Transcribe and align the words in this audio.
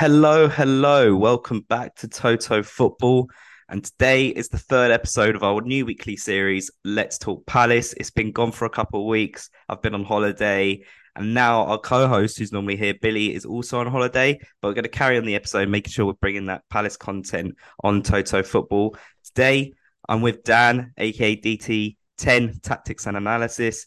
Hello, 0.00 0.48
hello. 0.48 1.14
Welcome 1.14 1.60
back 1.68 1.94
to 1.96 2.08
Toto 2.08 2.62
Football. 2.62 3.28
And 3.68 3.84
today 3.84 4.28
is 4.28 4.48
the 4.48 4.56
third 4.56 4.90
episode 4.90 5.36
of 5.36 5.42
our 5.42 5.60
new 5.60 5.84
weekly 5.84 6.16
series, 6.16 6.70
Let's 6.86 7.18
Talk 7.18 7.44
Palace. 7.44 7.92
It's 7.98 8.10
been 8.10 8.32
gone 8.32 8.50
for 8.50 8.64
a 8.64 8.70
couple 8.70 9.00
of 9.00 9.06
weeks. 9.08 9.50
I've 9.68 9.82
been 9.82 9.92
on 9.92 10.04
holiday. 10.06 10.84
And 11.16 11.34
now 11.34 11.66
our 11.66 11.76
co-host, 11.76 12.38
who's 12.38 12.50
normally 12.50 12.76
here, 12.76 12.94
Billy, 12.94 13.34
is 13.34 13.44
also 13.44 13.78
on 13.78 13.88
holiday. 13.88 14.40
But 14.62 14.68
we're 14.68 14.74
going 14.74 14.84
to 14.84 14.88
carry 14.88 15.18
on 15.18 15.26
the 15.26 15.34
episode, 15.34 15.68
making 15.68 15.90
sure 15.90 16.06
we're 16.06 16.14
bringing 16.14 16.46
that 16.46 16.62
Palace 16.70 16.96
content 16.96 17.56
on 17.84 18.00
Toto 18.00 18.42
Football. 18.42 18.96
Today, 19.26 19.74
I'm 20.08 20.22
with 20.22 20.44
Dan, 20.44 20.94
aka 20.96 21.36
DT10 21.36 22.62
Tactics 22.62 23.06
and 23.06 23.18
Analysis. 23.18 23.84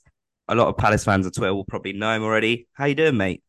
A 0.48 0.54
lot 0.54 0.68
of 0.68 0.78
Palace 0.78 1.06
fans 1.06 1.26
on 1.26 1.32
Twitter 1.32 1.56
will 1.56 1.66
probably 1.66 1.94
know 1.94 2.12
him 2.12 2.22
already. 2.22 2.68
How 2.74 2.86
you 2.86 2.94
doing, 2.94 3.18
mate? 3.18 3.42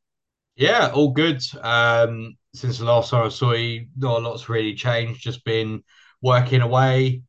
Yeah, 0.56 0.92
all 0.94 1.10
good. 1.10 1.42
Um, 1.60 2.38
since 2.54 2.78
the 2.78 2.84
last 2.84 3.10
time 3.10 3.26
I 3.26 3.28
saw 3.28 3.52
you, 3.52 3.86
not 3.96 4.20
a 4.20 4.28
lot's 4.28 4.48
really 4.48 4.74
changed. 4.74 5.22
Just 5.22 5.44
been 5.44 5.82
working 6.22 6.60
away, 6.60 7.22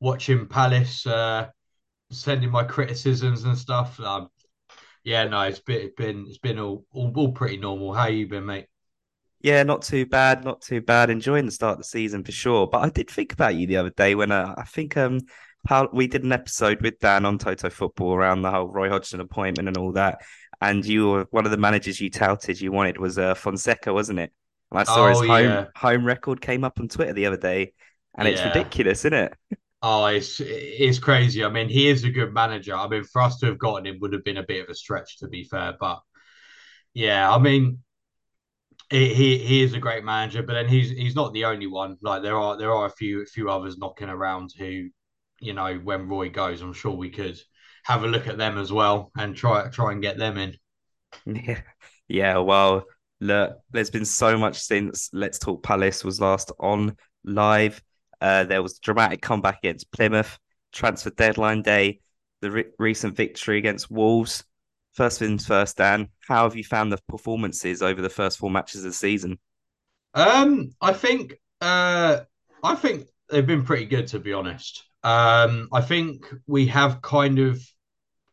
watching 0.00 0.46
Palace, 0.46 1.06
uh, 1.06 1.48
sending 2.10 2.50
my 2.50 2.62
criticisms 2.62 3.44
and 3.44 3.56
stuff. 3.56 3.98
Um, 3.98 4.28
yeah, 5.02 5.24
no, 5.24 5.42
it's 5.42 5.60
been 5.60 5.80
it's 5.80 5.94
been 5.94 6.26
it's 6.28 6.38
been 6.38 6.58
all, 6.58 6.84
all 6.92 7.12
all 7.16 7.32
pretty 7.32 7.56
normal. 7.56 7.94
How 7.94 8.08
you 8.08 8.28
been, 8.28 8.44
mate? 8.46 8.66
Yeah, 9.40 9.62
not 9.62 9.82
too 9.82 10.06
bad, 10.06 10.44
not 10.44 10.60
too 10.60 10.80
bad. 10.80 11.08
Enjoying 11.08 11.46
the 11.46 11.52
start 11.52 11.72
of 11.72 11.78
the 11.78 11.84
season 11.84 12.22
for 12.22 12.32
sure. 12.32 12.66
But 12.66 12.82
I 12.82 12.90
did 12.90 13.08
think 13.08 13.32
about 13.32 13.54
you 13.54 13.66
the 13.66 13.76
other 13.78 13.90
day 13.90 14.14
when 14.14 14.30
uh, 14.30 14.54
I 14.56 14.64
think 14.64 14.96
um 14.96 15.20
we 15.92 16.06
did 16.06 16.22
an 16.22 16.32
episode 16.32 16.80
with 16.80 16.98
Dan 17.00 17.24
on 17.24 17.38
Toto 17.38 17.70
Football 17.70 18.14
around 18.14 18.42
the 18.42 18.50
whole 18.50 18.68
Roy 18.68 18.88
Hodgson 18.88 19.20
appointment 19.20 19.68
and 19.68 19.76
all 19.76 19.92
that. 19.92 20.20
And 20.60 20.84
you 20.86 21.08
were 21.08 21.26
one 21.30 21.44
of 21.44 21.50
the 21.50 21.56
managers 21.56 22.00
you 22.00 22.08
touted 22.08 22.60
you 22.60 22.72
wanted 22.72 22.98
was 22.98 23.18
uh, 23.18 23.34
Fonseca, 23.34 23.92
wasn't 23.92 24.20
it? 24.20 24.32
And 24.70 24.80
I 24.80 24.84
saw 24.84 25.08
his 25.08 25.20
Oh 25.20 25.22
home 25.22 25.58
yeah, 25.58 25.66
home 25.76 26.04
record 26.04 26.40
came 26.40 26.64
up 26.64 26.80
on 26.80 26.88
Twitter 26.88 27.12
the 27.12 27.26
other 27.26 27.36
day, 27.36 27.72
and 28.16 28.28
it's 28.28 28.44
yeah. 28.44 28.44
ridiculous, 28.44 29.00
isn't 29.04 29.14
it? 29.14 29.34
Oh, 29.82 30.06
it's 30.06 30.40
it's 30.40 30.98
crazy. 30.98 31.44
I 31.44 31.48
mean, 31.48 31.68
he 31.68 31.88
is 31.88 32.04
a 32.04 32.10
good 32.10 32.32
manager. 32.32 32.74
I 32.74 32.88
mean, 32.88 33.04
for 33.04 33.22
us 33.22 33.38
to 33.38 33.46
have 33.46 33.58
gotten 33.58 33.86
him 33.86 33.98
would 34.00 34.12
have 34.12 34.24
been 34.24 34.38
a 34.38 34.42
bit 34.42 34.62
of 34.64 34.70
a 34.70 34.74
stretch, 34.74 35.18
to 35.18 35.28
be 35.28 35.44
fair. 35.44 35.74
But 35.78 36.00
yeah, 36.94 37.32
I 37.32 37.38
mean, 37.38 37.80
he 38.90 39.14
he, 39.14 39.38
he 39.38 39.62
is 39.62 39.74
a 39.74 39.78
great 39.78 40.04
manager. 40.04 40.42
But 40.42 40.54
then 40.54 40.68
he's 40.68 40.90
he's 40.90 41.14
not 41.14 41.32
the 41.32 41.44
only 41.44 41.66
one. 41.66 41.96
Like 42.02 42.22
there 42.22 42.36
are 42.36 42.56
there 42.56 42.72
are 42.72 42.86
a 42.86 42.90
few 42.90 43.22
a 43.22 43.26
few 43.26 43.50
others 43.50 43.78
knocking 43.78 44.08
around 44.08 44.50
who 44.58 44.88
you 45.40 45.52
know, 45.52 45.74
when 45.76 46.08
Roy 46.08 46.30
goes, 46.30 46.62
I'm 46.62 46.72
sure 46.72 46.92
we 46.96 47.10
could 47.10 47.38
have 47.84 48.04
a 48.04 48.06
look 48.08 48.26
at 48.26 48.38
them 48.38 48.58
as 48.58 48.72
well 48.72 49.12
and 49.16 49.36
try 49.36 49.68
try 49.70 49.92
and 49.92 50.02
get 50.02 50.18
them 50.18 50.38
in. 50.38 50.56
Yeah, 51.26 51.62
yeah. 52.08 52.38
Well, 52.38 52.84
look, 53.20 53.58
there's 53.70 53.90
been 53.90 54.04
so 54.04 54.38
much 54.38 54.58
since 54.58 55.10
Let's 55.12 55.38
Talk 55.38 55.62
Palace 55.62 56.04
was 56.04 56.20
last 56.20 56.52
on 56.58 56.96
live. 57.24 57.82
Uh, 58.20 58.44
there 58.44 58.62
was 58.62 58.78
a 58.78 58.80
dramatic 58.80 59.22
comeback 59.22 59.58
against 59.58 59.90
Plymouth, 59.92 60.38
transfer 60.72 61.10
deadline 61.10 61.62
day, 61.62 62.00
the 62.40 62.50
re- 62.50 62.64
recent 62.78 63.16
victory 63.16 63.58
against 63.58 63.90
Wolves. 63.90 64.44
First 64.94 65.18
things 65.18 65.46
first, 65.46 65.76
Dan. 65.76 66.08
How 66.26 66.44
have 66.44 66.56
you 66.56 66.64
found 66.64 66.90
the 66.90 66.98
performances 67.08 67.82
over 67.82 68.00
the 68.00 68.08
first 68.08 68.38
four 68.38 68.50
matches 68.50 68.84
of 68.84 68.90
the 68.90 68.94
season? 68.94 69.38
Um, 70.14 70.70
I 70.80 70.94
think 70.94 71.34
uh, 71.60 72.20
I 72.62 72.74
think 72.74 73.06
they've 73.28 73.46
been 73.46 73.64
pretty 73.64 73.84
good 73.84 74.06
to 74.08 74.18
be 74.18 74.32
honest. 74.32 74.84
Um, 75.02 75.68
I 75.72 75.82
think 75.82 76.26
we 76.46 76.66
have 76.68 77.02
kind 77.02 77.38
of 77.38 77.62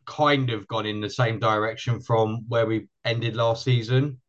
kind 0.06 0.50
of 0.50 0.68
gone 0.68 0.86
in 0.86 1.02
the 1.02 1.10
same 1.10 1.40
direction 1.40 2.02
from 2.02 2.46
where 2.48 2.66
we 2.66 2.88
ended 3.06 3.36
last 3.36 3.64
season. 3.64 4.22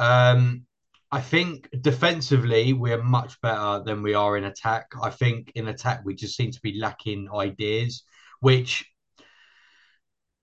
Um, 0.00 0.66
I 1.12 1.20
think 1.20 1.68
defensively 1.80 2.72
we're 2.72 3.02
much 3.02 3.40
better 3.40 3.82
than 3.84 4.02
we 4.02 4.14
are 4.14 4.36
in 4.36 4.44
attack. 4.44 4.86
I 5.02 5.10
think 5.10 5.52
in 5.54 5.68
attack 5.68 6.00
we 6.04 6.14
just 6.14 6.36
seem 6.36 6.50
to 6.52 6.60
be 6.62 6.78
lacking 6.78 7.28
ideas, 7.32 8.04
which 8.40 8.84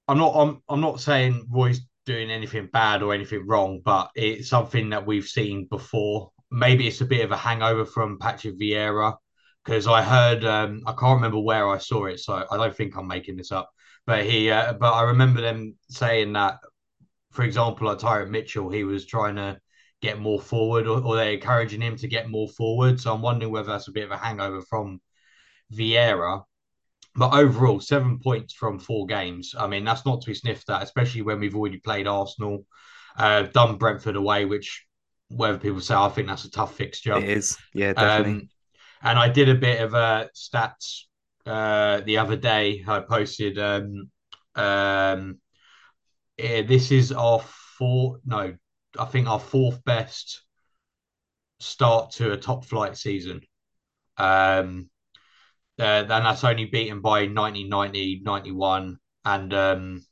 I'm 0.07 0.17
not 0.17 0.33
I'm 0.35 0.61
I'm 0.69 0.81
not 0.81 1.01
saying 1.01 1.47
Roy's 1.49 1.81
doing 2.05 2.31
anything 2.31 2.69
bad 2.71 3.01
or 3.03 3.13
anything 3.13 3.45
wrong, 3.47 3.81
but 3.83 4.11
it's 4.15 4.49
something 4.49 4.89
that 4.91 5.05
we've 5.05 5.27
seen 5.27 5.67
before. 5.69 6.31
Maybe 6.51 6.87
it's 6.87 7.01
a 7.01 7.05
bit 7.05 7.25
of 7.25 7.31
a 7.31 7.37
hangover 7.37 7.85
from 7.85 8.19
Patrick 8.19 8.59
Vieira 8.59 9.15
because 9.65 9.87
I 9.87 10.01
heard 10.01 10.45
um, 10.45 10.83
I 10.85 10.93
can't 10.93 11.15
remember 11.15 11.39
where 11.39 11.67
I 11.67 11.77
saw 11.77 12.05
it, 12.05 12.19
so 12.19 12.45
I 12.49 12.57
don't 12.57 12.75
think 12.75 12.95
I'm 12.95 13.07
making 13.07 13.35
this 13.37 13.51
up. 13.51 13.69
But 14.05 14.25
he, 14.25 14.49
uh, 14.49 14.73
but 14.73 14.93
I 14.93 15.03
remember 15.03 15.41
them 15.41 15.75
saying 15.89 16.33
that, 16.33 16.59
for 17.31 17.43
example, 17.43 17.87
like 17.87 17.99
Tyrick 17.99 18.29
Mitchell, 18.29 18.69
he 18.69 18.83
was 18.83 19.05
trying 19.05 19.35
to 19.35 19.59
get 20.01 20.19
more 20.19 20.39
forward, 20.39 20.87
or, 20.87 21.01
or 21.01 21.15
they're 21.15 21.31
encouraging 21.31 21.81
him 21.81 21.95
to 21.97 22.07
get 22.07 22.29
more 22.29 22.47
forward. 22.49 22.99
So 22.99 23.13
I'm 23.13 23.21
wondering 23.21 23.51
whether 23.51 23.67
that's 23.67 23.87
a 23.87 23.91
bit 23.91 24.05
of 24.05 24.11
a 24.11 24.17
hangover 24.17 24.61
from 24.61 25.01
Vieira 25.73 26.43
but 27.17 27.33
overall, 27.33 27.79
seven 27.79 28.19
points 28.19 28.53
from 28.53 28.77
four 28.77 29.07
games. 29.07 29.55
I 29.57 29.65
mean, 29.65 29.83
that's 29.83 30.05
not 30.05 30.21
to 30.21 30.27
be 30.27 30.35
sniffed 30.35 30.69
at, 30.69 30.83
especially 30.83 31.23
when 31.23 31.39
we've 31.39 31.55
already 31.55 31.79
played 31.79 32.05
Arsenal, 32.05 32.63
uh, 33.17 33.41
done 33.41 33.77
Brentford 33.77 34.15
away, 34.15 34.45
which 34.45 34.85
whether 35.29 35.57
people 35.57 35.81
say 35.81 35.95
I 35.95 36.09
think 36.09 36.27
that's 36.27 36.45
a 36.45 36.51
tough 36.51 36.75
fixture. 36.75 37.17
It 37.17 37.23
is, 37.23 37.57
yeah, 37.73 37.93
definitely. 37.93 38.41
Um, 38.41 38.49
and 39.01 39.17
I 39.17 39.29
did 39.29 39.49
a 39.49 39.55
bit 39.55 39.81
of 39.81 39.95
uh, 39.95 40.27
stats 40.35 41.05
uh, 41.47 42.01
the 42.01 42.19
other 42.19 42.35
day. 42.35 42.85
I 42.87 42.99
posted. 42.99 43.57
Um, 43.57 44.11
um, 44.55 45.39
eh, 46.39 46.61
this 46.63 46.91
is 46.91 47.11
our 47.11 47.39
four. 47.77 48.19
No, 48.25 48.55
I 48.97 49.05
think 49.05 49.27
our 49.27 49.39
fourth 49.39 49.83
best 49.83 50.43
start 51.59 52.11
to 52.11 52.31
a 52.31 52.37
top 52.37 52.65
flight 52.65 52.97
season. 52.97 53.41
Um, 54.17 54.89
uh, 55.79 56.05
and 56.09 56.09
that's 56.09 56.43
only 56.43 56.65
beaten 56.65 57.01
by 57.01 57.27
1990, 57.27 58.21
91, 58.23 58.97
and 59.25 59.53
um, 59.53 60.05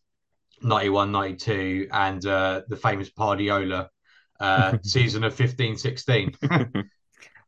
91, 0.62 1.12
92, 1.12 1.88
and 1.92 2.26
uh, 2.26 2.62
the 2.68 2.76
famous 2.76 3.10
Pardiola 3.10 3.90
uh, 4.40 4.78
season 4.84 5.24
of 5.24 5.34
15, 5.34 5.78
16. 5.78 6.36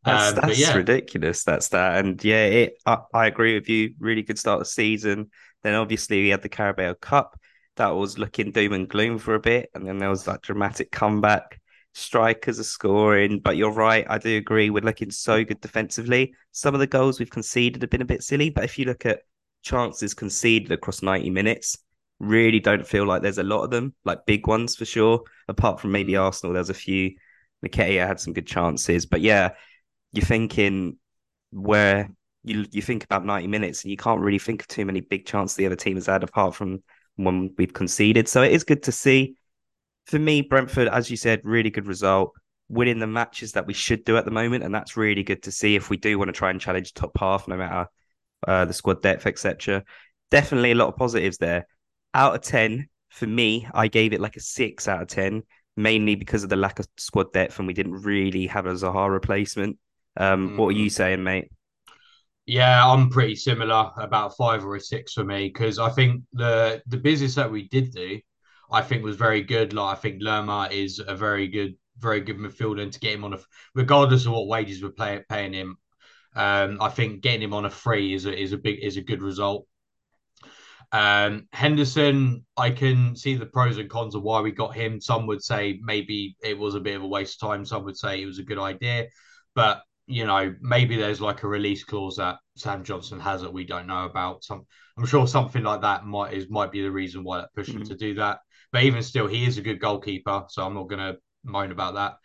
That's 0.05 0.29
um, 0.29 0.35
that's 0.35 0.59
yeah, 0.59 0.73
ridiculous. 0.73 1.44
That's 1.44 1.67
that, 1.69 2.05
and 2.05 2.23
yeah, 2.23 2.45
it. 2.45 2.77
I, 2.85 2.99
I 3.13 3.27
agree 3.27 3.55
with 3.55 3.67
you. 3.67 3.94
Really 3.99 4.21
good 4.21 4.39
start 4.39 4.61
of 4.61 4.67
the 4.67 4.71
season. 4.71 5.31
Then 5.63 5.73
obviously 5.73 6.21
we 6.21 6.29
had 6.29 6.41
the 6.41 6.47
Carabao 6.47 6.94
Cup 6.94 7.38
that 7.77 7.95
was 7.95 8.17
looking 8.17 8.51
doom 8.51 8.73
and 8.73 8.89
gloom 8.89 9.17
for 9.17 9.35
a 9.35 9.39
bit, 9.39 9.69
and 9.73 9.85
then 9.85 9.97
there 9.97 10.09
was 10.09 10.25
that 10.25 10.41
dramatic 10.41 10.91
comeback. 10.91 11.59
Strikers 11.93 12.59
are 12.59 12.63
scoring, 12.63 13.39
but 13.39 13.57
you're 13.57 13.71
right. 13.71 14.05
I 14.07 14.17
do 14.19 14.38
agree. 14.38 14.69
We're 14.69 14.83
looking 14.83 15.09
so 15.09 15.43
good 15.43 15.61
defensively. 15.61 16.33
Some 16.51 16.73
of 16.73 16.79
the 16.79 16.88
goals 16.88 17.19
we've 17.19 17.29
conceded 17.29 17.81
have 17.81 17.89
been 17.89 18.01
a 18.01 18.05
bit 18.05 18.21
silly, 18.21 18.49
but 18.49 18.63
if 18.63 18.77
you 18.77 18.85
look 18.85 19.05
at 19.05 19.21
chances 19.63 20.13
conceded 20.13 20.71
across 20.71 21.01
90 21.01 21.29
minutes, 21.31 21.77
really 22.19 22.59
don't 22.59 22.85
feel 22.85 23.05
like 23.05 23.21
there's 23.21 23.38
a 23.38 23.43
lot 23.43 23.63
of 23.63 23.71
them, 23.71 23.95
like 24.05 24.25
big 24.25 24.47
ones 24.47 24.75
for 24.75 24.85
sure. 24.85 25.21
Apart 25.47 25.79
from 25.79 25.91
maybe 25.91 26.15
Arsenal, 26.15 26.53
there's 26.53 26.69
a 26.69 26.75
few. 26.75 27.15
Nketiah 27.65 28.05
had 28.05 28.19
some 28.19 28.33
good 28.33 28.45
chances, 28.45 29.07
but 29.07 29.21
yeah, 29.21 29.49
you're 30.11 30.23
thinking 30.23 30.97
where 31.51 32.09
you 32.44 32.65
you 32.71 32.81
think 32.81 33.03
about 33.03 33.25
90 33.25 33.47
minutes 33.47 33.83
and 33.83 33.91
you 33.91 33.97
can't 33.97 34.21
really 34.21 34.39
think 34.39 34.61
of 34.61 34.67
too 34.67 34.85
many 34.85 35.01
big 35.01 35.25
chances 35.25 35.55
the 35.55 35.65
other 35.65 35.75
team 35.75 35.95
has 35.95 36.05
had 36.05 36.23
apart 36.23 36.55
from 36.55 36.83
one 37.17 37.51
we've 37.57 37.73
conceded. 37.73 38.28
So 38.28 38.41
it 38.41 38.53
is 38.53 38.63
good 38.63 38.83
to 38.83 38.91
see. 38.91 39.35
For 40.05 40.17
me, 40.17 40.41
Brentford, 40.41 40.88
as 40.88 41.11
you 41.11 41.17
said, 41.17 41.41
really 41.44 41.69
good 41.69 41.88
result, 41.88 42.31
winning 42.69 43.00
the 43.00 43.07
matches 43.07 43.51
that 43.53 43.67
we 43.67 43.73
should 43.73 44.05
do 44.05 44.16
at 44.16 44.23
the 44.23 44.31
moment, 44.31 44.63
and 44.63 44.73
that's 44.73 44.95
really 44.95 45.23
good 45.23 45.44
to 45.44 45.51
see 45.51 45.75
if 45.75 45.89
we 45.89 45.97
do 45.97 46.17
want 46.17 46.29
to 46.29 46.33
try 46.33 46.50
and 46.50 46.61
challenge 46.61 46.94
top 46.94 47.17
half, 47.19 47.47
no 47.47 47.57
matter 47.57 47.88
uh, 48.47 48.66
the 48.66 48.73
squad 48.73 49.01
depth, 49.01 49.25
etc. 49.25 49.83
Definitely 50.31 50.72
a 50.72 50.75
lot 50.75 50.88
of 50.88 50.95
positives 50.95 51.38
there. 51.38 51.67
Out 52.13 52.35
of 52.35 52.41
ten, 52.41 52.88
for 53.09 53.27
me, 53.27 53.67
I 53.73 53.89
gave 53.89 54.13
it 54.13 54.22
like 54.22 54.38
a 54.38 54.41
six 54.41 54.88
out 54.88 55.01
of 55.01 55.07
ten, 55.09 55.44
mainly 55.75 56.16
because 56.16 56.44
of 56.44 56.50
the 56.50 56.56
lack 56.56 56.79
of 56.79 56.88
squad 56.97 57.33
depth, 57.33 57.59
and 57.59 57.67
we 57.67 57.73
didn't 57.73 58.03
really 58.03 58.47
have 58.47 58.66
a 58.66 58.73
Zaha 58.73 59.09
replacement. 59.12 59.77
Um, 60.15 60.57
what 60.57 60.69
are 60.69 60.71
you 60.71 60.89
mm, 60.89 60.91
saying, 60.91 61.24
mate? 61.24 61.51
Yeah, 62.47 62.85
I'm 62.85 63.09
pretty 63.09 63.35
similar, 63.35 63.91
about 63.97 64.35
five 64.38 64.65
or 64.65 64.75
a 64.75 64.79
six 64.79 65.13
for 65.13 65.23
me, 65.23 65.49
because 65.49 65.77
I 65.79 65.89
think 65.89 66.23
the 66.33 66.81
the 66.88 66.97
business 66.97 67.35
that 67.35 67.51
we 67.51 67.67
did 67.67 67.91
do, 67.91 68.19
I 68.71 68.81
think 68.81 69.03
was 69.03 69.17
very 69.17 69.44
good. 69.44 69.73
Like 69.73 69.97
I 69.97 69.99
think 69.99 70.21
Lerma 70.21 70.69
is 70.71 70.99
a 71.05 71.15
very 71.15 71.47
good, 71.47 71.75
very 71.99 72.21
good 72.21 72.38
midfielder, 72.38 72.81
and 72.81 72.94
to 72.94 72.99
get 72.99 73.13
him 73.13 73.25
on 73.25 73.33
a, 73.33 73.39
regardless 73.75 74.25
of 74.25 74.31
what 74.31 74.47
wages 74.47 74.81
we're 74.81 74.91
pay, 74.91 75.21
paying 75.29 75.53
him, 75.53 75.77
um, 76.35 76.77
I 76.81 76.89
think 76.89 77.21
getting 77.21 77.44
him 77.44 77.53
on 77.53 77.65
a 77.65 77.69
free 77.69 78.13
is 78.13 78.25
a 78.25 78.33
is 78.35 78.53
a 78.53 78.57
big 78.57 78.79
is 78.81 78.97
a 78.97 79.01
good 79.01 79.21
result. 79.21 79.67
Um, 80.93 81.50
Henderson, 81.51 82.45
I 82.55 82.69
can 82.69 83.15
see 83.17 83.35
the 83.35 83.45
pros 83.45 83.77
and 83.77 83.89
cons 83.89 84.15
of 84.15 84.23
why 84.23 84.39
we 84.39 84.51
got 84.51 84.73
him. 84.73 85.01
Some 85.01 85.27
would 85.27 85.43
say 85.43 85.79
maybe 85.83 86.38
it 86.41 86.57
was 86.57 86.75
a 86.75 86.79
bit 86.79 86.95
of 86.95 87.03
a 87.03 87.07
waste 87.07 87.43
of 87.43 87.50
time. 87.50 87.65
Some 87.65 87.83
would 87.83 87.97
say 87.97 88.21
it 88.21 88.25
was 88.25 88.39
a 88.39 88.43
good 88.43 88.57
idea. 88.57 89.07
But, 89.53 89.81
you 90.07 90.25
know, 90.25 90.56
maybe 90.62 90.95
there's 90.95 91.21
like 91.21 91.44
a 91.44 91.48
release 91.48 91.83
clause 91.83 92.15
that 92.18 92.38
Sam 92.56 92.83
Johnstone 92.83 93.19
has 93.19 93.42
that 93.42 93.54
we 93.54 93.65
don't 93.65 93.88
know 93.88 94.06
about. 94.06 94.44
Some 94.44 94.65
I'm 94.98 95.06
sure 95.06 95.27
something 95.27 95.63
like 95.63 95.81
that 95.81 96.06
might 96.06 96.33
is 96.33 96.50
might 96.50 96.71
be 96.71 96.81
the 96.81 96.92
reason 96.92 97.24
why 97.24 97.39
that 97.39 97.54
pushed 97.54 97.71
him 97.71 97.83
Mhm. 97.83 97.89
to 97.89 97.95
do 97.95 98.13
that. 98.15 98.39
But 98.71 98.83
even 98.83 99.04
still, 99.04 99.27
he 99.27 99.45
is 99.45 99.57
a 99.57 99.62
good 99.62 99.80
goalkeeper, 99.80 100.45
so 100.50 100.65
I'm 100.65 100.74
not 100.74 100.89
gonna 100.89 101.18
moan 101.44 101.71
about 101.71 101.95
that. 101.95 102.18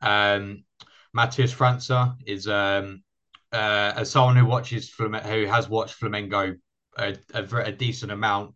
Um, 0.00 0.64
Matheus 1.16 1.54
França 1.54 2.16
is 2.26 2.46
um, 2.48 3.02
uh, 3.52 3.92
as 3.96 4.10
someone 4.10 4.36
who 4.36 4.44
watches 4.46 4.90
Flam- 4.90 5.14
who 5.14 5.46
has 5.46 5.68
watched 5.68 5.98
Flamengo 5.98 6.56
a, 6.98 7.16
a, 7.34 7.44
a 7.56 7.72
decent 7.72 8.12
amount 8.12 8.54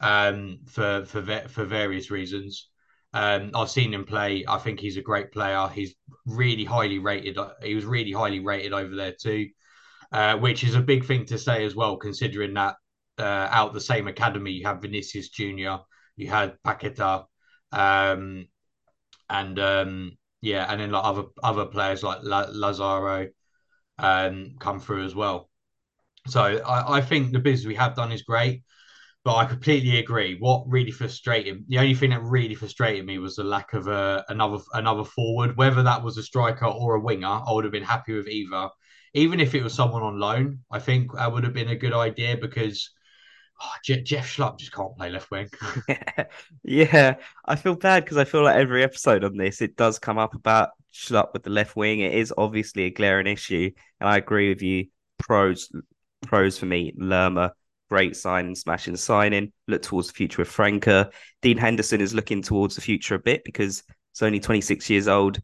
um, 0.00 0.60
for 0.66 1.04
for 1.06 1.22
for 1.48 1.64
various 1.64 2.10
reasons. 2.10 2.69
Um, 3.12 3.50
I've 3.54 3.70
seen 3.70 3.92
him 3.92 4.04
play. 4.04 4.44
I 4.46 4.58
think 4.58 4.78
he's 4.78 4.96
a 4.96 5.02
great 5.02 5.32
player. 5.32 5.68
He's 5.68 5.94
really 6.26 6.64
highly 6.64 6.98
rated. 6.98 7.38
He 7.62 7.74
was 7.74 7.84
really 7.84 8.12
highly 8.12 8.40
rated 8.40 8.72
over 8.72 8.94
there 8.94 9.14
too, 9.20 9.48
uh, 10.12 10.36
which 10.36 10.64
is 10.64 10.74
a 10.74 10.80
big 10.80 11.04
thing 11.04 11.24
to 11.26 11.38
say 11.38 11.64
as 11.64 11.74
well, 11.74 11.96
considering 11.96 12.54
that 12.54 12.76
uh, 13.18 13.48
out 13.50 13.74
the 13.74 13.80
same 13.80 14.08
academy 14.08 14.52
you 14.52 14.66
have 14.66 14.82
Vinicius 14.82 15.28
Junior, 15.28 15.80
you 16.16 16.28
had 16.28 16.56
Paqueta, 16.64 17.24
um, 17.72 18.46
and 19.28 19.58
um, 19.58 20.16
yeah, 20.40 20.70
and 20.70 20.80
then 20.80 20.90
like 20.90 21.04
other 21.04 21.24
other 21.42 21.66
players 21.66 22.02
like 22.02 22.20
Lazaro 22.22 23.28
um, 23.98 24.54
come 24.58 24.80
through 24.80 25.04
as 25.04 25.14
well. 25.14 25.50
So 26.26 26.40
I, 26.42 26.98
I 26.98 27.00
think 27.00 27.32
the 27.32 27.38
business 27.38 27.66
we 27.66 27.74
have 27.74 27.96
done 27.96 28.12
is 28.12 28.22
great, 28.22 28.62
but 29.24 29.36
I 29.36 29.44
completely 29.44 29.98
agree. 29.98 30.36
What 30.38 30.64
really 30.66 30.90
frustrated 30.90 31.64
the 31.68 31.78
only 31.78 31.94
thing 31.94 32.10
that 32.10 32.22
really 32.22 32.54
frustrated 32.54 33.04
me 33.04 33.18
was 33.18 33.36
the 33.36 33.44
lack 33.44 33.74
of 33.74 33.86
a, 33.86 34.24
another 34.28 34.58
another 34.72 35.04
forward. 35.04 35.56
Whether 35.56 35.82
that 35.82 36.02
was 36.02 36.16
a 36.16 36.22
striker 36.22 36.66
or 36.66 36.94
a 36.94 37.00
winger, 37.00 37.28
I 37.28 37.52
would 37.52 37.64
have 37.64 37.72
been 37.72 37.82
happy 37.82 38.14
with 38.14 38.28
either. 38.28 38.70
Even 39.12 39.40
if 39.40 39.54
it 39.54 39.62
was 39.62 39.74
someone 39.74 40.02
on 40.02 40.18
loan, 40.18 40.60
I 40.70 40.78
think 40.78 41.12
that 41.14 41.32
would 41.32 41.44
have 41.44 41.52
been 41.52 41.68
a 41.68 41.76
good 41.76 41.92
idea 41.92 42.36
because 42.36 42.90
oh, 43.60 43.72
Jeff 43.84 44.26
Schlupp 44.26 44.58
just 44.58 44.72
can't 44.72 44.96
play 44.96 45.10
left 45.10 45.30
wing. 45.30 45.48
yeah. 45.88 46.24
yeah, 46.64 47.14
I 47.44 47.56
feel 47.56 47.74
bad 47.74 48.04
because 48.04 48.16
I 48.16 48.24
feel 48.24 48.44
like 48.44 48.56
every 48.56 48.82
episode 48.82 49.24
on 49.24 49.36
this 49.36 49.60
it 49.60 49.76
does 49.76 49.98
come 49.98 50.18
up 50.18 50.34
about 50.34 50.70
Schlupp 50.94 51.32
with 51.34 51.42
the 51.42 51.50
left 51.50 51.76
wing. 51.76 52.00
It 52.00 52.14
is 52.14 52.32
obviously 52.38 52.84
a 52.84 52.90
glaring 52.90 53.26
issue, 53.26 53.70
and 54.00 54.08
I 54.08 54.16
agree 54.16 54.48
with 54.48 54.62
you. 54.62 54.86
Pros, 55.18 55.70
pros 56.22 56.56
for 56.56 56.64
me, 56.64 56.94
Lerma, 56.96 57.52
great 57.90 58.16
signing, 58.16 58.54
smashing 58.54 58.96
signing. 58.96 59.52
Look 59.66 59.82
towards 59.82 60.08
the 60.08 60.14
future 60.14 60.40
with 60.42 60.48
Franca. 60.48 61.10
Dean 61.42 61.58
Henderson 61.58 62.00
is 62.00 62.14
looking 62.14 62.40
towards 62.40 62.76
the 62.76 62.80
future 62.80 63.16
a 63.16 63.18
bit 63.18 63.42
because 63.44 63.82
he's 64.12 64.22
only 64.22 64.40
26 64.40 64.88
years 64.88 65.08
old. 65.08 65.40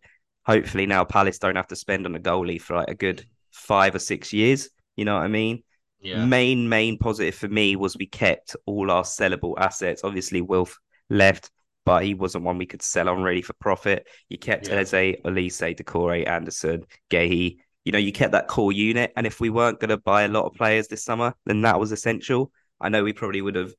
Hopefully 0.47 0.87
now 0.87 1.05
Palace 1.05 1.39
don't 1.39 1.57
have 1.57 1.67
to 1.69 1.77
spend 1.77 2.07
on 2.07 2.15
a 2.15 2.21
goalie 2.21 2.61
for 2.61 2.77
like 2.77 2.89
a 2.89 2.95
good 2.95 3.27
five 3.51 3.95
or 3.95 3.99
six 3.99 4.33
years. 4.33 4.71
You 4.95 5.05
know 5.05 5.15
what 5.15 5.25
I 5.25 5.29
mean? 5.29 5.65
Yeah. 6.01 6.25
Main 6.25 6.69
main 6.69 6.99
positive 6.99 7.35
for 7.35 7.49
me 7.49 7.75
was 7.75 7.97
we 7.97 8.07
kept 8.07 8.55
all 8.65 8.91
our 8.91 9.03
sellable 9.03 9.55
assets. 9.59 10.05
Obviously, 10.05 10.41
Wilf 10.41 10.79
left, 11.11 11.51
but 11.85 12.05
he 12.05 12.15
wasn't 12.15 12.45
one 12.45 12.59
we 12.59 12.67
could 12.67 12.83
sell 12.83 13.09
on 13.09 13.23
really 13.23 13.43
for 13.43 13.55
profit. 13.55 14.07
You 14.29 14.39
kept 14.39 14.69
yeah. 14.69 14.77
Eze, 14.77 15.17
Olise, 15.25 15.77
Doucouré, 15.77 16.29
Anderson, 16.29 16.85
Guéhi. 17.11 17.59
You 17.87 17.93
know, 17.93 17.99
you 17.99 18.13
kept 18.13 18.33
that 18.33 18.49
core 18.49 18.73
unit. 18.73 19.13
And 19.17 19.27
if 19.27 19.41
we 19.41 19.49
weren't 19.49 19.81
going 19.81 19.91
to 19.91 19.97
buy 19.97 20.23
a 20.23 20.29
lot 20.29 20.45
of 20.45 20.55
players 20.55 20.89
this 20.89 21.05
summer, 21.05 21.35
then 21.47 21.63
that 21.63 21.81
was 21.81 21.93
essential. 21.93 22.51
I 22.81 22.89
know 22.89 23.05
we 23.05 23.13
probably 23.15 23.41
would 23.41 23.55
have 23.55 23.73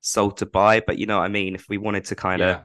sold 0.00 0.38
to 0.38 0.46
buy, 0.46 0.80
but 0.84 0.98
you 0.98 1.06
know 1.06 1.18
what 1.18 1.24
I 1.24 1.28
mean? 1.28 1.54
If 1.54 1.66
we 1.68 1.78
wanted 1.78 2.04
to 2.06 2.16
kind 2.16 2.42
of 2.42 2.64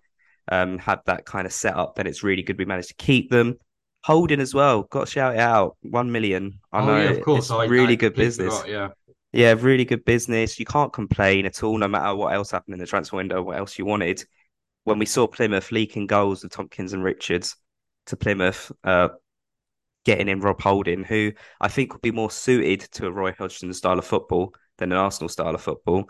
yeah. 0.51 0.61
um, 0.61 0.79
have 0.79 1.01
that 1.05 1.23
kind 1.23 1.45
of 1.45 1.53
setup, 1.53 1.95
then 1.95 2.07
it's 2.07 2.23
really 2.23 2.41
good 2.41 2.57
we 2.57 2.65
managed 2.65 2.89
to 2.89 2.95
keep 2.95 3.29
them. 3.29 3.57
Holding 4.03 4.39
as 4.39 4.53
well, 4.53 4.83
got 4.83 5.05
to 5.05 5.11
shout 5.11 5.35
it 5.35 5.39
out. 5.39 5.77
One 5.81 6.11
million. 6.11 6.59
I 6.71 6.81
oh, 6.81 6.85
know 6.85 6.97
yeah, 6.97 7.09
of 7.11 7.21
course. 7.21 7.51
I, 7.51 7.65
really 7.65 7.93
I 7.93 7.97
good 7.97 8.15
business. 8.15 8.61
Forgot, 8.61 8.69
yeah. 8.69 8.89
Yeah, 9.33 9.53
really 9.59 9.85
good 9.85 10.03
business. 10.03 10.59
You 10.59 10.65
can't 10.65 10.91
complain 10.91 11.45
at 11.45 11.61
all, 11.61 11.77
no 11.77 11.87
matter 11.87 12.15
what 12.15 12.33
else 12.33 12.49
happened 12.49 12.73
in 12.73 12.79
the 12.79 12.87
transfer 12.87 13.17
window, 13.17 13.43
what 13.43 13.57
else 13.57 13.77
you 13.77 13.85
wanted. 13.85 14.25
When 14.85 14.97
we 14.97 15.05
saw 15.05 15.27
Plymouth 15.27 15.71
leaking 15.71 16.07
goals 16.07 16.41
with 16.41 16.53
Tomkins 16.53 16.93
and 16.93 17.03
Richards 17.03 17.55
to 18.07 18.15
Plymouth, 18.15 18.71
uh, 18.83 19.09
getting 20.07 20.29
in 20.29 20.39
Rob 20.39 20.61
Holding, 20.61 21.03
who 21.03 21.33
I 21.59 21.67
think 21.67 21.91
would 21.91 22.01
be 22.01 22.11
more 22.11 22.31
suited 22.31 22.79
to 22.93 23.07
a 23.07 23.11
Roy 23.11 23.33
Hodgson 23.37 23.73
style 23.73 23.99
of 23.99 24.05
football 24.05 24.53
than 24.77 24.93
an 24.93 24.97
Arsenal 24.97 25.27
style 25.27 25.53
of 25.53 25.61
football. 25.61 26.05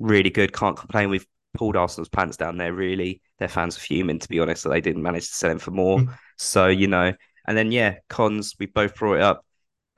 Really 0.00 0.30
good. 0.30 0.54
Can't 0.54 0.74
complain. 0.74 1.10
We've 1.10 1.26
pulled 1.52 1.76
Arsenal's 1.76 2.08
pants 2.08 2.38
down 2.38 2.56
there, 2.56 2.72
really. 2.72 3.20
Their 3.38 3.48
fans 3.48 3.76
are 3.76 3.80
fuming, 3.80 4.20
to 4.20 4.28
be 4.28 4.40
honest, 4.40 4.62
that 4.62 4.70
they 4.70 4.80
didn't 4.80 5.02
manage 5.02 5.28
to 5.28 5.34
sell 5.34 5.50
him 5.50 5.58
for 5.58 5.70
more. 5.70 5.98
Mm. 5.98 6.18
so, 6.38 6.68
you 6.68 6.86
know, 6.86 7.12
and 7.46 7.58
then, 7.58 7.70
yeah, 7.72 7.96
cons, 8.08 8.54
we 8.58 8.64
both 8.64 8.96
brought 8.96 9.16
it 9.16 9.22
up. 9.22 9.44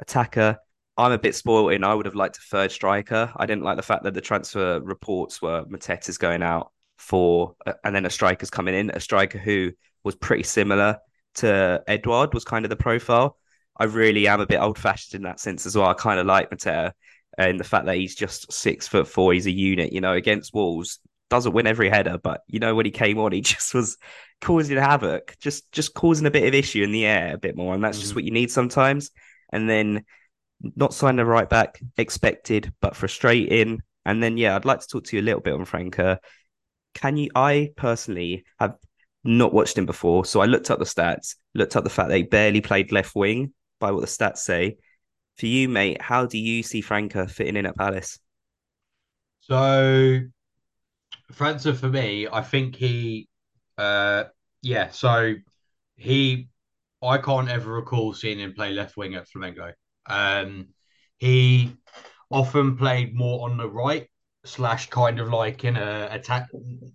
Attacker, 0.00 0.58
I'm 0.96 1.12
a 1.12 1.18
bit 1.18 1.36
spoiled 1.36 1.74
in. 1.74 1.84
I 1.84 1.94
would 1.94 2.06
have 2.06 2.16
liked 2.16 2.38
a 2.38 2.40
third 2.50 2.72
striker. 2.72 3.32
I 3.36 3.46
didn't 3.46 3.62
like 3.62 3.76
the 3.76 3.84
fact 3.84 4.02
that 4.02 4.14
the 4.14 4.20
transfer 4.20 4.80
reports 4.80 5.40
were 5.40 5.64
Mateta's 5.66 6.18
going 6.18 6.42
out 6.42 6.72
for, 6.98 7.54
and 7.84 7.94
then 7.94 8.04
a 8.04 8.10
striker's 8.10 8.50
coming 8.50 8.74
in, 8.74 8.90
a 8.90 8.98
striker 8.98 9.38
who 9.38 9.70
was 10.02 10.16
pretty 10.16 10.42
similar 10.42 10.98
to 11.36 11.82
Edouard, 11.86 12.34
was 12.34 12.44
kind 12.44 12.64
of 12.64 12.70
the 12.70 12.76
profile. 12.76 13.36
I 13.78 13.84
really 13.84 14.26
am 14.26 14.40
a 14.40 14.46
bit 14.46 14.60
old 14.60 14.78
fashioned 14.78 15.18
in 15.18 15.24
that 15.24 15.40
sense 15.40 15.66
as 15.66 15.76
well. 15.76 15.86
I 15.86 15.94
kind 15.94 16.18
of 16.18 16.26
like 16.26 16.50
Mateta 16.50 16.92
and 17.36 17.60
the 17.60 17.64
fact 17.64 17.86
that 17.86 17.96
he's 17.96 18.14
just 18.14 18.50
six 18.52 18.88
foot 18.88 19.06
four, 19.06 19.32
he's 19.32 19.46
a 19.46 19.50
unit, 19.50 19.92
you 19.92 20.00
know, 20.00 20.14
against 20.14 20.54
Wolves. 20.54 20.98
Doesn't 21.28 21.52
win 21.52 21.66
every 21.66 21.90
header, 21.90 22.18
but 22.18 22.42
you 22.46 22.60
know 22.60 22.74
when 22.74 22.86
he 22.86 22.92
came 22.92 23.18
on, 23.18 23.32
he 23.32 23.40
just 23.42 23.74
was 23.74 23.98
causing 24.40 24.76
havoc, 24.76 25.36
just 25.40 25.70
just 25.72 25.92
causing 25.92 26.26
a 26.26 26.30
bit 26.30 26.46
of 26.46 26.54
issue 26.54 26.82
in 26.82 26.92
the 26.92 27.04
air 27.04 27.34
a 27.34 27.38
bit 27.38 27.56
more, 27.56 27.74
and 27.74 27.82
that's 27.82 27.98
mm-hmm. 27.98 28.02
just 28.02 28.14
what 28.14 28.24
you 28.24 28.30
need 28.30 28.50
sometimes. 28.50 29.10
And 29.52 29.68
then 29.68 30.04
not 30.60 30.94
signing 30.94 31.20
a 31.20 31.24
right 31.24 31.48
back, 31.48 31.80
expected 31.96 32.72
but 32.80 32.96
frustrating. 32.96 33.82
And 34.04 34.22
then, 34.22 34.36
yeah, 34.36 34.54
I'd 34.54 34.64
like 34.64 34.80
to 34.80 34.86
talk 34.86 35.04
to 35.04 35.16
you 35.16 35.22
a 35.22 35.24
little 35.24 35.40
bit 35.40 35.54
on 35.54 35.64
Franca. 35.64 36.20
Can 36.94 37.16
you? 37.16 37.30
I 37.34 37.72
personally 37.76 38.44
have 38.58 38.76
not 39.26 39.52
watched 39.52 39.76
him 39.78 39.86
before, 39.86 40.24
so 40.24 40.40
I 40.40 40.46
looked 40.46 40.70
up 40.70 40.78
the 40.78 40.84
stats, 40.84 41.36
looked 41.54 41.76
up 41.76 41.84
the 41.84 41.90
fact 41.90 42.12
he 42.12 42.22
barely 42.22 42.60
played 42.60 42.92
left 42.92 43.14
wing 43.14 43.52
by 43.80 43.90
what 43.90 44.00
the 44.00 44.06
stats 44.06 44.38
say. 44.38 44.76
For 45.36 45.46
you, 45.46 45.68
mate, 45.68 46.00
how 46.00 46.26
do 46.26 46.38
you 46.38 46.62
see 46.62 46.80
Franca 46.80 47.26
fitting 47.28 47.56
in 47.56 47.66
at 47.66 47.76
Palace? 47.76 48.18
So, 49.40 50.20
Franca, 51.32 51.74
for 51.74 51.88
me, 51.88 52.26
I 52.32 52.42
think 52.42 52.76
he, 52.76 53.28
uh, 53.76 54.24
yeah, 54.62 54.90
so 54.90 55.34
he, 55.96 56.48
I 57.02 57.18
can't 57.18 57.50
ever 57.50 57.72
recall 57.72 58.14
seeing 58.14 58.40
him 58.40 58.54
play 58.54 58.72
left 58.72 58.96
wing 58.96 59.14
at 59.14 59.28
Flamengo. 59.28 59.72
Um, 60.06 60.68
he 61.18 61.76
often 62.30 62.76
played 62.76 63.14
more 63.14 63.48
on 63.48 63.56
the 63.56 63.68
right 63.68 64.08
slash 64.44 64.88
kind 64.88 65.20
of 65.20 65.28
like 65.28 65.64
in 65.64 65.76
a 65.76 66.08
attack, 66.10 66.48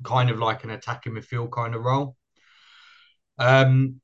kind 0.03 0.29
of 0.29 0.39
like 0.39 0.63
an 0.63 0.71
attacking 0.71 1.13
midfield 1.13 1.51
kind 1.51 1.75
of 1.75 1.83
role. 1.83 2.15
Um, 3.41 3.99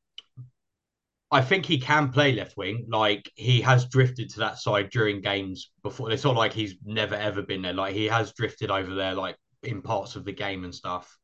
I 1.30 1.42
think 1.42 1.66
he 1.66 1.80
can 1.80 2.10
play 2.10 2.34
left 2.34 2.57
wing. 2.57 2.85
Like 2.90 3.30
he 3.35 3.61
has 3.61 3.85
drifted 3.85 4.30
to 4.31 4.40
that 4.40 4.57
side 4.57 4.90
during 4.90 5.21
games 5.21 5.71
before. 5.83 6.11
It's 6.11 6.23
not 6.23 6.35
like 6.35 6.54
he's 6.54 6.76
never 6.83 7.16
ever 7.16 7.42
been 7.42 7.61
there. 7.61 7.73
Like 7.73 7.94
he 7.94 8.06
has 8.06 8.33
drifted 8.33 8.71
over 8.71 8.95
there, 8.95 9.14
like 9.14 9.35
in 9.64 9.81
parts 9.81 10.16
of 10.16 10.26
the 10.26 10.31
game 10.31 10.64
and 10.64 10.73
stuff. 10.73 11.16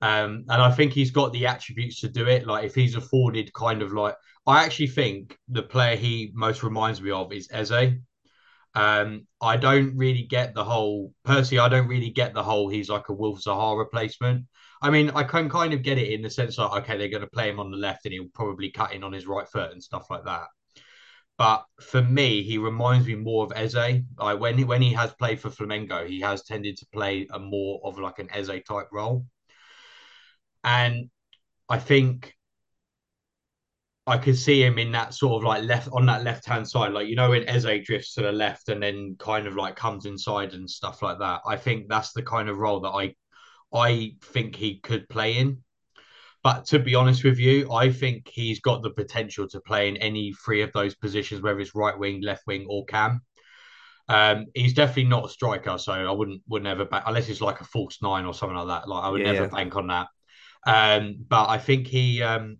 Um, 0.00 0.44
and 0.48 0.62
I 0.62 0.70
think 0.70 0.92
he's 0.92 1.10
got 1.10 1.32
the 1.32 1.46
attributes 1.46 2.00
to 2.00 2.08
do 2.08 2.28
it. 2.28 2.46
Like 2.46 2.64
if 2.64 2.74
he's 2.74 2.94
afforded 2.94 3.52
kind 3.52 3.82
of 3.82 3.92
like 3.92 4.14
I 4.46 4.64
actually 4.64 4.88
think 4.88 5.36
the 5.48 5.62
player 5.62 5.96
he 5.96 6.30
most 6.34 6.62
reminds 6.62 7.02
me 7.02 7.10
of 7.10 7.32
is 7.32 7.48
Eze. 7.52 7.94
Um, 8.74 9.26
I 9.40 9.56
don't 9.56 9.96
really 9.96 10.22
get 10.22 10.54
the 10.54 10.64
whole 10.64 11.12
Percy. 11.24 11.58
I 11.58 11.68
don't 11.68 11.88
really 11.88 12.10
get 12.10 12.32
the 12.32 12.42
whole 12.42 12.68
he's 12.68 12.88
like 12.88 13.08
a 13.08 13.12
Wilf 13.12 13.42
Zaha 13.42 13.76
replacement. 13.76 14.44
I 14.82 14.90
mean, 14.90 15.10
I 15.10 15.24
can 15.24 15.48
kind 15.48 15.72
of 15.72 15.82
get 15.82 15.98
it 15.98 16.12
in 16.12 16.22
the 16.22 16.30
sense 16.30 16.56
that 16.56 16.70
okay, 16.70 16.96
they're 16.96 17.08
going 17.08 17.22
to 17.22 17.26
play 17.28 17.48
him 17.48 17.60
on 17.60 17.70
the 17.70 17.76
left 17.76 18.04
and 18.04 18.12
he'll 18.12 18.28
probably 18.34 18.70
cut 18.70 18.92
in 18.92 19.02
on 19.04 19.12
his 19.12 19.26
right 19.26 19.48
foot 19.48 19.72
and 19.72 19.82
stuff 19.82 20.10
like 20.10 20.24
that. 20.24 20.48
But 21.38 21.66
for 21.80 22.02
me, 22.02 22.42
he 22.42 22.56
reminds 22.58 23.06
me 23.06 23.14
more 23.14 23.44
of 23.44 23.52
Eze. 23.54 24.02
Like 24.18 24.40
when 24.40 24.56
he, 24.58 24.64
when 24.64 24.80
he 24.82 24.92
has 24.94 25.12
played 25.14 25.40
for 25.40 25.50
Flamengo, 25.50 26.06
he 26.08 26.20
has 26.20 26.44
tended 26.44 26.78
to 26.78 26.86
play 26.92 27.26
a 27.30 27.38
more 27.38 27.80
of 27.84 27.98
like 27.98 28.18
an 28.18 28.30
Eze 28.32 28.62
type 28.66 28.88
role. 28.90 29.26
And 30.64 31.10
I 31.68 31.78
think 31.78 32.34
I 34.06 34.18
could 34.18 34.38
see 34.38 34.62
him 34.62 34.78
in 34.78 34.92
that 34.92 35.14
sort 35.14 35.42
of 35.42 35.44
like 35.46 35.64
left 35.64 35.88
on 35.92 36.06
that 36.06 36.22
left 36.22 36.46
hand 36.46 36.68
side, 36.68 36.92
like 36.92 37.08
you 37.08 37.16
know 37.16 37.30
when 37.30 37.48
Eze 37.48 37.84
drifts 37.84 38.14
to 38.14 38.22
the 38.22 38.32
left 38.32 38.68
and 38.68 38.82
then 38.82 39.16
kind 39.18 39.46
of 39.46 39.56
like 39.56 39.76
comes 39.76 40.06
inside 40.06 40.54
and 40.54 40.70
stuff 40.70 41.02
like 41.02 41.18
that. 41.18 41.40
I 41.46 41.56
think 41.56 41.88
that's 41.88 42.12
the 42.12 42.22
kind 42.22 42.48
of 42.48 42.58
role 42.58 42.80
that 42.80 42.90
I 42.90 43.14
I 43.76 44.12
think 44.22 44.56
he 44.56 44.78
could 44.78 45.08
play 45.08 45.36
in. 45.36 45.62
But 46.42 46.66
to 46.66 46.78
be 46.78 46.94
honest 46.94 47.24
with 47.24 47.38
you, 47.38 47.72
I 47.72 47.90
think 47.90 48.28
he's 48.28 48.60
got 48.60 48.82
the 48.82 48.90
potential 48.90 49.48
to 49.48 49.60
play 49.60 49.88
in 49.88 49.96
any 49.96 50.32
three 50.44 50.62
of 50.62 50.72
those 50.72 50.94
positions, 50.94 51.42
whether 51.42 51.58
it's 51.58 51.74
right 51.74 51.98
wing, 51.98 52.22
left 52.22 52.46
wing, 52.46 52.66
or 52.68 52.84
cam. 52.84 53.20
Um, 54.08 54.46
he's 54.54 54.74
definitely 54.74 55.04
not 55.04 55.26
a 55.26 55.28
striker, 55.28 55.76
so 55.78 55.92
I 55.92 56.12
wouldn't 56.12 56.42
would 56.46 56.62
never 56.62 56.84
back 56.84 57.02
unless 57.06 57.28
it's 57.28 57.40
like 57.40 57.60
a 57.60 57.64
false 57.64 57.98
nine 58.00 58.24
or 58.24 58.32
something 58.32 58.56
like 58.56 58.68
that. 58.68 58.88
Like 58.88 59.04
I 59.04 59.08
would 59.08 59.22
yeah, 59.22 59.32
never 59.32 59.44
yeah. 59.44 59.50
bank 59.50 59.74
on 59.74 59.88
that. 59.88 60.06
Um, 60.66 61.16
but 61.28 61.48
I 61.48 61.58
think 61.58 61.88
he 61.88 62.22
um, 62.22 62.58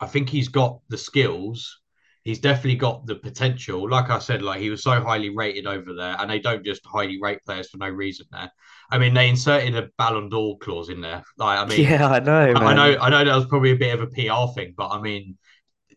I 0.00 0.06
think 0.06 0.28
he's 0.28 0.48
got 0.48 0.80
the 0.88 0.98
skills 0.98 1.80
he's 2.24 2.38
definitely 2.38 2.76
got 2.76 3.06
the 3.06 3.16
potential. 3.16 3.88
Like 3.88 4.10
I 4.10 4.18
said, 4.18 4.42
like 4.42 4.60
he 4.60 4.70
was 4.70 4.82
so 4.82 5.00
highly 5.00 5.30
rated 5.30 5.66
over 5.66 5.94
there, 5.94 6.16
and 6.18 6.30
they 6.30 6.38
don't 6.38 6.64
just 6.64 6.84
highly 6.84 7.18
rate 7.20 7.40
players 7.44 7.68
for 7.70 7.78
no 7.78 7.88
reason 7.88 8.26
there. 8.30 8.50
I 8.90 8.98
mean, 8.98 9.14
they 9.14 9.28
inserted 9.28 9.76
a 9.76 9.88
Ballon 9.98 10.28
d'Or 10.28 10.58
clause 10.58 10.88
in 10.88 11.00
there. 11.00 11.22
Like, 11.36 11.58
I 11.58 11.64
mean, 11.64 11.80
yeah, 11.80 12.08
I 12.08 12.18
know, 12.20 12.52
I, 12.52 12.64
I 12.64 12.74
know, 12.74 12.98
I 13.00 13.08
know 13.10 13.24
that 13.24 13.36
was 13.36 13.46
probably 13.46 13.72
a 13.72 13.76
bit 13.76 13.94
of 13.94 14.02
a 14.02 14.06
PR 14.08 14.52
thing, 14.54 14.74
but 14.76 14.88
I 14.88 15.00
mean, 15.00 15.38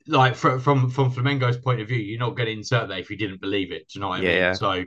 like 0.07 0.35
from 0.35 0.59
from 0.59 0.89
from 0.89 1.12
Flamengo's 1.12 1.57
point 1.57 1.81
of 1.81 1.88
view, 1.88 1.97
you're 1.97 2.19
not 2.19 2.35
going 2.35 2.47
to 2.47 2.53
insert 2.53 2.89
that 2.89 3.00
if 3.00 3.09
you 3.09 3.17
didn't 3.17 3.41
believe 3.41 3.71
it. 3.71 3.88
Do 3.89 3.97
you 3.97 4.01
know 4.01 4.09
what 4.09 4.19
I 4.19 4.23
yeah. 4.23 4.47
mean? 4.50 4.55
So 4.55 4.83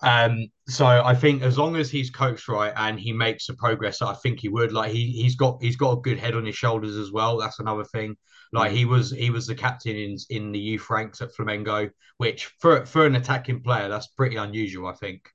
um, 0.00 0.46
so 0.68 0.86
I 0.86 1.14
think 1.14 1.42
as 1.42 1.58
long 1.58 1.76
as 1.76 1.90
he's 1.90 2.10
coached 2.10 2.46
right 2.48 2.72
and 2.76 3.00
he 3.00 3.12
makes 3.12 3.46
the 3.46 3.54
progress 3.54 4.00
I 4.00 4.14
think 4.14 4.40
he 4.40 4.48
would, 4.48 4.72
like 4.72 4.92
he 4.92 5.10
he's 5.10 5.34
got 5.34 5.58
he's 5.60 5.76
got 5.76 5.92
a 5.92 6.00
good 6.00 6.18
head 6.18 6.34
on 6.34 6.46
his 6.46 6.54
shoulders 6.54 6.96
as 6.96 7.10
well. 7.10 7.36
That's 7.36 7.58
another 7.58 7.84
thing. 7.84 8.16
Like 8.52 8.70
he 8.70 8.84
was 8.84 9.10
he 9.10 9.30
was 9.30 9.46
the 9.46 9.54
captain 9.54 9.96
in 9.96 10.16
in 10.30 10.52
the 10.52 10.58
youth 10.58 10.88
ranks 10.88 11.20
at 11.20 11.34
Flamengo, 11.34 11.90
which 12.18 12.46
for 12.60 12.86
for 12.86 13.06
an 13.06 13.16
attacking 13.16 13.62
player 13.62 13.88
that's 13.88 14.06
pretty 14.08 14.36
unusual, 14.36 14.86
I 14.86 14.94
think. 14.94 15.28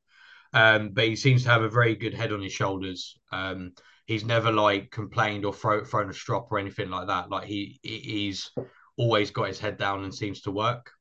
Um, 0.53 0.89
but 0.89 1.05
he 1.05 1.15
seems 1.15 1.43
to 1.43 1.50
have 1.50 1.63
a 1.63 1.69
very 1.69 1.95
good 1.95 2.13
head 2.13 2.31
on 2.31 2.41
his 2.41 2.53
shoulders. 2.53 3.17
Um, 3.31 3.74
he's 4.05 4.25
never 4.25 4.51
like 4.51 4.91
complained 4.91 5.45
or 5.45 5.53
throw, 5.53 5.83
thrown 5.83 6.10
a 6.10 6.13
strop 6.13 6.51
or 6.51 6.60
anything 6.60 6.89
like 6.89 7.07
that. 7.07 7.29
Like 7.29 7.45
he 7.45 7.79
he's 7.81 8.51
always 8.98 9.31
got 9.31 9.48
his 9.48 9.60
head 9.60 9.77
down 9.77 10.03
and 10.03 10.13
seems 10.13 10.41
to 10.41 10.51
work. 10.51 10.91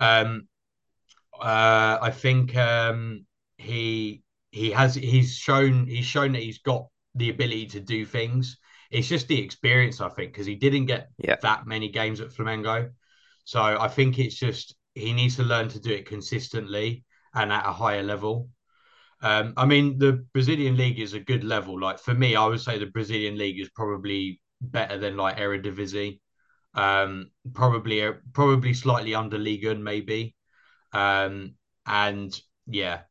Um, 0.00 0.48
uh, 1.38 1.98
I 2.00 2.10
think 2.10 2.56
um, 2.56 3.26
he 3.56 4.22
he 4.50 4.70
has 4.70 4.94
he's 4.94 5.36
shown 5.36 5.86
he's 5.86 6.06
shown 6.06 6.32
that 6.32 6.42
he's 6.42 6.58
got 6.58 6.86
the 7.14 7.30
ability 7.30 7.66
to 7.66 7.80
do 7.80 8.04
things. 8.04 8.58
It's 8.90 9.08
just 9.08 9.28
the 9.28 9.42
experience, 9.42 10.00
I 10.00 10.08
think, 10.08 10.32
because 10.32 10.46
he 10.46 10.54
didn't 10.54 10.86
get 10.86 11.08
yeah. 11.18 11.36
that 11.42 11.66
many 11.66 11.88
games 11.88 12.20
at 12.20 12.28
Flamengo. 12.28 12.90
So 13.44 13.60
I 13.60 13.88
think 13.88 14.18
it's 14.18 14.36
just 14.36 14.74
he 14.94 15.12
needs 15.12 15.36
to 15.36 15.42
learn 15.42 15.68
to 15.68 15.80
do 15.80 15.90
it 15.90 16.06
consistently 16.06 17.04
and 17.34 17.52
at 17.52 17.66
a 17.66 17.72
higher 17.72 18.02
level. 18.02 18.48
Um, 19.22 19.54
I 19.56 19.64
mean, 19.64 19.98
the 19.98 20.24
Brazilian 20.32 20.76
league 20.76 21.00
is 21.00 21.14
a 21.14 21.20
good 21.20 21.42
level. 21.42 21.80
Like 21.80 21.98
for 21.98 22.14
me, 22.14 22.36
I 22.36 22.46
would 22.46 22.60
say 22.60 22.78
the 22.78 22.86
Brazilian 22.86 23.38
league 23.38 23.60
is 23.60 23.70
probably 23.70 24.40
better 24.60 24.98
than 24.98 25.16
like 25.16 25.38
Eredivisie. 25.38 26.20
Um, 26.74 27.30
probably 27.54 28.06
probably 28.34 28.74
slightly 28.74 29.14
under 29.14 29.38
Liga, 29.38 29.74
maybe. 29.74 30.36
Um, 30.92 31.54
and 31.86 32.38
yeah, 32.66 33.02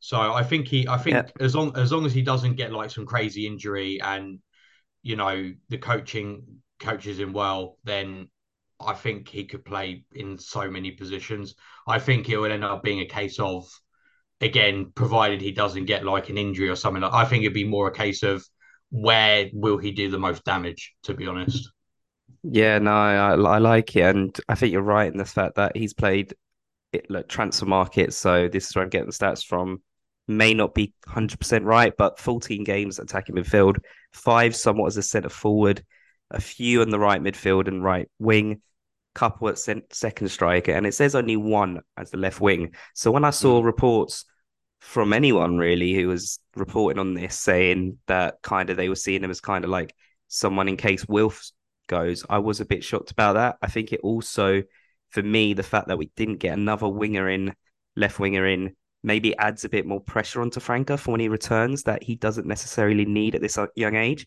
so 0.00 0.18
I 0.18 0.42
think 0.42 0.68
he, 0.68 0.88
I 0.88 0.96
think 0.96 1.14
yeah. 1.14 1.28
as 1.40 1.54
long 1.54 1.76
as 1.76 1.92
long 1.92 2.06
as 2.06 2.14
he 2.14 2.22
doesn't 2.22 2.56
get 2.56 2.72
like 2.72 2.90
some 2.90 3.04
crazy 3.04 3.46
injury 3.46 4.00
and 4.00 4.38
you 5.02 5.16
know 5.16 5.52
the 5.68 5.78
coaching 5.78 6.62
coaches 6.78 7.18
him 7.18 7.34
well, 7.34 7.76
then 7.84 8.28
I 8.80 8.94
think 8.94 9.28
he 9.28 9.44
could 9.44 9.64
play 9.64 10.04
in 10.12 10.38
so 10.38 10.70
many 10.70 10.92
positions. 10.92 11.54
I 11.86 11.98
think 11.98 12.28
it 12.28 12.38
will 12.38 12.50
end 12.50 12.64
up 12.64 12.82
being 12.82 13.00
a 13.00 13.06
case 13.06 13.38
of 13.38 13.68
again, 14.40 14.92
provided 14.94 15.40
he 15.40 15.52
doesn't 15.52 15.84
get 15.84 16.04
like 16.04 16.28
an 16.30 16.38
injury 16.38 16.68
or 16.68 16.76
something. 16.76 17.02
Like, 17.02 17.12
I 17.12 17.24
think 17.24 17.42
it'd 17.42 17.54
be 17.54 17.64
more 17.64 17.88
a 17.88 17.94
case 17.94 18.22
of 18.22 18.46
where 18.90 19.48
will 19.52 19.78
he 19.78 19.92
do 19.92 20.10
the 20.10 20.18
most 20.18 20.44
damage, 20.44 20.94
to 21.04 21.14
be 21.14 21.26
honest. 21.26 21.70
Yeah, 22.42 22.78
no, 22.78 22.92
I, 22.92 23.34
I 23.34 23.58
like 23.58 23.96
it, 23.96 24.02
and 24.02 24.38
I 24.48 24.54
think 24.54 24.72
you're 24.72 24.82
right 24.82 25.10
in 25.10 25.18
the 25.18 25.24
fact 25.24 25.56
that 25.56 25.76
he's 25.76 25.92
played 25.92 26.34
it, 26.92 27.10
like 27.10 27.28
Transfermarkt. 27.28 28.12
So 28.12 28.48
this 28.48 28.68
is 28.68 28.74
where 28.74 28.84
I'm 28.84 28.90
getting 28.90 29.08
the 29.08 29.12
stats 29.12 29.44
from. 29.44 29.82
May 30.26 30.54
not 30.54 30.74
be 30.74 30.94
100% 31.08 31.64
right, 31.64 31.92
but 31.96 32.18
14 32.18 32.64
games 32.64 32.98
attacking 32.98 33.34
midfield, 33.34 33.78
five 34.12 34.56
somewhat 34.56 34.86
as 34.86 34.96
a 34.96 35.02
centre 35.02 35.28
forward, 35.28 35.84
a 36.30 36.40
few 36.40 36.82
on 36.82 36.90
the 36.90 36.98
right 36.98 37.20
midfield 37.20 37.68
and 37.68 37.82
right 37.84 38.08
wing, 38.18 38.62
couple 39.14 39.48
at 39.48 39.58
second 39.58 40.28
striker, 40.28 40.72
and 40.72 40.86
it 40.86 40.94
says 40.94 41.14
only 41.14 41.36
one 41.36 41.80
as 41.96 42.10
the 42.10 42.16
left 42.16 42.40
wing. 42.40 42.74
So 42.94 43.10
when 43.10 43.24
I 43.24 43.30
saw 43.30 43.60
mm. 43.60 43.64
reports 43.64 44.24
from 44.80 45.12
anyone 45.12 45.56
really 45.56 45.94
who 45.94 46.08
was 46.08 46.40
reporting 46.56 46.98
on 46.98 47.14
this 47.14 47.38
saying 47.38 47.98
that 48.06 48.42
kind 48.42 48.70
of 48.70 48.76
they 48.76 48.88
were 48.88 48.96
seeing 48.96 49.22
him 49.22 49.30
as 49.30 49.40
kind 49.40 49.64
of 49.64 49.70
like 49.70 49.94
someone 50.28 50.68
in 50.68 50.76
case 50.76 51.06
Wilf 51.06 51.50
goes, 51.86 52.24
I 52.28 52.38
was 52.38 52.60
a 52.60 52.64
bit 52.64 52.82
shocked 52.82 53.10
about 53.10 53.34
that. 53.34 53.56
I 53.62 53.68
think 53.68 53.92
it 53.92 54.00
also 54.02 54.62
for 55.10 55.22
me, 55.22 55.54
the 55.54 55.62
fact 55.62 55.88
that 55.88 55.98
we 55.98 56.10
didn't 56.16 56.38
get 56.38 56.56
another 56.56 56.88
winger 56.88 57.28
in, 57.28 57.54
left 57.96 58.18
winger 58.18 58.46
in, 58.46 58.74
maybe 59.02 59.36
adds 59.36 59.64
a 59.64 59.68
bit 59.68 59.86
more 59.86 60.00
pressure 60.00 60.40
onto 60.40 60.60
Franca 60.60 60.96
for 60.96 61.12
when 61.12 61.20
he 61.20 61.28
returns 61.28 61.82
that 61.84 62.02
he 62.02 62.14
doesn't 62.14 62.46
necessarily 62.46 63.04
need 63.04 63.34
at 63.34 63.40
this 63.40 63.58
young 63.74 63.96
age. 63.96 64.26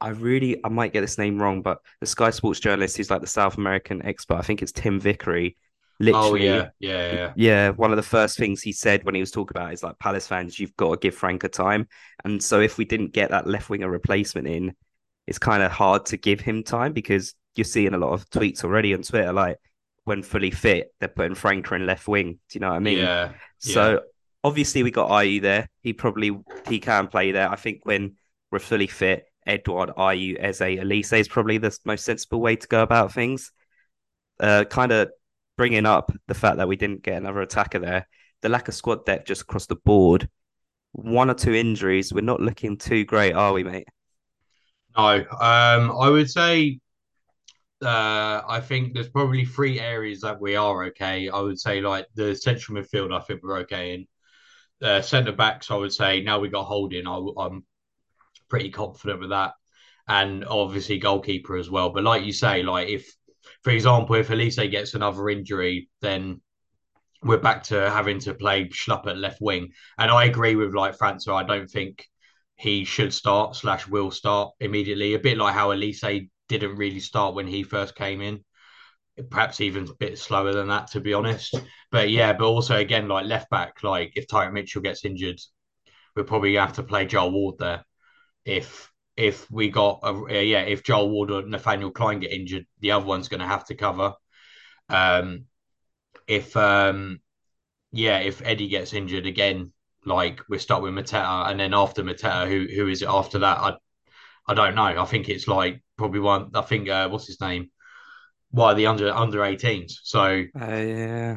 I 0.00 0.08
really, 0.08 0.60
I 0.64 0.68
might 0.68 0.92
get 0.92 1.00
this 1.00 1.18
name 1.18 1.40
wrong, 1.40 1.62
but 1.62 1.78
the 2.00 2.06
Sky 2.06 2.30
Sports 2.30 2.60
journalist 2.60 2.96
who's 2.96 3.10
like 3.10 3.20
the 3.20 3.26
South 3.26 3.56
American 3.56 4.04
expert, 4.04 4.36
I 4.36 4.42
think 4.42 4.60
it's 4.60 4.72
Tim 4.72 5.00
Vickery. 5.00 5.56
Literally, 6.00 6.48
oh, 6.48 6.54
yeah. 6.54 6.68
yeah, 6.80 7.12
yeah, 7.12 7.32
yeah. 7.36 7.68
One 7.70 7.90
of 7.92 7.96
the 7.96 8.02
first 8.02 8.36
things 8.36 8.60
he 8.60 8.72
said 8.72 9.04
when 9.04 9.14
he 9.14 9.20
was 9.20 9.30
talking 9.30 9.56
about 9.56 9.72
is 9.72 9.82
like 9.82 9.98
Palace 9.98 10.26
fans, 10.26 10.58
you've 10.58 10.76
got 10.76 10.90
to 10.90 10.96
give 10.98 11.14
Franca 11.14 11.48
time. 11.48 11.86
And 12.24 12.42
so 12.42 12.60
if 12.60 12.78
we 12.78 12.84
didn't 12.84 13.12
get 13.12 13.30
that 13.30 13.46
left 13.46 13.70
winger 13.70 13.88
replacement 13.88 14.48
in, 14.48 14.74
it's 15.26 15.38
kind 15.38 15.62
of 15.62 15.70
hard 15.70 16.06
to 16.06 16.16
give 16.16 16.40
him 16.40 16.64
time 16.64 16.92
because 16.92 17.34
you're 17.54 17.64
seeing 17.64 17.94
a 17.94 17.98
lot 17.98 18.12
of 18.12 18.28
tweets 18.30 18.64
already 18.64 18.94
on 18.94 19.02
Twitter 19.02 19.32
like 19.32 19.58
when 20.04 20.22
fully 20.22 20.50
fit, 20.50 20.92
they're 20.98 21.08
putting 21.08 21.34
Franca 21.34 21.74
in 21.74 21.86
left 21.86 22.08
wing. 22.08 22.32
Do 22.32 22.38
you 22.54 22.60
know 22.60 22.70
what 22.70 22.76
I 22.76 22.80
mean? 22.80 22.98
Yeah. 22.98 23.32
So 23.58 23.92
yeah. 23.92 23.98
obviously 24.42 24.82
we 24.82 24.90
got 24.90 25.10
Ayew 25.10 25.40
there. 25.40 25.68
He 25.82 25.92
probably 25.92 26.36
he 26.68 26.80
can 26.80 27.06
play 27.06 27.32
there. 27.32 27.48
I 27.48 27.56
think 27.56 27.80
when 27.84 28.16
we're 28.50 28.58
fully 28.58 28.88
fit, 28.88 29.26
Edouard, 29.46 29.90
Ayew, 29.96 30.36
Eze, 30.40 30.60
Olise 30.60 31.18
is 31.18 31.28
probably 31.28 31.58
the 31.58 31.76
most 31.84 32.04
sensible 32.04 32.40
way 32.40 32.56
to 32.56 32.66
go 32.66 32.82
about 32.82 33.12
things. 33.12 33.52
Uh, 34.40 34.64
kind 34.64 34.90
of 34.90 35.10
bringing 35.56 35.86
up 35.86 36.12
the 36.28 36.34
fact 36.34 36.56
that 36.56 36.68
we 36.68 36.76
didn't 36.76 37.02
get 37.02 37.16
another 37.16 37.42
attacker 37.42 37.78
there, 37.78 38.08
the 38.40 38.48
lack 38.48 38.68
of 38.68 38.74
squad 38.74 39.04
depth 39.04 39.26
just 39.26 39.42
across 39.42 39.66
the 39.66 39.76
board, 39.76 40.28
one 40.92 41.30
or 41.30 41.34
two 41.34 41.54
injuries. 41.54 42.12
We're 42.12 42.22
not 42.22 42.40
looking 42.40 42.76
too 42.76 43.04
great, 43.04 43.32
are 43.32 43.52
we, 43.52 43.64
mate? 43.64 43.88
No, 44.96 45.24
um, 45.40 45.90
I 45.90 46.08
would 46.10 46.30
say 46.30 46.80
uh, 47.82 48.42
I 48.46 48.60
think 48.60 48.94
there's 48.94 49.08
probably 49.08 49.44
three 49.44 49.80
areas 49.80 50.20
that 50.20 50.40
we 50.40 50.54
are 50.54 50.84
okay. 50.84 51.28
I 51.28 51.40
would 51.40 51.58
say 51.58 51.80
like 51.80 52.06
the 52.14 52.34
central 52.34 52.80
midfield, 52.80 53.12
I 53.12 53.20
think 53.20 53.42
we're 53.42 53.58
okay 53.60 53.94
in. 53.94 54.06
Uh, 54.80 55.00
centre 55.00 55.32
backs, 55.32 55.70
I 55.70 55.76
would 55.76 55.92
say 55.92 56.22
now 56.22 56.40
we 56.40 56.48
got 56.48 56.64
holding. 56.64 57.06
I, 57.06 57.16
am 57.16 57.64
pretty 58.48 58.70
confident 58.70 59.20
with 59.20 59.30
that, 59.30 59.52
and 60.08 60.44
obviously 60.44 60.98
goalkeeper 60.98 61.56
as 61.56 61.70
well. 61.70 61.90
But 61.90 62.04
like 62.04 62.24
you 62.24 62.32
say, 62.32 62.62
like 62.62 62.88
if, 62.88 63.12
for 63.62 63.70
example, 63.70 64.16
if 64.16 64.28
Olise 64.28 64.70
gets 64.70 64.94
another 64.94 65.28
injury, 65.30 65.88
then 66.00 66.40
we're 67.22 67.38
back 67.38 67.62
to 67.64 67.90
having 67.90 68.18
to 68.20 68.34
play 68.34 68.68
Schlupp 68.68 69.06
at 69.06 69.16
left 69.16 69.40
wing. 69.40 69.70
And 69.98 70.10
I 70.10 70.24
agree 70.24 70.56
with 70.56 70.74
like 70.74 70.98
França. 70.98 71.32
I 71.34 71.44
don't 71.44 71.70
think 71.70 72.04
he 72.56 72.84
should 72.84 73.14
start 73.14 73.56
slash 73.56 73.86
will 73.86 74.10
start 74.10 74.52
immediately. 74.60 75.14
A 75.14 75.18
bit 75.18 75.38
like 75.38 75.54
how 75.54 75.68
Olise 75.68 76.28
didn't 76.48 76.76
really 76.76 77.00
start 77.00 77.34
when 77.34 77.46
he 77.46 77.62
first 77.62 77.94
came 77.94 78.20
in. 78.20 78.44
Perhaps 79.30 79.60
even 79.60 79.88
a 79.88 79.94
bit 79.94 80.18
slower 80.18 80.52
than 80.52 80.68
that, 80.68 80.88
to 80.92 81.00
be 81.00 81.14
honest. 81.14 81.54
But 81.90 82.08
yeah, 82.10 82.32
but 82.32 82.46
also 82.46 82.76
again, 82.76 83.06
like 83.06 83.26
left 83.26 83.50
back, 83.50 83.82
like 83.82 84.12
if 84.16 84.26
Tyrick 84.26 84.54
Mitchell 84.54 84.80
gets 84.80 85.04
injured, 85.04 85.38
we're 86.16 86.24
probably 86.24 86.54
gonna 86.54 86.66
have 86.66 86.76
to 86.76 86.82
play 86.82 87.04
Joel 87.04 87.30
Ward 87.30 87.56
there. 87.58 87.84
If 88.44 88.91
if 89.16 89.50
we 89.50 89.68
got 89.68 90.00
a, 90.02 90.08
uh, 90.08 90.40
yeah, 90.40 90.62
if 90.62 90.82
Joel 90.82 91.10
Ward 91.10 91.30
or 91.30 91.42
Nathaniel 91.42 91.90
Klein 91.90 92.20
get 92.20 92.32
injured, 92.32 92.66
the 92.80 92.92
other 92.92 93.06
one's 93.06 93.28
gonna 93.28 93.46
have 93.46 93.64
to 93.66 93.74
cover. 93.74 94.14
Um, 94.88 95.46
if 96.26 96.56
um, 96.56 97.20
yeah, 97.92 98.18
if 98.18 98.42
Eddie 98.44 98.68
gets 98.68 98.92
injured 98.92 99.26
again, 99.26 99.72
like 100.04 100.40
we're 100.48 100.58
stuck 100.58 100.82
with 100.82 100.94
Mateta, 100.94 101.50
and 101.50 101.60
then 101.60 101.74
after 101.74 102.02
Mateta, 102.02 102.48
who 102.48 102.66
who 102.74 102.88
is 102.88 103.02
it 103.02 103.08
after 103.08 103.40
that? 103.40 103.58
I 103.58 103.76
I 104.46 104.54
don't 104.54 104.74
know. 104.74 104.82
I 104.82 105.04
think 105.04 105.28
it's 105.28 105.46
like 105.46 105.82
probably 105.96 106.20
one. 106.20 106.50
I 106.54 106.62
think 106.62 106.88
uh, 106.88 107.08
what's 107.08 107.26
his 107.26 107.40
name? 107.40 107.70
Why 108.50 108.74
the 108.74 108.86
under 108.86 109.12
under 109.12 109.38
18s? 109.38 109.92
So 110.02 110.44
uh, 110.60 110.66
yeah, 110.66 111.36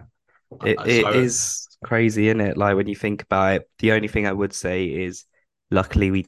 it, 0.63 0.77
it 0.85 1.03
so, 1.03 1.11
is 1.11 1.67
crazy, 1.83 2.27
isn't 2.27 2.41
it? 2.41 2.57
Like 2.57 2.75
when 2.75 2.87
you 2.87 2.95
think 2.95 3.23
about 3.23 3.55
it, 3.55 3.69
the 3.79 3.91
only 3.91 4.07
thing 4.07 4.27
I 4.27 4.33
would 4.33 4.53
say 4.53 4.85
is, 4.85 5.25
luckily 5.71 6.11
we 6.11 6.25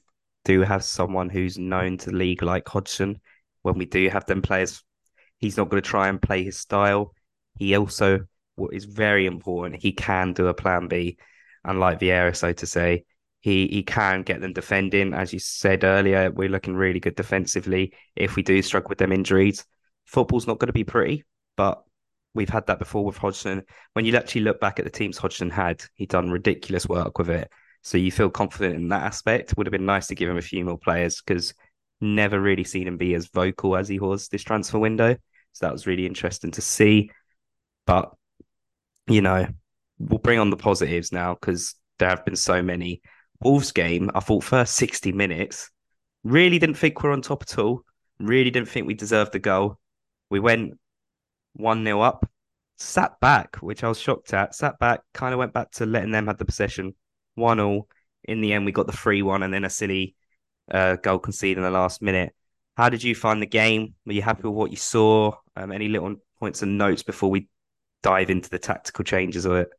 do 0.47 0.61
have 0.61 0.81
someone 0.81 1.29
who's 1.29 1.57
known 1.57 1.97
to 1.97 2.09
the 2.09 2.15
league 2.15 2.41
like 2.41 2.65
Hodgson. 2.69 3.19
When 3.63 3.77
we 3.77 3.85
do 3.85 4.07
have 4.07 4.25
them 4.25 4.41
players, 4.41 4.81
he's 5.39 5.57
not 5.57 5.67
going 5.67 5.83
to 5.83 5.89
try 5.89 6.07
and 6.07 6.21
play 6.21 6.45
his 6.45 6.57
style. 6.57 7.13
He 7.59 7.75
also, 7.75 8.21
what 8.55 8.73
is 8.73 8.85
very 8.85 9.25
important, 9.25 9.81
he 9.81 9.91
can 9.91 10.31
do 10.31 10.47
a 10.47 10.53
plan 10.53 10.87
B, 10.87 11.17
unlike 11.65 11.99
Vieira, 11.99 12.33
so 12.33 12.53
to 12.53 12.65
say. 12.65 13.03
He 13.41 13.67
he 13.67 13.83
can 13.83 14.23
get 14.23 14.39
them 14.39 14.53
defending. 14.53 15.13
As 15.13 15.33
you 15.33 15.39
said 15.39 15.83
earlier, 15.83 16.31
we're 16.31 16.49
looking 16.49 16.75
really 16.75 17.01
good 17.01 17.15
defensively. 17.15 17.93
If 18.15 18.37
we 18.37 18.41
do 18.41 18.61
struggle 18.61 18.89
with 18.89 18.99
them 18.99 19.11
injuries, 19.11 19.65
football's 20.05 20.47
not 20.47 20.59
going 20.59 20.67
to 20.67 20.73
be 20.73 20.85
pretty, 20.85 21.25
but 21.57 21.83
we've 22.33 22.49
had 22.49 22.67
that 22.67 22.79
before 22.79 23.03
with 23.03 23.17
Hodgson. 23.17 23.63
When 23.93 24.05
you 24.05 24.15
actually 24.15 24.41
look 24.41 24.61
back 24.61 24.79
at 24.79 24.85
the 24.85 24.91
teams 24.91 25.17
Hodgson 25.17 25.49
had, 25.49 25.83
he 25.95 26.05
done 26.05 26.31
ridiculous 26.31 26.87
work 26.87 27.17
with 27.17 27.29
it. 27.29 27.49
So 27.87 27.97
you 27.97 28.11
feel 28.11 28.29
confident 28.29 28.75
in 28.75 28.89
that 28.89 29.03
aspect. 29.03 29.53
Would 29.55 29.65
have 29.65 29.71
been 29.71 29.85
nice 29.85 30.07
to 30.07 30.15
give 30.15 30.27
him 30.27 30.35
a 30.35 30.41
few 30.41 30.65
more 30.65 30.77
players 30.77 31.21
because 31.21 31.53
never 32.01 32.37
really 32.37 32.65
seen 32.65 32.85
him 32.85 32.97
be 32.97 33.13
as 33.13 33.27
vocal 33.27 33.77
as 33.77 33.87
he 33.87 33.97
was 33.97 34.27
this 34.27 34.43
transfer 34.43 34.77
window. 34.77 35.15
So 35.53 35.65
that 35.65 35.71
was 35.71 35.87
really 35.87 36.05
interesting 36.05 36.51
to 36.51 36.61
see. 36.61 37.11
But, 37.85 38.11
you 39.07 39.21
know, 39.21 39.47
we'll 39.99 40.19
bring 40.19 40.37
on 40.37 40.49
the 40.49 40.57
positives 40.57 41.13
now 41.13 41.35
because 41.35 41.75
there 41.97 42.09
have 42.09 42.25
been 42.25 42.35
so 42.35 42.61
many. 42.61 43.01
Wolves 43.41 43.71
game, 43.71 44.11
I 44.13 44.19
thought 44.19 44.43
first 44.43 44.75
60 44.75 45.13
minutes, 45.13 45.71
really 46.25 46.59
didn't 46.59 46.75
think 46.75 47.01
we 47.01 47.07
are 47.07 47.13
on 47.13 47.21
top 47.21 47.43
at 47.43 47.57
all. 47.57 47.83
Really 48.19 48.51
didn't 48.51 48.67
think 48.67 48.85
we 48.85 48.95
deserved 48.95 49.31
the 49.31 49.39
goal. 49.39 49.79
We 50.29 50.41
went 50.41 50.77
1 51.53 51.85
0 51.85 52.01
up, 52.01 52.29
sat 52.75 53.17
back, 53.21 53.55
which 53.61 53.85
I 53.85 53.87
was 53.87 53.97
shocked 53.97 54.33
at, 54.33 54.55
sat 54.55 54.77
back, 54.77 55.03
kind 55.13 55.33
of 55.33 55.37
went 55.37 55.53
back 55.53 55.71
to 55.75 55.85
letting 55.85 56.11
them 56.11 56.27
have 56.27 56.37
the 56.37 56.43
possession. 56.43 56.93
1 57.37 57.59
all. 57.59 57.87
In 58.23 58.41
the 58.41 58.53
end, 58.53 58.65
we 58.65 58.71
got 58.71 58.87
the 58.87 58.93
free 58.93 59.21
one 59.21 59.43
and 59.43 59.53
then 59.53 59.63
a 59.63 59.69
silly 59.69 60.15
uh, 60.71 60.97
goal 60.97 61.19
conceded 61.19 61.57
in 61.57 61.63
the 61.63 61.71
last 61.71 62.01
minute. 62.01 62.33
How 62.75 62.89
did 62.89 63.03
you 63.03 63.15
find 63.15 63.41
the 63.41 63.47
game? 63.47 63.95
Were 64.05 64.13
you 64.13 64.21
happy 64.21 64.43
with 64.43 64.53
what 64.53 64.71
you 64.71 64.77
saw? 64.77 65.33
Um, 65.55 65.71
any 65.71 65.87
little 65.87 66.15
points 66.39 66.61
and 66.61 66.77
notes 66.77 67.03
before 67.03 67.29
we 67.31 67.47
dive 68.03 68.29
into 68.29 68.49
the 68.49 68.59
tactical 68.59 69.03
changes 69.03 69.45
of 69.45 69.53
it? 69.53 69.69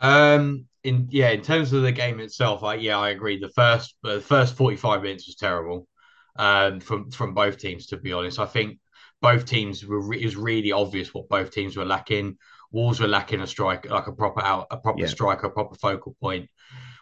Um, 0.00 0.66
in 0.84 1.08
yeah, 1.10 1.30
in 1.30 1.42
terms 1.42 1.72
of 1.72 1.82
the 1.82 1.92
game 1.92 2.20
itself, 2.20 2.62
I 2.62 2.74
yeah, 2.74 2.98
I 2.98 3.10
agree. 3.10 3.38
The 3.38 3.48
first 3.50 3.96
the 4.02 4.20
first 4.20 4.56
forty 4.56 4.76
five 4.76 5.02
minutes 5.02 5.26
was 5.26 5.36
terrible, 5.36 5.88
um, 6.36 6.80
from 6.80 7.10
from 7.10 7.34
both 7.34 7.58
teams. 7.58 7.86
To 7.88 7.96
be 7.96 8.12
honest, 8.12 8.38
I 8.38 8.46
think 8.46 8.78
both 9.20 9.44
teams 9.44 9.84
were 9.84 10.00
re- 10.00 10.20
it 10.22 10.24
was 10.24 10.36
really 10.36 10.72
obvious 10.72 11.12
what 11.12 11.28
both 11.28 11.50
teams 11.50 11.76
were 11.76 11.84
lacking. 11.84 12.38
Wolves 12.70 13.00
were 13.00 13.08
lacking 13.08 13.40
a 13.40 13.46
strike, 13.46 13.88
like 13.88 14.06
a 14.06 14.12
proper 14.12 14.42
out, 14.42 14.66
a 14.70 14.76
proper 14.76 15.00
yeah. 15.00 15.06
striker, 15.06 15.46
a 15.46 15.50
proper 15.50 15.74
focal 15.74 16.16
point. 16.20 16.48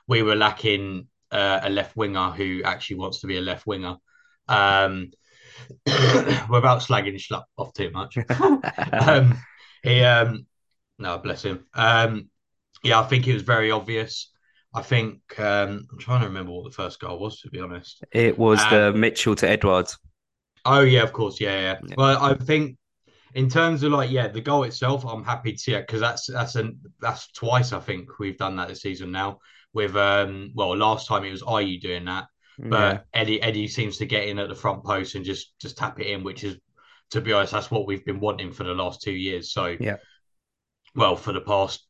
We 0.06 0.22
were 0.22 0.36
lacking 0.36 1.08
uh, 1.32 1.60
a 1.62 1.70
left 1.70 1.96
winger 1.96 2.30
who 2.30 2.62
actually 2.64 2.96
wants 2.96 3.20
to 3.20 3.26
be 3.26 3.36
a 3.36 3.40
left 3.40 3.66
winger. 3.66 3.96
Um, 4.48 5.10
without 5.86 6.80
slagging 6.80 7.16
Schlupp 7.16 7.44
off 7.56 7.72
too 7.72 7.90
much. 7.90 8.16
um, 8.92 9.38
he, 9.82 10.02
um, 10.02 10.46
no, 10.98 11.18
bless 11.18 11.42
him. 11.42 11.66
Um, 11.74 12.28
yeah, 12.82 13.00
I 13.00 13.04
think 13.04 13.26
it 13.26 13.34
was 13.34 13.42
very 13.42 13.70
obvious. 13.70 14.30
I 14.74 14.82
think 14.82 15.20
um, 15.38 15.86
I'm 15.90 15.98
trying 15.98 16.20
to 16.20 16.26
remember 16.26 16.52
what 16.52 16.64
the 16.64 16.70
first 16.70 17.00
goal 17.00 17.18
was. 17.18 17.40
To 17.40 17.50
be 17.50 17.60
honest, 17.60 18.04
it 18.12 18.38
was 18.38 18.62
um, 18.64 18.70
the 18.70 18.92
Mitchell 18.92 19.34
to 19.36 19.48
Edwards. 19.48 19.98
Oh 20.64 20.80
yeah, 20.80 21.02
of 21.02 21.12
course, 21.12 21.40
yeah, 21.40 21.60
yeah, 21.60 21.78
yeah. 21.86 21.94
Well, 21.96 22.22
I 22.22 22.34
think 22.34 22.76
in 23.36 23.50
terms 23.50 23.82
of 23.82 23.92
like, 23.92 24.10
yeah, 24.10 24.28
the 24.28 24.40
goal 24.40 24.62
itself, 24.62 25.04
I'm 25.04 25.22
happy 25.22 25.52
to 25.52 25.58
see 25.58 25.74
it 25.74 25.86
because 25.86 26.00
that's 26.00 26.26
that's 26.26 26.54
an 26.54 26.80
that's 27.00 27.30
twice 27.32 27.74
I 27.74 27.80
think 27.80 28.18
we've 28.18 28.38
done 28.38 28.56
that 28.56 28.68
this 28.68 28.80
season 28.80 29.12
now. 29.12 29.40
With 29.74 29.94
um, 29.94 30.52
well, 30.54 30.74
last 30.74 31.06
time 31.06 31.22
it 31.22 31.32
was 31.32 31.42
Ayew 31.42 31.78
doing 31.78 32.06
that, 32.06 32.28
but 32.58 33.04
yeah. 33.14 33.20
Eddie 33.20 33.42
Eddie 33.42 33.68
seems 33.68 33.98
to 33.98 34.06
get 34.06 34.26
in 34.26 34.38
at 34.38 34.48
the 34.48 34.54
front 34.54 34.82
post 34.84 35.16
and 35.16 35.24
just 35.24 35.52
just 35.60 35.76
tap 35.76 36.00
it 36.00 36.06
in, 36.06 36.24
which 36.24 36.44
is, 36.44 36.56
to 37.10 37.20
be 37.20 37.34
honest, 37.34 37.52
that's 37.52 37.70
what 37.70 37.86
we've 37.86 38.06
been 38.06 38.20
wanting 38.20 38.52
for 38.52 38.64
the 38.64 38.72
last 38.72 39.02
two 39.02 39.12
years. 39.12 39.52
So 39.52 39.76
yeah, 39.78 39.96
well, 40.94 41.14
for 41.14 41.34
the 41.34 41.42
past 41.42 41.86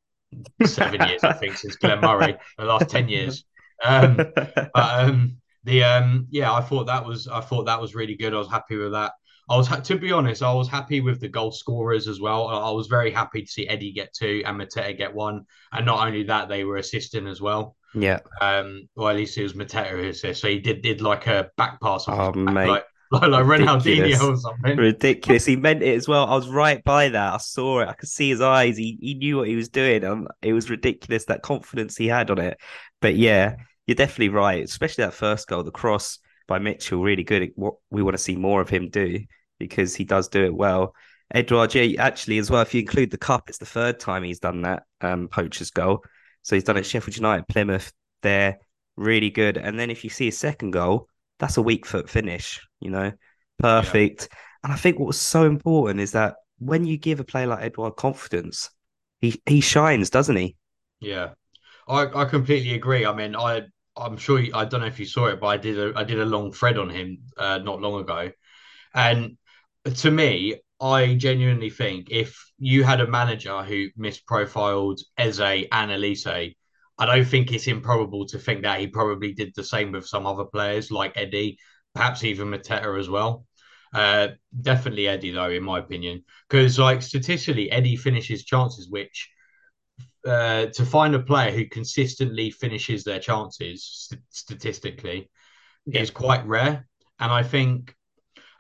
seven 0.65 1.07
years, 1.09 1.23
I 1.23 1.33
think, 1.33 1.59
since 1.59 1.77
Glenn 1.77 2.01
Murray, 2.01 2.37
the 2.59 2.65
last 2.65 2.91
ten 2.91 3.09
years. 3.09 3.45
Um, 3.85 4.17
but 4.35 4.71
um, 4.75 5.37
the 5.63 5.85
um, 5.85 6.27
yeah, 6.31 6.53
I 6.53 6.61
thought 6.61 6.87
that 6.87 7.07
was 7.07 7.29
I 7.29 7.41
thought 7.41 7.67
that 7.67 7.81
was 7.81 7.95
really 7.95 8.17
good. 8.17 8.35
I 8.35 8.39
was 8.39 8.51
happy 8.51 8.77
with 8.77 8.93
that. 8.93 9.13
I 9.49 9.57
was 9.57 9.69
to 9.69 9.97
be 9.97 10.11
honest, 10.11 10.43
I 10.43 10.53
was 10.53 10.69
happy 10.69 11.01
with 11.01 11.21
the 11.21 11.29
goal 11.29 11.53
scorers 11.53 12.09
as 12.09 12.21
well. 12.21 12.49
I 12.49 12.71
was 12.71 12.89
very 12.89 13.13
happy 13.13 13.43
to 13.43 13.49
see 13.49 13.69
Eddie 13.69 13.93
get 13.93 14.13
two 14.13 14.43
and 14.45 14.61
Mateta 14.61 14.97
get 14.97 15.15
one, 15.15 15.45
and 15.73 15.87
not 15.87 16.05
only 16.05 16.25
that, 16.25 16.49
they 16.49 16.65
were 16.65 16.79
assisting 16.79 17.29
as 17.29 17.41
well. 17.41 17.77
Yeah. 17.95 18.19
Um. 18.41 18.89
Well, 18.97 19.09
at 19.09 19.17
least 19.17 19.39
it 19.39 19.45
was 19.45 19.53
Mateta 19.53 19.91
who 19.91 20.09
assisted, 20.09 20.37
so 20.37 20.49
he 20.49 20.59
did 20.59 20.83
did 20.83 21.01
like 21.01 21.29
a 21.29 21.51
back 21.57 21.81
pass. 21.81 22.07
Oh 22.09 22.33
back, 22.33 22.55
mate. 22.55 22.69
Like, 22.69 22.85
like, 23.13 23.31
like 23.31 23.45
Ronaldinho 23.45 24.33
or 24.33 24.37
something. 24.37 24.77
Ridiculous. 24.77 25.47
He 25.47 25.55
meant 25.55 25.81
it 25.81 25.95
as 25.95 26.09
well. 26.09 26.27
I 26.27 26.35
was 26.35 26.49
right 26.49 26.83
by 26.83 27.11
that. 27.11 27.35
I 27.35 27.39
saw 27.39 27.83
it. 27.83 27.89
I 27.89 27.93
could 27.93 28.09
see 28.09 28.29
his 28.29 28.41
eyes. 28.41 28.77
He 28.77 28.99
he 29.01 29.15
knew 29.15 29.37
what 29.37 29.49
he 29.49 29.55
was 29.55 29.69
doing. 29.69 30.03
Um, 30.03 30.27
it 30.43 30.55
was 30.55 30.71
ridiculous 30.71 31.27
that 31.27 31.43
confidence 31.43 31.97
he 31.97 32.09
had 32.09 32.33
on 32.33 32.39
it. 32.39 32.59
But 33.01 33.15
yeah, 33.15 33.55
you're 33.87 33.95
definitely 33.95 34.31
right. 34.31 34.65
Especially 34.65 35.05
that 35.05 35.15
first 35.15 35.47
goal, 35.47 35.63
the 35.63 35.71
cross 35.71 36.19
by 36.49 36.59
Mitchell, 36.59 37.01
really 37.01 37.23
good. 37.23 37.53
What 37.55 37.75
we 37.91 38.03
want 38.03 38.17
to 38.17 38.23
see 38.23 38.35
more 38.35 38.61
of 38.61 38.69
him 38.69 38.89
do 38.91 39.21
because 39.59 39.95
he 39.95 40.05
does 40.05 40.29
do 40.29 40.45
it 40.45 40.55
well. 40.55 40.95
Edouard, 41.35 41.75
actually, 41.99 42.39
as 42.39 42.51
well, 42.51 42.63
if 42.63 42.73
you 42.73 42.81
include 42.81 43.11
the 43.11 43.19
cup, 43.19 43.49
it's 43.49 43.59
the 43.59 43.67
third 43.67 43.99
time 43.99 44.23
he's 44.23 44.39
done 44.39 44.63
that 44.63 44.85
um, 45.01 45.29
poacher's 45.29 45.71
goal. 45.71 46.05
So 46.43 46.55
he's 46.55 46.65
done 46.65 46.77
it 46.77 46.87
Sheffield 46.87 47.17
United, 47.17 47.49
Plymouth. 47.49 47.93
They're 48.23 48.59
really 48.97 49.31
good. 49.31 49.57
And 49.57 49.79
then 49.79 49.91
if 49.91 50.05
you 50.05 50.11
see 50.11 50.27
his 50.27 50.39
second 50.39 50.71
goal, 50.71 51.09
that's 51.39 51.57
a 51.57 51.63
weak 51.63 51.85
foot 51.85 52.09
finish, 52.09 52.61
you 52.81 52.91
know, 52.91 53.13
perfect. 53.59 54.29
Yeah. 54.31 54.39
And 54.65 54.73
I 54.73 54.77
think 54.77 54.99
what 54.99 55.07
was 55.07 55.21
so 55.21 55.45
important 55.45 56.01
is 56.01 56.13
that 56.13 56.37
when 56.59 56.87
you 56.87 56.97
give 56.97 57.21
a 57.21 57.25
player 57.25 57.47
like 57.47 57.63
Edouard 57.63 57.97
confidence, 57.97 58.71
he 59.21 59.41
he 59.47 59.61
shines, 59.61 60.11
doesn't 60.11 60.37
he? 60.37 60.57
Yeah, 61.01 61.31
I, 61.89 62.07
I 62.15 62.25
completely 62.25 62.75
agree. 62.75 63.05
I 63.05 63.15
mean, 63.15 63.37
I 63.37 63.63
I'm 63.97 64.17
sure 64.17 64.41
you, 64.41 64.53
I 64.55 64.65
don't 64.65 64.81
know 64.81 64.87
if 64.87 64.99
you 64.99 65.07
saw 65.07 65.27
it, 65.27 65.41
but 65.41 65.49
I 65.49 65.57
did 65.57 65.79
a 65.79 65.93
I 65.97 66.05
did 66.05 66.21
a 66.21 66.25
long 66.25 66.53
thread 66.53 66.79
on 66.79 66.91
him 66.91 67.19
uh, 67.37 67.59
not 67.59 67.81
long 67.81 68.01
ago, 68.01 68.31
and 68.95 69.37
to 69.95 70.11
me, 70.11 70.61
I 70.81 71.15
genuinely 71.15 71.71
think 71.71 72.09
if 72.11 72.37
you 72.59 72.85
had 72.85 73.01
a 73.01 73.07
manager 73.07 73.63
who 73.63 73.89
misprofiled 73.99 74.99
Eze 75.17 75.41
and 75.41 75.91
Olise, 75.91 76.55
I 76.99 77.07
don't 77.07 77.25
think 77.25 77.53
it's 77.53 77.67
improbable 77.67 78.27
to 78.27 78.39
think 78.39 78.63
that 78.63 78.81
he 78.81 78.87
probably 78.87 79.33
did 79.33 79.53
the 79.55 79.65
same 79.65 79.93
with 79.93 80.07
some 80.07 80.27
other 80.27 80.45
players 80.45 80.91
like 80.91 81.13
Eddie, 81.17 81.59
perhaps 81.95 82.25
even 82.25 82.49
Mateta 82.49 82.99
as 82.99 83.09
well. 83.09 83.47
Uh, 83.95 84.29
definitely 84.61 85.09
Eddie 85.09 85.31
though, 85.31 85.51
in 85.51 85.63
my 85.63 85.79
opinion, 85.79 86.25
because 86.49 86.79
like 86.79 87.03
statistically, 87.03 87.71
Eddie 87.71 87.97
finishes 87.97 88.45
chances 88.45 88.89
which 88.91 89.31
uh, 90.27 90.67
to 90.67 90.85
find 90.85 91.15
a 91.15 91.21
player 91.21 91.53
who 91.53 91.67
consistently 91.67 92.51
finishes 92.51 93.05
their 93.05 93.21
chances 93.21 93.85
st- 93.85 94.23
statistically 94.31 95.31
yeah. 95.87 96.01
is 96.01 96.11
quite 96.11 96.45
rare. 96.47 96.87
And 97.21 97.33
I 97.33 97.43
think, 97.43 97.95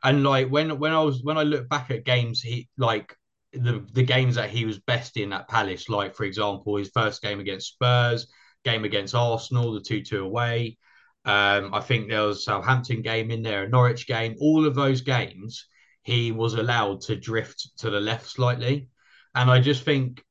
and 0.06 0.22
like 0.22 0.48
when 0.48 0.78
when 0.78 0.92
I 0.92 1.00
was 1.02 1.22
when 1.24 1.36
I 1.36 1.42
look 1.42 1.68
back 1.68 1.90
at 1.90 2.04
games, 2.04 2.40
he 2.40 2.68
like 2.78 3.14
the 3.52 3.84
the 3.92 4.04
games 4.04 4.36
that 4.36 4.50
he 4.50 4.64
was 4.64 4.78
best 4.78 5.16
in 5.16 5.32
at 5.32 5.48
Palace, 5.48 5.88
like 5.88 6.14
for 6.14 6.22
example 6.22 6.76
his 6.76 6.92
first 6.94 7.20
game 7.22 7.40
against 7.40 7.72
Spurs, 7.72 8.28
game 8.64 8.84
against 8.84 9.16
Arsenal, 9.16 9.74
the 9.74 9.80
two 9.80 10.02
two 10.02 10.24
away. 10.24 10.78
Um, 11.24 11.74
I 11.74 11.80
think 11.80 12.08
there 12.08 12.22
was 12.22 12.44
Southampton 12.44 13.02
game 13.02 13.32
in 13.32 13.42
there, 13.42 13.64
a 13.64 13.68
Norwich 13.68 14.06
game. 14.06 14.36
All 14.40 14.64
of 14.64 14.76
those 14.76 15.00
games, 15.00 15.66
he 16.04 16.30
was 16.30 16.54
allowed 16.54 17.00
to 17.02 17.16
drift 17.16 17.68
to 17.78 17.90
the 17.90 18.00
left 18.00 18.30
slightly, 18.30 18.88
and 19.34 19.50
I 19.50 19.60
just 19.60 19.82
think 19.82 20.22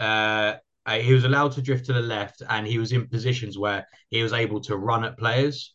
uh, 0.00 0.54
uh, 0.86 0.98
he 0.98 1.12
was 1.12 1.22
allowed 1.22 1.52
to 1.52 1.62
drift 1.62 1.86
to 1.86 1.92
the 1.92 2.00
left, 2.00 2.42
and 2.48 2.66
he 2.66 2.78
was 2.78 2.90
in 2.90 3.06
positions 3.06 3.56
where 3.56 3.86
he 4.10 4.24
was 4.24 4.32
able 4.32 4.60
to 4.62 4.76
run 4.76 5.04
at 5.04 5.16
players 5.16 5.72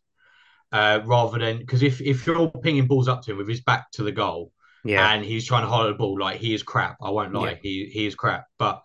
uh, 0.72 1.02
rather 1.06 1.40
than 1.40 1.60
because 1.60 1.84
if 1.84 2.02
if 2.02 2.26
you're 2.26 2.50
pinging 2.50 2.88
balls 2.88 3.08
up 3.08 3.22
to 3.24 3.32
him 3.32 3.38
with 3.38 3.48
his 3.48 3.62
back 3.62 3.92
to 3.92 4.04
the 4.04 4.12
goal, 4.12 4.52
yeah, 4.84 5.14
and 5.14 5.24
he's 5.24 5.46
trying 5.46 5.64
to 5.64 5.70
hold 5.70 5.90
the 5.90 5.98
ball 5.98 6.20
like 6.20 6.40
he 6.40 6.54
is 6.54 6.64
crap. 6.64 6.98
I 7.02 7.10
won't 7.10 7.34
lie, 7.34 7.52
yeah. 7.52 7.58
he 7.62 7.90
he 7.92 8.06
is 8.06 8.16
crap. 8.16 8.46
But 8.60 8.82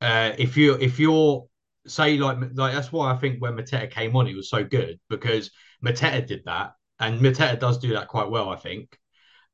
uh, 0.00 0.32
if 0.38 0.56
you 0.56 0.74
if 0.74 0.98
you're 0.98 1.46
say 1.86 2.18
like 2.18 2.38
like 2.54 2.74
that's 2.74 2.92
why 2.92 3.12
I 3.12 3.16
think 3.16 3.40
when 3.40 3.56
Mateta 3.56 3.90
came 3.90 4.16
on, 4.16 4.26
he 4.26 4.34
was 4.34 4.50
so 4.50 4.64
good 4.64 4.98
because 5.08 5.50
Mateta 5.84 6.26
did 6.26 6.42
that, 6.46 6.72
and 6.98 7.20
Mateta 7.20 7.58
does 7.58 7.78
do 7.78 7.94
that 7.94 8.08
quite 8.08 8.30
well, 8.30 8.48
I 8.48 8.56
think. 8.56 8.96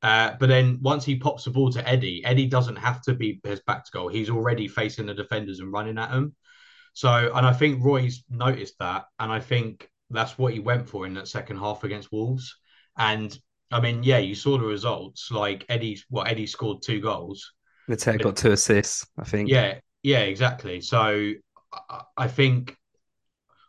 Uh, 0.01 0.35
but 0.39 0.47
then 0.47 0.77
once 0.81 1.03
he 1.03 1.15
pops 1.15 1.45
the 1.45 1.49
ball 1.49 1.71
to 1.71 1.87
Eddie, 1.87 2.23
Eddie 2.23 2.45
doesn't 2.45 2.75
have 2.75 3.01
to 3.01 3.13
be 3.13 3.39
his 3.43 3.61
back 3.61 3.83
to 3.85 3.91
goal. 3.91 4.07
He's 4.07 4.29
already 4.29 4.67
facing 4.67 5.07
the 5.07 5.13
defenders 5.13 5.59
and 5.59 5.71
running 5.71 5.97
at 5.97 6.11
them. 6.11 6.35
So, 6.93 7.31
and 7.33 7.45
I 7.45 7.53
think 7.53 7.83
Roy's 7.83 8.23
noticed 8.29 8.75
that, 8.79 9.05
and 9.19 9.31
I 9.31 9.39
think 9.39 9.89
that's 10.09 10.37
what 10.37 10.53
he 10.53 10.59
went 10.59 10.87
for 10.87 11.05
in 11.05 11.13
that 11.15 11.27
second 11.27 11.57
half 11.57 11.83
against 11.83 12.11
Wolves. 12.11 12.57
And 12.97 13.37
I 13.71 13.81
mean, 13.81 14.03
yeah, 14.03 14.19
you 14.19 14.35
saw 14.35 14.57
the 14.57 14.65
results. 14.65 15.31
Like 15.31 15.65
Eddie, 15.69 16.01
well, 16.09 16.25
Eddie 16.25 16.47
scored 16.47 16.81
two 16.81 17.01
goals. 17.01 17.53
Mateta 17.89 18.21
got 18.21 18.37
two 18.37 18.51
assists, 18.51 19.05
I 19.17 19.23
think. 19.23 19.49
Yeah, 19.49 19.79
yeah, 20.03 20.19
exactly. 20.19 20.81
So 20.81 21.33
I 22.17 22.27
think, 22.27 22.75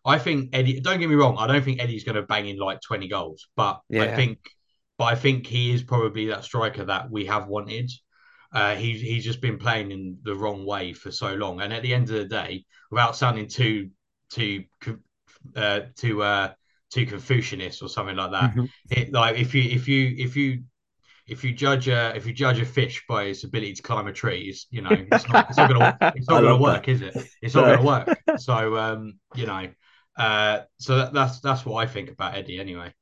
I 0.04 0.18
think 0.18 0.50
Eddie. 0.52 0.80
Don't 0.80 1.00
get 1.00 1.08
me 1.08 1.14
wrong. 1.14 1.36
I 1.38 1.46
don't 1.46 1.64
think 1.64 1.80
Eddie's 1.80 2.04
going 2.04 2.16
to 2.16 2.22
bang 2.22 2.48
in 2.48 2.58
like 2.58 2.80
twenty 2.80 3.08
goals, 3.08 3.48
but 3.56 3.80
yeah. 3.88 4.04
I 4.04 4.14
think 4.14 4.38
but 4.98 5.04
I 5.04 5.14
think 5.14 5.46
he 5.46 5.72
is 5.72 5.82
probably 5.82 6.26
that 6.26 6.44
striker 6.44 6.84
that 6.84 7.10
we 7.10 7.26
have 7.26 7.46
wanted. 7.46 7.90
Uh, 8.52 8.74
he's 8.74 9.00
he's 9.00 9.24
just 9.24 9.40
been 9.40 9.58
playing 9.58 9.92
in 9.92 10.18
the 10.22 10.34
wrong 10.34 10.66
way 10.66 10.92
for 10.92 11.12
so 11.12 11.34
long, 11.34 11.60
and 11.60 11.72
at 11.72 11.82
the 11.82 11.94
end 11.94 12.10
of 12.10 12.16
the 12.16 12.24
day, 12.24 12.64
without 12.90 13.14
sounding 13.16 13.46
too 13.46 13.90
too 14.30 14.64
uh, 15.56 15.80
too 15.96 16.22
uh, 16.22 16.52
too 16.90 17.06
Confucianist 17.06 17.82
or 17.82 17.88
something 17.88 18.16
like 18.16 18.30
that, 18.32 18.50
mm-hmm. 18.50 18.64
it, 18.90 19.12
like 19.12 19.36
if 19.36 19.54
you 19.54 19.62
if 19.62 19.88
you 19.88 20.14
if 20.18 20.36
you 20.36 20.62
if 21.26 21.44
you 21.44 21.52
judge 21.52 21.88
a 21.88 22.14
if 22.16 22.26
you 22.26 22.32
judge 22.32 22.58
a 22.60 22.64
fish 22.64 23.04
by 23.08 23.24
its 23.24 23.44
ability 23.44 23.74
to 23.74 23.82
climb 23.82 24.06
a 24.06 24.12
tree, 24.12 24.48
it's, 24.48 24.66
you 24.70 24.82
know 24.82 24.90
it's 24.90 25.28
not, 25.28 25.48
it's 25.48 25.58
not 25.58 25.70
gonna 25.70 25.98
it's 26.16 26.28
not 26.28 26.42
gonna 26.42 26.56
work, 26.56 26.86
that. 26.86 26.92
is 26.92 27.02
it? 27.02 27.14
It's 27.42 27.54
not 27.54 27.66
gonna 27.66 27.82
work. 27.82 28.18
So 28.38 28.76
um, 28.76 29.18
you 29.34 29.46
know, 29.46 29.68
uh, 30.16 30.60
so 30.78 30.96
that, 30.96 31.12
that's 31.12 31.40
that's 31.40 31.66
what 31.66 31.84
I 31.84 31.86
think 31.86 32.10
about 32.10 32.34
Eddie 32.34 32.58
anyway. 32.58 32.94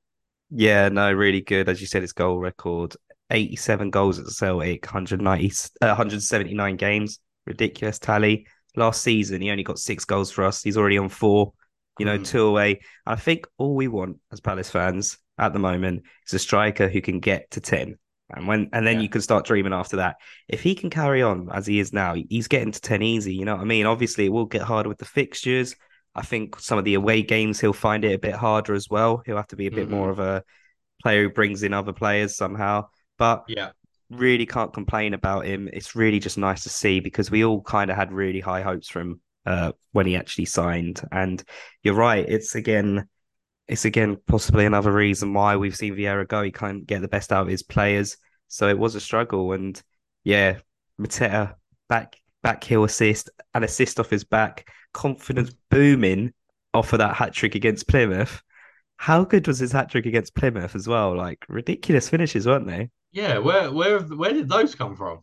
Yeah, 0.51 0.89
no, 0.89 1.13
really 1.13 1.41
good. 1.41 1.69
As 1.69 1.81
you 1.81 1.87
said, 1.87 2.03
his 2.03 2.13
goal 2.13 2.39
record 2.39 2.95
87 3.31 3.91
goals 3.91 4.19
at 4.19 4.27
Celtic, 4.27 4.85
190, 4.87 5.47
uh, 5.83 5.87
179 5.87 6.77
games. 6.77 7.19
Ridiculous 7.47 7.99
tally. 7.99 8.47
Last 8.77 9.03
season, 9.03 9.41
he 9.41 9.51
only 9.51 9.63
got 9.63 9.79
six 9.79 10.05
goals 10.05 10.31
for 10.31 10.45
us. 10.45 10.63
He's 10.63 10.77
already 10.77 10.99
on 10.99 11.09
four, 11.09 11.53
you 11.99 12.07
know, 12.07 12.19
mm. 12.19 12.27
two 12.27 12.47
away. 12.47 12.81
I 13.07 13.17
think 13.17 13.47
all 13.59 13.75
we 13.75 13.89
want 13.89 14.19
as 14.33 14.41
Palace 14.41 14.71
fans 14.71 15.19
at 15.39 15.53
the 15.53 15.59
moment 15.59 16.03
is 16.27 16.35
a 16.35 16.39
striker 16.39 16.89
who 16.89 17.01
can 17.01 17.21
get 17.21 17.51
to 17.53 17.61
10. 17.61 17.97
And 18.31 18.49
when 18.49 18.69
and 18.73 18.85
then 18.85 18.97
yeah. 18.97 19.03
you 19.03 19.09
can 19.09 19.21
start 19.21 19.47
dreaming 19.47 19.73
after 19.73 19.97
that. 19.97 20.17
If 20.49 20.61
he 20.61 20.75
can 20.75 20.91
carry 20.91 21.23
on 21.23 21.49
as 21.53 21.67
he 21.67 21.79
is 21.79 21.93
now, 21.93 22.15
he's 22.29 22.49
getting 22.49 22.73
to 22.73 22.81
10 22.81 23.03
easy. 23.03 23.35
You 23.35 23.45
know 23.45 23.55
what 23.55 23.63
I 23.63 23.67
mean? 23.67 23.87
Obviously, 23.87 24.27
it 24.27 24.33
will 24.33 24.47
get 24.47 24.63
harder 24.63 24.89
with 24.89 24.99
the 24.99 25.05
fixtures. 25.05 25.77
I 26.15 26.23
think 26.23 26.59
some 26.59 26.79
of 26.79 26.85
the 26.85 26.95
away 26.95 27.23
games 27.23 27.61
he'll 27.61 27.73
find 27.73 28.05
it 28.05 28.15
a 28.15 28.19
bit 28.19 28.35
harder 28.35 28.75
as 28.75 28.89
well. 28.91 29.23
He'll 29.25 29.37
have 29.37 29.47
to 29.49 29.57
be 29.57 29.67
a 29.67 29.71
bit 29.71 29.87
mm-hmm. 29.87 29.95
more 29.95 30.11
of 30.11 30.19
a 30.19 30.43
player 31.03 31.25
who 31.25 31.31
brings 31.31 31.63
in 31.63 31.73
other 31.73 31.93
players 31.93 32.37
somehow. 32.37 32.89
But 33.17 33.45
yeah, 33.47 33.71
really 34.11 34.47
can't 34.47 34.73
complain 34.73 35.15
about 35.15 35.47
him. 35.47 35.69
It's 35.73 35.95
really 35.95 36.19
just 36.19 36.39
nice 36.39 36.65
to 36.65 36.69
see 36.69 37.01
because 37.01 37.31
we 37.31 37.45
all 37.45 37.63
kind 37.63 37.91
of 37.91 37.97
had 37.97 38.13
really 38.13 38.41
high 38.41 38.63
hopes 38.63 38.89
from 38.89 39.21
uh, 39.47 39.73
when 39.93 40.07
he 40.07 40.17
actually 40.17 40.47
signed. 40.47 41.01
And 41.13 41.43
you're 41.83 41.95
right, 41.95 42.27
it's 42.29 42.55
again, 42.55 43.09
it's 43.69 43.85
again 43.85 44.17
possibly 44.27 44.67
another 44.67 44.93
reason 44.93 45.33
why 45.33 45.57
we've 45.57 45.77
seen 45.77 45.95
Vieira 45.95 46.27
go. 46.27 46.43
He 46.43 46.53
can't 46.53 46.87
get 46.87 47.01
the 47.01 47.09
best 47.09 47.33
out 47.33 47.43
of 47.43 47.49
his 47.49 47.63
players, 47.63 48.17
so 48.49 48.69
it 48.69 48.79
was 48.79 48.95
a 48.95 49.01
struggle. 49.01 49.53
And 49.53 49.81
yeah, 50.25 50.59
Mateta 51.01 51.55
back 51.89 52.17
back 52.43 52.63
heel 52.63 52.85
assist, 52.85 53.31
an 53.55 53.65
assist 53.65 53.99
off 53.99 54.11
his 54.11 54.25
back, 54.25 54.69
confidence 54.93 55.55
booming 55.71 56.33
off 56.75 56.93
of 56.93 56.99
that 56.99 57.17
hat 57.17 57.33
trick 57.33 57.55
against 57.55 57.89
Plymouth. 57.89 58.43
How 58.99 59.25
good 59.25 59.47
was 59.47 59.59
his 59.59 59.73
hat 59.73 59.91
trick 59.91 60.07
against 60.07 60.35
Plymouth 60.35 60.75
as 60.75 60.89
well? 60.89 61.17
Like 61.17 61.45
ridiculous 61.49 62.09
finishes, 62.09 62.47
weren't 62.47 62.67
they? 62.67 62.91
Yeah, 63.17 63.39
where 63.39 63.73
where 63.73 64.01
where 64.01 64.35
did 64.35 64.47
those 64.47 64.75
come 64.75 64.95
from? 64.95 65.21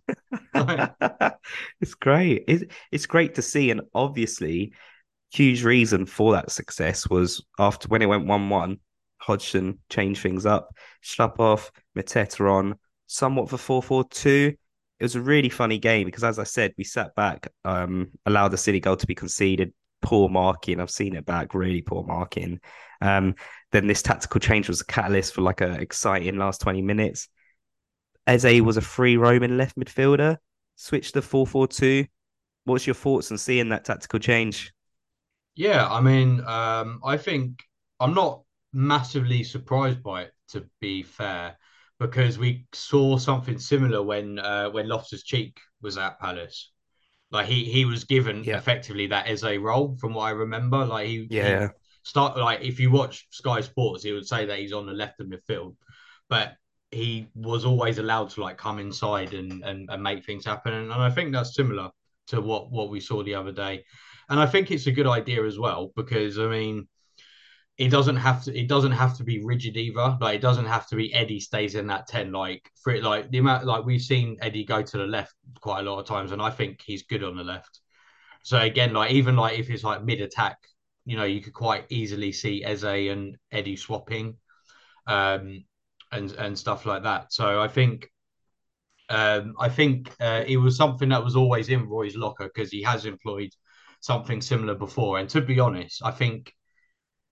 it's 1.79 1.93
great. 1.93 2.43
It's, 2.47 2.63
it's 2.91 3.05
great 3.05 3.35
to 3.35 3.43
see, 3.43 3.69
and 3.69 3.81
obviously, 3.93 4.73
huge 5.31 5.63
reason 5.63 6.07
for 6.07 6.31
that 6.31 6.49
success 6.49 7.07
was 7.07 7.45
after 7.59 7.87
when 7.89 8.01
it 8.01 8.07
went 8.07 8.25
one-one. 8.25 8.79
Hodgson 9.19 9.77
changed 9.91 10.23
things 10.23 10.47
up. 10.47 10.75
Schlupp 11.03 11.37
Mateta 11.95 12.51
on, 12.51 12.79
somewhat 13.05 13.51
for 13.51 13.59
four-four-two. 13.59 14.55
It 14.99 15.03
was 15.03 15.15
a 15.15 15.21
really 15.21 15.49
funny 15.49 15.77
game 15.77 16.05
because, 16.05 16.23
as 16.23 16.39
I 16.39 16.45
said, 16.45 16.73
we 16.79 16.83
sat 16.83 17.13
back, 17.13 17.47
um, 17.63 18.09
allowed 18.25 18.49
the 18.49 18.57
City 18.57 18.79
goal 18.79 18.95
to 18.95 19.05
be 19.05 19.13
conceded. 19.13 19.71
Poor 20.01 20.29
marking. 20.29 20.79
I've 20.79 20.89
seen 20.89 21.15
it 21.15 21.27
back. 21.27 21.53
Really 21.53 21.83
poor 21.83 22.03
marking. 22.03 22.59
Um, 23.01 23.35
then 23.71 23.85
this 23.85 24.01
tactical 24.01 24.39
change 24.39 24.67
was 24.67 24.81
a 24.81 24.85
catalyst 24.85 25.35
for 25.35 25.41
like 25.41 25.61
an 25.61 25.73
exciting 25.73 26.37
last 26.37 26.59
twenty 26.59 26.81
minutes. 26.81 27.29
Eze 28.27 28.61
was 28.61 28.77
a 28.77 28.81
free 28.81 29.17
roaming 29.17 29.57
left 29.57 29.77
midfielder, 29.77 30.37
switched 30.75 31.13
to 31.13 31.21
4 31.21 31.45
4 31.45 31.67
2. 31.67 32.05
What's 32.65 32.87
your 32.87 32.93
thoughts 32.93 33.31
on 33.31 33.37
seeing 33.37 33.69
that 33.69 33.85
tactical 33.85 34.19
change? 34.19 34.73
Yeah, 35.55 35.87
I 35.87 36.01
mean, 36.01 36.39
um, 36.45 37.01
I 37.03 37.17
think 37.17 37.63
I'm 37.99 38.13
not 38.13 38.43
massively 38.71 39.43
surprised 39.43 40.01
by 40.01 40.23
it, 40.23 40.31
to 40.49 40.65
be 40.79 41.03
fair, 41.03 41.57
because 41.99 42.37
we 42.37 42.65
saw 42.73 43.17
something 43.17 43.59
similar 43.59 44.01
when 44.01 44.39
uh, 44.39 44.69
when 44.69 44.87
Loftus 44.87 45.23
Cheek 45.23 45.59
was 45.81 45.97
at 45.97 46.19
Palace. 46.19 46.71
Like 47.31 47.47
he 47.47 47.65
he 47.65 47.85
was 47.85 48.03
given 48.05 48.43
yeah. 48.43 48.57
effectively 48.57 49.07
that 49.07 49.27
Eze 49.27 49.57
role, 49.57 49.97
from 49.99 50.13
what 50.13 50.23
I 50.23 50.31
remember. 50.31 50.85
Like 50.85 51.07
he 51.07 51.27
yeah. 51.29 51.67
He 51.67 51.73
start 52.03 52.37
like 52.37 52.61
if 52.61 52.79
you 52.79 52.91
watch 52.91 53.27
Sky 53.31 53.61
Sports, 53.61 54.03
he 54.03 54.11
would 54.11 54.27
say 54.27 54.45
that 54.45 54.59
he's 54.59 54.73
on 54.73 54.85
the 54.85 54.93
left 54.93 55.19
of 55.19 55.27
midfield, 55.27 55.75
but 56.29 56.53
he 56.93 57.27
was 57.35 57.65
always 57.65 57.97
allowed 57.97 58.29
to 58.31 58.41
like 58.41 58.57
come 58.57 58.79
inside 58.79 59.33
and, 59.33 59.63
and, 59.63 59.89
and 59.89 60.03
make 60.03 60.25
things 60.25 60.45
happen. 60.45 60.73
And, 60.73 60.91
and 60.91 61.01
I 61.01 61.09
think 61.09 61.31
that's 61.31 61.55
similar 61.55 61.89
to 62.27 62.41
what, 62.41 62.71
what 62.71 62.89
we 62.89 62.99
saw 62.99 63.23
the 63.23 63.35
other 63.35 63.51
day. 63.51 63.83
And 64.29 64.39
I 64.39 64.45
think 64.45 64.71
it's 64.71 64.87
a 64.87 64.91
good 64.91 65.07
idea 65.07 65.45
as 65.45 65.59
well, 65.59 65.91
because 65.95 66.39
I 66.39 66.47
mean, 66.47 66.87
it 67.77 67.89
doesn't 67.89 68.17
have 68.17 68.43
to 68.43 68.57
it 68.57 68.67
doesn't 68.67 68.91
have 68.91 69.17
to 69.17 69.23
be 69.23 69.43
rigid 69.43 69.77
either. 69.77 70.17
Like 70.21 70.35
it 70.35 70.41
doesn't 70.41 70.65
have 70.65 70.87
to 70.87 70.95
be 70.95 71.13
Eddie 71.13 71.39
stays 71.39 71.75
in 71.75 71.87
that 71.87 72.07
10. 72.07 72.31
Like 72.31 72.69
for 72.83 72.93
it, 72.93 73.03
like 73.03 73.31
the 73.31 73.39
amount 73.39 73.65
like 73.65 73.83
we've 73.83 74.01
seen 74.01 74.37
Eddie 74.41 74.63
go 74.63 74.81
to 74.81 74.97
the 74.97 75.07
left 75.07 75.33
quite 75.59 75.79
a 75.79 75.89
lot 75.89 75.99
of 75.99 76.05
times, 76.05 76.31
and 76.31 76.41
I 76.41 76.51
think 76.51 76.81
he's 76.85 77.03
good 77.03 77.23
on 77.23 77.35
the 77.35 77.43
left. 77.43 77.79
So 78.43 78.59
again, 78.59 78.93
like 78.93 79.11
even 79.11 79.35
like 79.35 79.57
if 79.57 79.69
it's 79.69 79.83
like 79.83 80.03
mid 80.03 80.21
attack, 80.21 80.57
you 81.05 81.17
know, 81.17 81.23
you 81.23 81.41
could 81.41 81.53
quite 81.53 81.85
easily 81.89 82.31
see 82.31 82.63
Eze 82.63 82.83
and 82.83 83.37
Eddie 83.51 83.75
swapping. 83.75 84.37
Um, 85.07 85.65
and 86.13 86.31
and 86.33 86.57
stuff 86.57 86.85
like 86.85 87.03
that. 87.03 87.33
So 87.33 87.61
I 87.61 87.67
think 87.67 88.09
um, 89.09 89.55
I 89.59 89.69
think 89.69 90.11
uh, 90.19 90.43
it 90.47 90.57
was 90.57 90.77
something 90.77 91.09
that 91.09 91.23
was 91.23 91.35
always 91.35 91.69
in 91.69 91.87
Roy's 91.89 92.15
locker 92.15 92.45
because 92.45 92.71
he 92.71 92.81
has 92.83 93.05
employed 93.05 93.49
something 93.99 94.41
similar 94.41 94.75
before. 94.75 95.19
And 95.19 95.29
to 95.29 95.41
be 95.41 95.59
honest, 95.59 96.01
I 96.03 96.11
think 96.11 96.53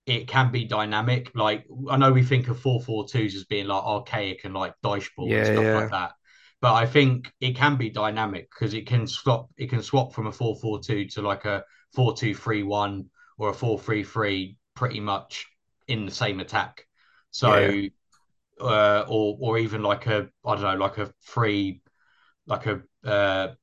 it 0.05 0.27
can 0.27 0.51
be 0.51 0.65
dynamic. 0.65 1.31
Like 1.33 1.65
I 1.89 1.97
know 1.97 2.11
we 2.11 2.23
think 2.23 2.49
of 2.49 2.59
four 2.59 2.81
four 2.81 3.07
twos 3.07 3.35
as 3.35 3.45
being 3.45 3.67
like 3.67 3.83
archaic 3.83 4.41
and 4.43 4.53
like 4.53 4.73
dice 4.83 5.09
ball 5.15 5.29
yeah, 5.29 5.37
and 5.37 5.45
stuff 5.47 5.63
yeah. 5.63 5.75
like 5.75 5.91
that. 5.91 6.11
But 6.59 6.73
I 6.73 6.85
think 6.85 7.31
it 7.39 7.55
can 7.55 7.77
be 7.77 7.89
dynamic 7.89 8.49
because 8.51 8.73
it 8.73 8.85
can 8.85 9.07
swap 9.07 9.49
it 9.57 9.69
can 9.69 9.81
swap 9.81 10.13
from 10.13 10.27
a 10.27 10.31
four 10.31 10.55
four 10.55 10.79
two 10.79 11.05
to 11.07 11.21
like 11.21 11.45
a 11.45 11.63
four 11.93 12.15
two 12.15 12.35
three 12.35 12.63
one 12.63 13.05
or 13.37 13.49
a 13.49 13.53
four 13.53 13.79
three 13.79 14.03
three 14.03 14.57
pretty 14.75 14.99
much 14.99 15.47
in 15.87 16.05
the 16.05 16.11
same 16.11 16.39
attack. 16.39 16.85
So 17.31 17.57
yeah 17.57 17.89
uh, 18.59 19.05
or 19.07 19.37
or 19.39 19.57
even 19.57 19.83
like 19.83 20.07
a 20.07 20.29
I 20.45 20.55
don't 20.55 20.63
know, 20.63 20.75
like 20.75 20.97
a 20.97 21.11
free, 21.21 21.81
like 22.47 22.65
a 22.65 22.81
uh, 23.05 23.53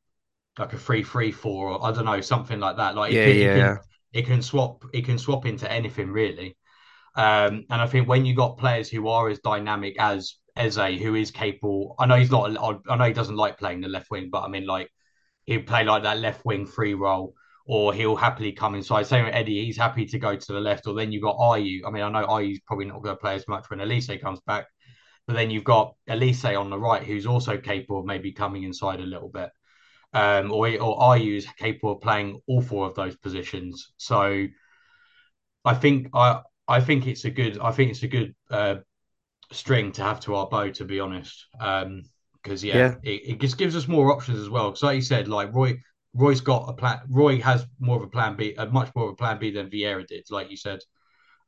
like 0.58 0.72
a 0.72 0.78
free 0.78 1.02
free 1.02 1.32
four, 1.32 1.70
or 1.70 1.84
I 1.84 1.92
don't 1.92 2.04
know, 2.04 2.20
something 2.20 2.60
like 2.60 2.76
that. 2.76 2.94
Like 2.94 3.12
yeah, 3.12 3.22
it, 3.22 3.32
can, 3.32 3.42
yeah, 3.42 3.72
it, 3.72 3.74
can, 3.74 3.78
it 4.12 4.26
can 4.26 4.42
swap, 4.42 4.84
it 4.92 5.04
can 5.04 5.18
swap 5.18 5.46
into 5.46 5.70
anything 5.70 6.10
really. 6.10 6.56
Um, 7.14 7.64
and 7.70 7.82
I 7.82 7.86
think 7.86 8.08
when 8.08 8.24
you 8.24 8.34
got 8.34 8.58
players 8.58 8.88
who 8.88 9.08
are 9.08 9.28
as 9.28 9.40
dynamic 9.40 9.96
as 9.98 10.34
Eze, 10.56 10.76
who 10.76 11.14
is 11.14 11.30
capable, 11.30 11.96
I 11.98 12.06
know 12.06 12.16
he's 12.16 12.30
not, 12.30 12.56
I 12.88 12.96
know 12.96 13.04
he 13.04 13.12
doesn't 13.12 13.36
like 13.36 13.58
playing 13.58 13.80
the 13.80 13.88
left 13.88 14.10
wing, 14.10 14.28
but 14.30 14.42
I 14.42 14.48
mean, 14.48 14.66
like 14.66 14.90
he'll 15.44 15.62
play 15.62 15.84
like 15.84 16.04
that 16.04 16.18
left 16.18 16.44
wing 16.44 16.66
free 16.66 16.94
role, 16.94 17.34
or 17.66 17.92
he'll 17.92 18.16
happily 18.16 18.52
come 18.52 18.74
inside. 18.74 19.06
Same 19.06 19.24
with 19.24 19.34
Eddie, 19.34 19.64
he's 19.64 19.76
happy 19.76 20.06
to 20.06 20.18
go 20.18 20.36
to 20.36 20.52
the 20.52 20.60
left, 20.60 20.86
or 20.86 20.94
then 20.94 21.10
you've 21.10 21.22
got 21.22 21.36
Ayew. 21.36 21.80
I 21.86 21.90
mean, 21.90 22.02
I 22.02 22.10
know 22.10 22.26
Ayew's 22.26 22.60
probably 22.66 22.86
not 22.86 23.02
going 23.02 23.16
to 23.16 23.20
play 23.20 23.34
as 23.34 23.48
much 23.48 23.68
when 23.68 23.80
Olise 23.80 24.20
comes 24.20 24.40
back, 24.46 24.66
but 25.28 25.34
then 25.34 25.50
you've 25.50 25.62
got 25.62 25.94
Olise 26.08 26.58
on 26.58 26.70
the 26.70 26.78
right, 26.78 27.04
who's 27.04 27.26
also 27.26 27.58
capable 27.58 28.00
of 28.00 28.06
maybe 28.06 28.32
coming 28.32 28.62
inside 28.62 28.98
a 28.98 29.04
little 29.04 29.28
bit. 29.28 29.50
Um, 30.14 30.50
or 30.50 30.66
or 30.80 30.98
Ayew 31.00 31.36
is 31.36 31.46
capable 31.58 31.92
of 31.92 32.00
playing 32.00 32.40
all 32.46 32.62
four 32.62 32.86
of 32.86 32.94
those 32.94 33.14
positions. 33.14 33.92
So 33.98 34.46
I 35.66 35.74
think 35.74 36.08
I 36.14 36.40
I 36.66 36.80
think 36.80 37.06
it's 37.06 37.26
a 37.26 37.30
good 37.30 37.58
I 37.60 37.72
think 37.72 37.90
it's 37.90 38.02
a 38.04 38.08
good 38.08 38.34
uh, 38.50 38.76
string 39.52 39.92
to 39.92 40.02
have 40.02 40.18
to 40.20 40.34
our 40.34 40.48
bow 40.48 40.70
to 40.70 40.84
be 40.86 40.98
honest. 40.98 41.46
Um, 41.60 42.04
because 42.42 42.64
yeah, 42.64 42.76
yeah. 42.76 42.94
It, 43.02 43.22
it, 43.32 43.40
just 43.40 43.58
gives 43.58 43.76
us 43.76 43.86
more 43.86 44.10
options 44.10 44.38
as 44.38 44.48
well. 44.48 44.70
Because 44.70 44.82
like 44.82 44.96
you 44.96 45.02
said, 45.02 45.28
like 45.28 45.52
Roy 45.52 45.76
Roy's 46.14 46.40
got 46.40 46.70
a 46.70 46.72
plan. 46.72 47.00
Roy 47.10 47.38
has 47.42 47.66
more 47.78 47.98
of 47.98 48.02
a 48.02 48.08
plan 48.08 48.34
B, 48.34 48.54
a 48.56 48.64
much 48.64 48.90
more 48.94 49.08
of 49.08 49.12
a 49.12 49.16
plan 49.16 49.38
B 49.38 49.50
than 49.50 49.68
Vieira 49.68 50.06
did, 50.06 50.24
like 50.30 50.50
you 50.50 50.56
said. 50.56 50.80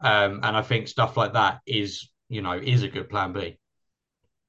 Um, 0.02 0.40
and 0.42 0.54
I 0.54 0.60
think 0.60 0.88
stuff 0.88 1.16
like 1.16 1.32
that 1.32 1.60
is 1.66 2.10
you 2.28 2.42
know 2.42 2.52
is 2.52 2.82
a 2.82 2.88
good 2.88 3.08
plan 3.08 3.32
B. 3.32 3.56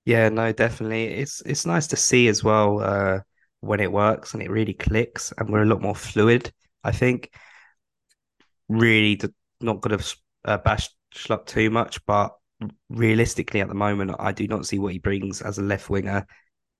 Yeah, 0.06 0.30
no, 0.30 0.52
definitely. 0.52 1.06
It's 1.06 1.42
it's 1.42 1.66
nice 1.66 1.88
to 1.88 1.96
see 1.96 2.28
as 2.28 2.44
well 2.44 2.80
uh, 2.82 3.20
when 3.60 3.80
it 3.80 3.92
works 3.92 4.34
and 4.34 4.42
it 4.42 4.50
really 4.50 4.74
clicks, 4.74 5.32
and 5.38 5.50
we're 5.50 5.64
a 5.64 5.66
lot 5.66 5.82
more 5.82 5.96
fluid. 5.96 6.52
I 6.84 6.92
think 6.92 7.32
really 8.70 9.20
not 9.60 9.82
going 9.82 9.98
to 9.98 10.16
uh, 10.46 10.58
bash 10.58 10.90
Schlupp 11.14 11.46
too 11.46 11.70
much, 11.70 12.04
but 12.06 12.32
realistically 12.90 13.62
at 13.62 13.68
the 13.68 13.74
moment, 13.74 14.16
I 14.20 14.32
do 14.32 14.48
not 14.48 14.66
see 14.66 14.80
what 14.80 14.94
he 14.94 15.00
brings 15.00 15.42
as 15.42 15.58
a 15.58 15.64
left 15.64 15.90
winger, 15.90 16.26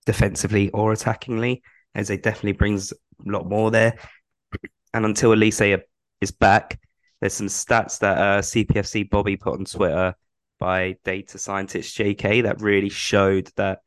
defensively 0.06 0.70
or 0.70 0.92
attackingly. 0.92 1.62
Eze 1.94 2.18
definitely 2.22 2.52
brings 2.52 2.92
a 2.92 2.96
lot 3.30 3.48
more 3.48 3.70
there. 3.70 3.98
And 4.94 5.04
until 5.04 5.30
Olise 5.32 5.82
is 6.20 6.30
back, 6.30 6.80
there's 7.20 7.34
some 7.34 7.48
stats 7.48 7.98
that 8.00 8.18
uh, 8.18 8.42
CPFC 8.42 9.04
Bobby 9.04 9.36
put 9.36 9.54
on 9.58 9.64
Twitter 9.64 10.14
by 10.62 10.94
data 11.04 11.38
scientist 11.38 11.98
JK 11.98 12.44
that 12.44 12.60
really 12.60 12.88
showed 12.88 13.50
that 13.56 13.80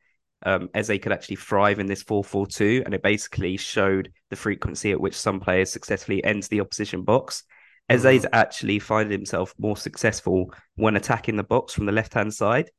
um, 0.44 0.68
Eze 0.74 0.98
could 1.00 1.10
actually 1.10 1.36
thrive 1.36 1.78
in 1.78 1.86
this 1.86 2.04
4-4-2 2.04 2.84
and 2.84 2.92
it 2.92 3.02
basically 3.02 3.56
showed 3.56 4.12
the 4.28 4.36
frequency 4.36 4.92
at 4.92 5.00
which 5.00 5.16
some 5.16 5.40
players 5.40 5.72
successfully 5.72 6.22
ends 6.22 6.48
the 6.48 6.60
opposition 6.60 7.00
box. 7.00 7.44
Eze's 7.88 8.26
mm-hmm. 8.26 8.34
actually 8.34 8.78
finding 8.78 9.18
himself 9.18 9.54
more 9.58 9.78
successful 9.78 10.52
when 10.74 10.96
attacking 10.96 11.36
the 11.36 11.42
box 11.42 11.72
from 11.72 11.86
the 11.86 11.92
left-hand 11.92 12.34
side. 12.34 12.70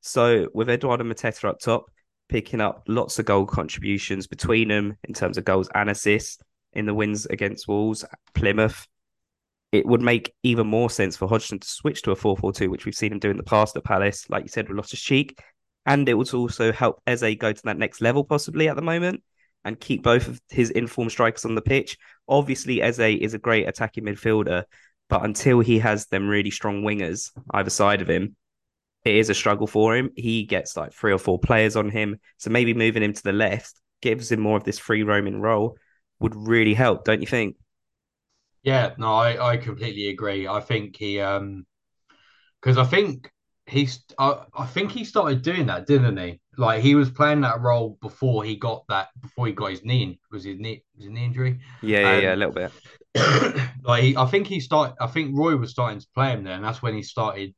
So 0.00 0.48
with 0.54 0.70
Eduardo 0.70 1.04
Mateta 1.04 1.46
up 1.46 1.58
top, 1.60 1.90
picking 2.30 2.62
up 2.62 2.84
lots 2.88 3.18
of 3.18 3.26
goal 3.26 3.44
contributions 3.44 4.26
between 4.26 4.68
them 4.68 4.96
in 5.04 5.12
terms 5.12 5.36
of 5.36 5.44
goals 5.44 5.68
and 5.74 5.90
assists 5.90 6.42
in 6.72 6.86
the 6.86 6.94
wins 6.94 7.26
against 7.26 7.68
Wolves, 7.68 8.02
Plymouth, 8.32 8.88
it 9.72 9.86
would 9.86 10.02
make 10.02 10.34
even 10.42 10.66
more 10.66 10.90
sense 10.90 11.16
for 11.16 11.26
Hodgson 11.26 11.58
to 11.58 11.68
switch 11.68 12.02
to 12.02 12.12
a 12.12 12.16
4-4-2, 12.16 12.68
which 12.68 12.84
we've 12.84 12.94
seen 12.94 13.12
him 13.12 13.18
do 13.18 13.30
in 13.30 13.38
the 13.38 13.42
past 13.42 13.76
at 13.76 13.84
Palace, 13.84 14.28
like 14.28 14.42
you 14.44 14.48
said, 14.48 14.68
with 14.68 14.76
Loftus 14.76 15.00
Cheek. 15.00 15.40
and 15.86 16.08
it 16.08 16.14
would 16.14 16.32
also 16.34 16.70
help 16.72 17.00
Eze 17.06 17.36
go 17.38 17.52
to 17.52 17.62
that 17.64 17.78
next 17.78 18.00
level 18.00 18.22
possibly 18.22 18.68
at 18.68 18.76
the 18.76 18.82
moment 18.82 19.22
and 19.64 19.80
keep 19.80 20.02
both 20.02 20.28
of 20.28 20.40
his 20.50 20.70
informed 20.70 21.10
strikers 21.10 21.44
on 21.44 21.54
the 21.54 21.62
pitch. 21.62 21.96
Obviously, 22.28 22.82
Eze 22.82 22.98
is 22.98 23.34
a 23.34 23.38
great 23.38 23.68
attacking 23.68 24.04
midfielder, 24.04 24.64
but 25.08 25.24
until 25.24 25.60
he 25.60 25.78
has 25.78 26.06
them 26.06 26.28
really 26.28 26.50
strong 26.50 26.82
wingers 26.82 27.30
either 27.52 27.70
side 27.70 28.02
of 28.02 28.08
him, 28.08 28.36
it 29.04 29.16
is 29.16 29.30
a 29.30 29.34
struggle 29.34 29.66
for 29.66 29.96
him. 29.96 30.10
He 30.16 30.44
gets 30.44 30.76
like 30.76 30.92
three 30.92 31.12
or 31.12 31.18
four 31.18 31.38
players 31.38 31.76
on 31.76 31.90
him. 31.90 32.18
So 32.36 32.50
maybe 32.50 32.74
moving 32.74 33.02
him 33.02 33.12
to 33.12 33.22
the 33.22 33.32
left 33.32 33.74
gives 34.00 34.30
him 34.30 34.40
more 34.40 34.56
of 34.56 34.64
this 34.64 34.78
free 34.78 35.02
roaming 35.02 35.40
role 35.40 35.76
would 36.20 36.36
really 36.36 36.74
help, 36.74 37.04
don't 37.04 37.20
you 37.20 37.26
think? 37.26 37.56
Yeah, 38.62 38.94
no, 38.96 39.14
I, 39.14 39.52
I 39.52 39.56
completely 39.56 40.08
agree. 40.08 40.46
I 40.46 40.60
think 40.60 40.96
he 40.96 41.20
um 41.20 41.66
because 42.60 42.78
I 42.78 42.84
think 42.84 43.30
he's 43.66 44.04
I, 44.18 44.44
I 44.56 44.66
think 44.66 44.92
he 44.92 45.04
started 45.04 45.42
doing 45.42 45.66
that, 45.66 45.86
didn't 45.86 46.16
he? 46.16 46.40
Like 46.56 46.82
he 46.82 46.94
was 46.94 47.10
playing 47.10 47.40
that 47.42 47.60
role 47.60 47.98
before 48.00 48.44
he 48.44 48.56
got 48.56 48.84
that 48.88 49.08
before 49.20 49.46
he 49.46 49.52
got 49.52 49.70
his 49.70 49.84
knee 49.84 50.20
was 50.30 50.44
his 50.44 50.58
knee 50.58 50.84
was 50.94 51.04
his 51.04 51.12
knee 51.12 51.24
injury. 51.24 51.60
Yeah, 51.80 51.98
yeah, 52.00 52.16
um, 52.18 52.20
yeah, 52.20 52.34
a 52.34 52.36
little 52.36 52.54
bit. 52.54 52.72
like 53.84 54.02
he, 54.02 54.16
I 54.16 54.26
think 54.26 54.46
he 54.46 54.60
started 54.60 54.96
I 55.00 55.06
think 55.06 55.36
Roy 55.36 55.56
was 55.56 55.70
starting 55.70 56.00
to 56.00 56.06
play 56.14 56.30
him 56.32 56.44
there, 56.44 56.54
and 56.54 56.64
that's 56.64 56.82
when 56.82 56.94
he 56.94 57.02
started 57.02 57.54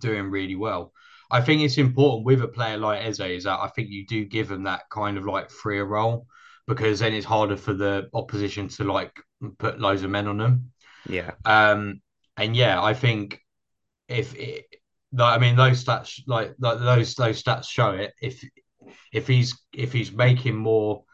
doing 0.00 0.30
really 0.30 0.56
well. 0.56 0.92
I 1.30 1.40
think 1.40 1.62
it's 1.62 1.78
important 1.78 2.24
with 2.24 2.42
a 2.42 2.48
player 2.48 2.78
like 2.78 3.04
Eze 3.04 3.20
is 3.20 3.44
that 3.44 3.58
I 3.60 3.68
think 3.68 3.88
you 3.90 4.06
do 4.06 4.24
give 4.24 4.50
him 4.50 4.64
that 4.64 4.82
kind 4.90 5.18
of 5.18 5.26
like 5.26 5.50
freer 5.50 5.84
role 5.84 6.26
because 6.66 7.00
then 7.00 7.14
it's 7.14 7.26
harder 7.26 7.56
for 7.56 7.74
the 7.74 8.08
opposition 8.14 8.68
to 8.68 8.84
like 8.84 9.12
put 9.58 9.80
loads 9.80 10.02
of 10.02 10.10
men 10.10 10.26
on 10.26 10.38
them. 10.38 10.72
Yeah. 11.08 11.32
Um. 11.44 12.00
And 12.36 12.54
yeah, 12.54 12.82
I 12.82 12.92
think 12.92 13.40
if 14.08 14.34
it, 14.34 14.66
I 15.18 15.38
mean 15.38 15.56
those 15.56 15.84
stats 15.84 16.20
like, 16.26 16.54
like 16.58 16.78
those 16.78 17.14
those 17.14 17.42
stats 17.42 17.68
show 17.68 17.90
it. 17.90 18.12
If 18.20 18.44
if 19.12 19.26
he's 19.26 19.58
if 19.72 19.92
he's 19.92 20.12
making 20.12 20.56
more 20.56 21.04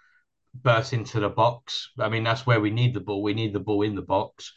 bursts 0.55 0.93
into 0.93 1.21
the 1.21 1.29
box, 1.29 1.91
I 1.99 2.09
mean 2.09 2.25
that's 2.25 2.47
where 2.47 2.61
we 2.61 2.71
need 2.71 2.95
the 2.95 3.01
ball. 3.01 3.23
We 3.23 3.35
need 3.35 3.53
the 3.53 3.61
ball 3.61 3.83
in 3.83 3.95
the 3.95 4.03
box. 4.03 4.53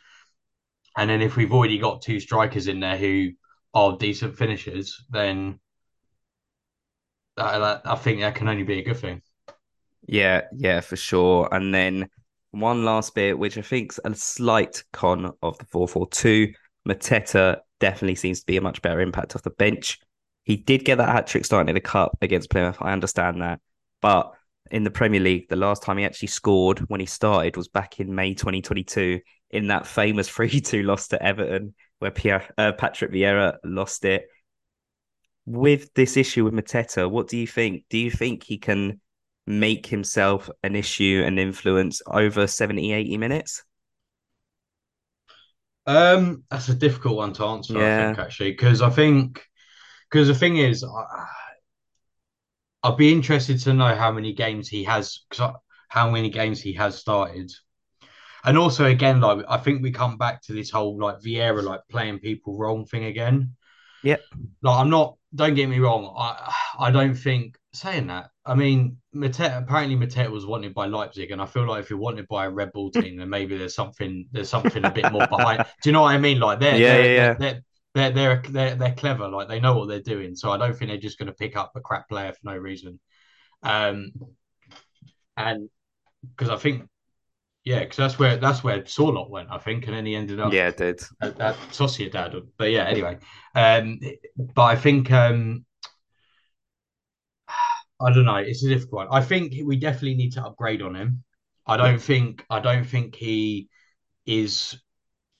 And 0.98 1.10
then 1.10 1.22
if 1.22 1.36
we've 1.36 1.54
already 1.54 1.78
got 1.78 2.02
two 2.02 2.20
strikers 2.20 2.68
in 2.68 2.80
there 2.80 2.98
who 2.98 3.32
are 3.74 3.98
decent 3.98 4.38
finishers, 4.38 5.04
then 5.10 5.60
that, 7.36 7.82
I 7.86 7.96
think 7.96 8.22
that 8.22 8.36
can 8.36 8.48
only 8.48 8.64
be 8.64 8.80
a 8.80 8.84
good 8.84 8.98
thing. 8.98 9.22
Yeah, 10.08 10.42
yeah, 10.56 10.82
for 10.82 10.96
sure. 10.96 11.50
And 11.52 11.74
then 11.74 12.10
one 12.52 12.86
last 12.86 13.16
bit, 13.16 13.38
which 13.38 13.58
I 13.58 13.62
think's 13.62 14.00
a 14.04 14.14
slight 14.16 14.84
con 14.94 15.34
of 15.42 15.58
the 15.58 15.66
4-4-2. 15.66 16.54
Mateta 16.88 17.60
definitely 17.80 18.16
seems 18.16 18.40
to 18.42 18.46
be 18.46 18.58
a 18.58 18.62
much 18.62 18.82
better 18.82 19.02
impact 19.02 19.36
off 19.36 19.44
the 19.44 19.50
bench. 19.52 20.00
He 20.44 20.58
did 20.58 20.86
get 20.86 21.00
that 21.00 21.10
hat 21.10 21.28
trick 21.28 21.46
starting 21.46 21.70
in 21.70 21.76
the 21.76 21.82
cup 21.82 22.18
against 22.22 22.52
Plymouth. 22.52 22.78
I 22.80 22.94
understand 22.94 23.42
that. 23.42 23.60
But 24.02 24.32
in 24.70 24.84
the 24.84 24.92
Premier 24.92 25.20
League, 25.20 25.50
the 25.50 25.56
last 25.56 25.82
time 25.82 25.98
he 25.98 26.06
actually 26.06 26.28
scored 26.28 26.80
when 26.88 27.00
he 27.00 27.06
started 27.06 27.58
was 27.58 27.68
back 27.68 28.00
in 28.00 28.14
May 28.14 28.36
2022 28.36 29.20
in 29.52 29.68
that 29.68 29.88
famous 29.88 30.30
3 30.30 30.62
2 30.62 30.84
loss 30.84 31.08
to 31.10 31.22
Everton 31.22 31.74
where 32.00 32.12
Pierre, 32.12 32.48
uh, 32.58 32.74
Patrick 32.74 33.12
Vieira 33.12 33.58
lost 33.64 34.06
it. 34.06 34.28
With 35.48 35.94
this 35.94 36.18
issue 36.18 36.44
with 36.44 36.54
Mateta, 36.54 37.10
what 37.10 37.28
do 37.28 37.38
you 37.38 37.48
think? 37.48 37.86
Do 37.90 37.98
you 37.98 38.10
think 38.12 38.44
he 38.44 38.58
can 38.58 39.00
make 39.48 39.86
himself 39.86 40.50
an 40.64 40.76
issue 40.76 41.24
and 41.26 41.40
influence 41.40 42.02
over 42.08 42.48
70, 42.48 42.94
80 42.94 43.18
minutes? 43.18 43.64
Um, 45.86 46.44
that's 46.50 46.70
a 46.70 46.76
difficult 46.76 47.18
one 47.18 47.34
to 47.34 47.46
answer, 47.46 47.78
yeah. 47.78 48.02
I 48.02 48.06
think, 48.06 48.20
actually, 48.20 48.52
because 48.52 48.82
I 48.82 48.90
think 48.90 49.44
because 50.10 50.28
the 50.28 50.36
thing 50.36 50.58
is, 50.58 50.84
I, 50.84 51.26
I'd 52.84 52.98
be 52.98 53.12
interested 53.12 53.60
to 53.62 53.74
know 53.74 53.94
how 53.96 54.12
many 54.12 54.34
games 54.34 54.68
he 54.68 54.84
has, 54.86 55.26
because 55.30 55.54
how 55.90 56.10
many 56.10 56.30
games 56.30 56.60
he 56.60 56.74
has 56.74 56.98
started 56.98 57.52
and 58.46 58.58
also 58.60 58.86
again, 58.86 59.20
like 59.22 59.44
I 59.50 59.58
think 59.58 59.82
we 59.82 59.92
come 59.92 60.18
back 60.18 60.42
to 60.44 60.54
this 60.54 60.70
whole 60.70 61.00
like 61.00 61.20
Vieira 61.20 61.64
like 61.64 61.82
playing 61.90 62.20
people 62.20 62.58
wrong 62.58 62.86
thing 62.86 63.06
again. 63.06 63.56
Yep. 64.04 64.22
Like 64.62 64.80
I'm 64.80 64.90
not. 64.90 65.18
Don't 65.34 65.56
get 65.56 65.68
me 65.68 65.80
wrong. 65.80 66.14
I 66.16 66.54
I 66.80 66.92
don't 66.92 67.16
think 67.16 67.58
saying 67.76 68.08
that. 68.08 68.30
I 68.46 68.56
mean, 68.56 68.98
Mateta, 69.16 69.62
apparently 69.62 69.96
Mateta 69.96 70.30
was 70.30 70.46
wanted 70.46 70.74
by 70.74 70.88
Leipzig, 70.88 71.32
and 71.32 71.42
I 71.42 71.46
feel 71.46 71.68
like 71.68 71.84
if 71.84 71.90
you're 71.90 72.00
wanted 72.00 72.28
by 72.28 72.46
a 72.46 72.50
Red 72.50 72.72
Bull 72.72 72.92
team, 72.92 73.18
then 73.18 73.30
maybe 73.30 73.58
there's 73.58 73.76
something 73.76 74.28
there's 74.32 74.50
something 74.50 74.84
a 74.84 74.92
bit 74.92 75.12
more 75.12 75.28
behind. 75.28 75.66
Do 75.84 75.90
you 75.90 75.94
know 75.94 76.02
what 76.02 76.14
I 76.14 76.18
mean? 76.18 76.40
Like 76.40 76.60
they're 76.60 76.78
yeah, 76.78 76.94
they're, 76.94 77.06
yeah, 77.06 77.16
yeah. 77.16 77.34
They're, 77.34 77.62
they're, 77.94 78.12
they're 78.12 78.42
they're 78.50 78.76
they're 78.76 78.96
clever. 78.96 79.28
Like 79.28 79.48
they 79.48 79.60
know 79.60 79.78
what 79.78 79.88
they're 79.88 80.02
doing. 80.02 80.36
So 80.36 80.52
I 80.52 80.58
don't 80.58 80.76
think 80.76 80.90
they're 80.90 80.98
just 80.98 81.18
going 81.18 81.28
to 81.28 81.34
pick 81.34 81.56
up 81.56 81.72
a 81.76 81.82
crap 81.82 82.10
player 82.10 82.34
for 82.34 82.40
no 82.44 82.58
reason. 82.58 83.00
Um, 83.64 84.12
and 85.38 85.70
because 86.36 86.50
I 86.50 86.58
think 86.58 86.88
yeah, 87.66 87.80
because 87.80 87.98
that's 87.98 88.20
where 88.20 88.38
that's 88.38 88.64
where 88.64 88.84
Sorloth 88.84 89.30
went, 89.30 89.50
I 89.50 89.58
think, 89.58 89.88
and 89.88 89.96
then 89.96 90.06
he 90.06 90.16
ended 90.16 90.40
up 90.40 90.54
yeah, 90.54 90.68
it 90.68 90.78
did 90.78 91.02
at, 91.20 91.40
at 91.42 91.56
Sociedad. 91.72 92.48
But 92.58 92.72
yeah, 92.72 92.86
anyway, 92.86 93.18
um, 93.56 94.00
but 94.38 94.64
I 94.64 94.76
think 94.76 95.12
um, 95.12 95.66
I 98.00 98.12
don't 98.12 98.26
know. 98.26 98.36
It's 98.36 98.64
a 98.64 98.70
difficult 98.70 99.08
one. 99.08 99.08
I 99.12 99.22
think 99.24 99.54
we 99.64 99.78
definitely 99.78 100.16
need 100.16 100.34
to 100.34 100.44
upgrade 100.44 100.82
on 100.82 100.96
him. 100.96 101.24
I 101.66 101.78
don't 101.78 102.02
think 102.02 102.46
I 102.50 102.60
don't 102.60 102.86
think 102.86 103.16
he 103.16 103.70
is. 104.26 104.78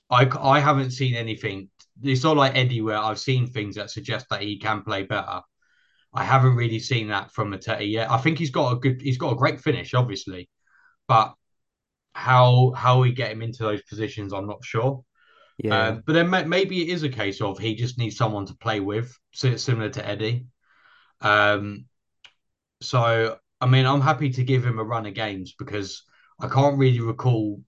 I 0.10 0.30
I 0.40 0.60
haven't 0.60 0.92
seen 0.92 1.16
anything. 1.16 1.70
It's 2.02 2.24
not 2.24 2.38
like 2.38 2.56
Eddie 2.56 2.82
where 2.82 2.98
I've 2.98 3.20
seen 3.20 3.48
things 3.48 3.76
that 3.76 3.92
suggest 3.92 4.28
that 4.30 4.42
he 4.42 4.58
can 4.58 4.82
play 4.84 5.04
better. 5.04 5.42
I 6.14 6.24
haven't 6.24 6.56
really 6.56 6.80
seen 6.80 7.10
that 7.10 7.32
from 7.32 7.52
Mateta 7.52 7.90
yet. 7.90 8.10
I 8.10 8.18
think 8.18 8.38
he's 8.38 8.50
got 8.52 8.72
a 8.72 8.76
good, 8.78 9.02
he's 9.02 9.18
got 9.18 9.34
a 9.34 9.38
great 9.38 9.60
finish, 9.60 9.94
obviously, 9.94 10.50
but 11.08 11.34
how 12.14 12.72
how 12.72 13.02
we 13.02 13.12
get 13.12 13.32
him 13.32 13.42
into 13.42 13.64
those 13.64 13.82
positions, 13.84 14.34
I'm 14.34 14.48
not 14.48 14.64
sure. 14.64 15.04
Yeah. 15.58 15.88
Um, 15.88 16.04
but 16.06 16.14
then 16.14 16.50
maybe 16.50 16.82
it 16.82 16.90
is 16.90 17.04
a 17.04 17.10
case 17.10 17.42
of 17.42 17.60
he 17.60 17.76
just 17.76 17.98
needs 17.98 18.18
someone 18.18 18.46
to 18.48 18.56
play 18.56 18.80
with, 18.80 19.14
similar 19.34 19.90
to 19.90 20.08
Eddie. 20.08 20.46
Um, 21.22 21.86
so 22.82 23.38
I 23.62 23.68
mean, 23.68 23.86
I'm 23.86 24.02
happy 24.02 24.30
to 24.32 24.44
give 24.44 24.66
him 24.66 24.80
a 24.80 24.84
run 24.84 25.06
of 25.06 25.14
games 25.14 25.54
because 25.58 26.04
I 26.40 26.48
can't 26.48 26.78
really 26.78 27.00
recall 27.00 27.62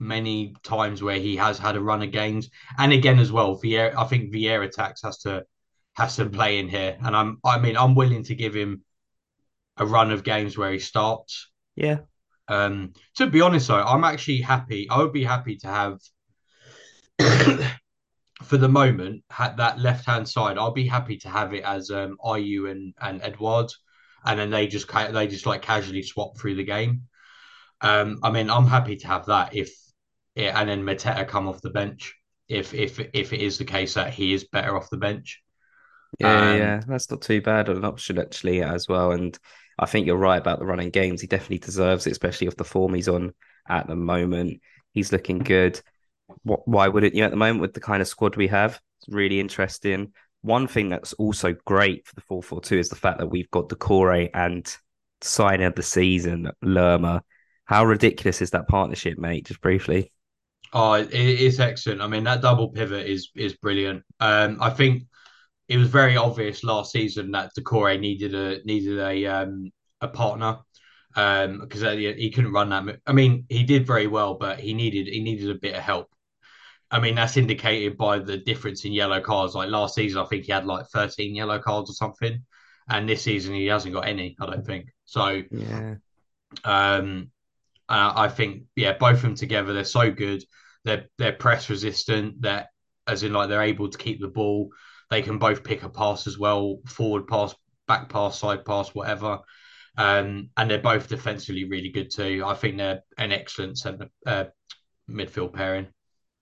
many 0.00 0.54
times 0.62 1.02
where 1.02 1.18
he 1.18 1.36
has 1.36 1.58
had 1.58 1.76
a 1.76 1.80
run 1.80 2.02
of 2.02 2.10
games. 2.10 2.50
And 2.78 2.92
again, 2.92 3.18
as 3.18 3.30
well, 3.30 3.60
Vieira, 3.60 3.94
I 3.96 4.04
think 4.04 4.32
Vieira 4.32 4.70
tax 4.70 5.02
has 5.02 5.18
to 5.18 5.44
has 5.94 6.16
to 6.16 6.26
play 6.26 6.58
in 6.58 6.68
here. 6.68 6.96
And 7.04 7.14
I'm, 7.14 7.38
I 7.44 7.58
mean, 7.58 7.76
I'm 7.76 7.94
willing 7.94 8.24
to 8.24 8.34
give 8.34 8.54
him 8.54 8.82
a 9.76 9.86
run 9.86 10.10
of 10.10 10.24
games 10.24 10.58
where 10.58 10.72
he 10.72 10.78
starts. 10.78 11.50
Yeah. 11.76 11.98
Um, 12.48 12.92
to 13.16 13.26
be 13.26 13.40
honest, 13.40 13.68
though, 13.68 13.82
I'm 13.82 14.04
actually 14.04 14.40
happy. 14.40 14.88
I 14.90 14.98
would 14.98 15.12
be 15.12 15.24
happy 15.24 15.56
to 15.58 15.68
have, 15.68 16.00
for 18.42 18.56
the 18.56 18.68
moment, 18.68 19.22
that 19.38 19.78
left 19.78 20.06
hand 20.06 20.28
side. 20.28 20.58
I'll 20.58 20.72
be 20.72 20.86
happy 20.86 21.16
to 21.18 21.28
have 21.28 21.54
it 21.54 21.64
as 21.64 21.90
um, 21.90 22.16
Ayew 22.24 22.70
and 22.70 22.92
and 23.00 23.22
Edouard, 23.22 23.70
and 24.24 24.38
then 24.38 24.50
they 24.50 24.66
just 24.66 24.90
they 25.12 25.26
just 25.26 25.46
like 25.46 25.62
casually 25.62 26.02
swap 26.02 26.38
through 26.38 26.56
the 26.56 26.64
game. 26.64 27.02
Um, 27.80 28.20
I 28.22 28.30
mean, 28.30 28.50
I'm 28.50 28.66
happy 28.66 28.96
to 28.96 29.06
have 29.06 29.26
that 29.26 29.54
if, 29.54 29.74
yeah, 30.34 30.58
and 30.58 30.68
then 30.68 30.82
Mateta 30.82 31.26
come 31.26 31.48
off 31.48 31.60
the 31.60 31.70
bench 31.70 32.14
if 32.48 32.74
if 32.74 33.00
if 33.12 33.32
it 33.32 33.40
is 33.40 33.58
the 33.58 33.64
case 33.64 33.94
that 33.94 34.12
he 34.12 34.32
is 34.32 34.44
better 34.44 34.76
off 34.76 34.90
the 34.90 34.96
bench. 34.96 35.42
Yeah, 36.18 36.50
um, 36.52 36.58
yeah, 36.58 36.80
that's 36.86 37.10
not 37.10 37.22
too 37.22 37.40
bad 37.40 37.68
an 37.68 37.84
option 37.84 38.18
actually 38.18 38.62
as 38.62 38.88
well. 38.88 39.12
And 39.12 39.38
I 39.78 39.86
think 39.86 40.06
you're 40.06 40.16
right 40.16 40.40
about 40.40 40.58
the 40.58 40.66
running 40.66 40.90
games. 40.90 41.20
He 41.20 41.26
definitely 41.26 41.58
deserves 41.58 42.06
it, 42.06 42.12
especially 42.12 42.48
off 42.48 42.56
the 42.56 42.64
form 42.64 42.94
he's 42.94 43.08
on 43.08 43.34
at 43.68 43.86
the 43.86 43.96
moment. 43.96 44.60
He's 44.92 45.12
looking 45.12 45.38
good. 45.38 45.80
Why 46.44 46.88
wouldn't 46.88 47.14
you 47.14 47.24
at 47.24 47.30
the 47.30 47.36
moment 47.36 47.60
with 47.60 47.74
the 47.74 47.80
kind 47.80 48.00
of 48.00 48.08
squad 48.08 48.36
we 48.36 48.46
have? 48.48 48.80
It's 49.00 49.14
really 49.14 49.40
interesting. 49.40 50.12
One 50.44 50.66
thing 50.66 50.90
that's 50.90 51.14
also 51.14 51.54
great 51.64 52.06
for 52.06 52.14
the 52.16 52.20
4 52.20 52.42
4 52.42 52.60
2 52.60 52.78
is 52.78 52.90
the 52.90 52.96
fact 52.96 53.18
that 53.18 53.28
we've 53.28 53.50
got 53.50 53.70
Doucouré 53.70 54.28
and 54.34 54.76
signing 55.22 55.66
of 55.66 55.74
the 55.74 55.82
season, 55.82 56.50
Lerma. 56.60 57.22
How 57.64 57.86
ridiculous 57.86 58.42
is 58.42 58.50
that 58.50 58.68
partnership, 58.68 59.16
mate? 59.16 59.46
Just 59.46 59.62
briefly. 59.62 60.12
Oh, 60.74 60.92
it 60.92 61.14
is 61.14 61.60
excellent. 61.60 62.02
I 62.02 62.08
mean, 62.08 62.24
that 62.24 62.42
double 62.42 62.68
pivot 62.68 63.06
is 63.06 63.30
is 63.34 63.54
brilliant. 63.54 64.02
Um, 64.20 64.58
I 64.60 64.68
think 64.68 65.04
it 65.68 65.78
was 65.78 65.88
very 65.88 66.18
obvious 66.18 66.62
last 66.62 66.92
season 66.92 67.30
that 67.30 67.52
Doucouré 67.58 67.98
needed 67.98 68.34
a 68.34 68.62
needed 68.66 68.98
a 68.98 69.24
um, 69.24 69.72
a 70.02 70.08
partner 70.08 70.58
because 71.14 71.84
um, 71.84 71.96
he 71.96 72.30
couldn't 72.30 72.52
run 72.52 72.68
that. 72.68 73.00
I 73.06 73.12
mean, 73.14 73.46
he 73.48 73.62
did 73.62 73.86
very 73.86 74.08
well, 74.08 74.34
but 74.34 74.60
he 74.60 74.74
needed 74.74 75.06
he 75.06 75.22
needed 75.22 75.48
a 75.48 75.58
bit 75.58 75.74
of 75.74 75.82
help. 75.82 76.10
I 76.90 77.00
mean, 77.00 77.14
that's 77.14 77.36
indicated 77.36 77.96
by 77.96 78.18
the 78.18 78.36
difference 78.36 78.84
in 78.84 78.92
yellow 78.92 79.20
cards. 79.20 79.54
Like 79.54 79.70
last 79.70 79.94
season, 79.94 80.20
I 80.20 80.26
think 80.26 80.44
he 80.44 80.52
had 80.52 80.66
like 80.66 80.86
13 80.88 81.34
yellow 81.34 81.58
cards 81.58 81.90
or 81.90 81.94
something, 81.94 82.44
and 82.88 83.08
this 83.08 83.22
season 83.22 83.54
he 83.54 83.66
hasn't 83.66 83.94
got 83.94 84.06
any. 84.06 84.36
I 84.40 84.46
don't 84.46 84.66
think 84.66 84.86
so. 85.04 85.42
Yeah. 85.50 85.96
Um, 86.62 87.30
uh, 87.88 88.12
I 88.14 88.28
think 88.28 88.64
yeah, 88.76 88.92
both 88.92 89.16
of 89.16 89.22
them 89.22 89.34
together, 89.34 89.72
they're 89.72 89.84
so 89.84 90.10
good. 90.10 90.44
They're 90.84 91.06
they're 91.18 91.32
press 91.32 91.68
resistant. 91.68 92.40
They're 92.40 92.68
as 93.06 93.22
in 93.22 93.32
like 93.32 93.48
they're 93.48 93.62
able 93.62 93.88
to 93.88 93.98
keep 93.98 94.20
the 94.20 94.28
ball. 94.28 94.70
They 95.10 95.22
can 95.22 95.38
both 95.38 95.64
pick 95.64 95.82
a 95.82 95.88
pass 95.88 96.26
as 96.26 96.38
well, 96.38 96.80
forward 96.86 97.26
pass, 97.26 97.54
back 97.86 98.08
pass, 98.08 98.38
side 98.38 98.64
pass, 98.64 98.90
whatever. 98.90 99.40
Um, 99.96 100.50
and 100.56 100.70
they're 100.70 100.78
both 100.78 101.08
defensively 101.08 101.64
really 101.64 101.90
good 101.90 102.10
too. 102.10 102.42
I 102.44 102.54
think 102.54 102.76
they're 102.76 103.02
an 103.18 103.32
excellent 103.32 103.78
centre 103.78 104.08
uh, 104.26 104.44
midfield 105.08 105.52
pairing. 105.52 105.88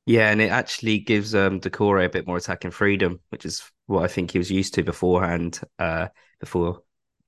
Yeah, 0.06 0.30
and 0.30 0.40
it 0.40 0.50
actually 0.50 0.98
gives 0.98 1.34
um 1.34 1.60
Doucouré 1.60 2.06
a 2.06 2.10
bit 2.10 2.26
more 2.26 2.36
attacking 2.36 2.72
freedom, 2.72 3.20
which 3.30 3.44
is 3.44 3.62
what 3.86 4.04
I 4.04 4.08
think 4.08 4.30
he 4.30 4.38
was 4.38 4.50
used 4.50 4.74
to 4.74 4.82
beforehand, 4.82 5.60
uh, 5.78 6.08
before 6.40 6.82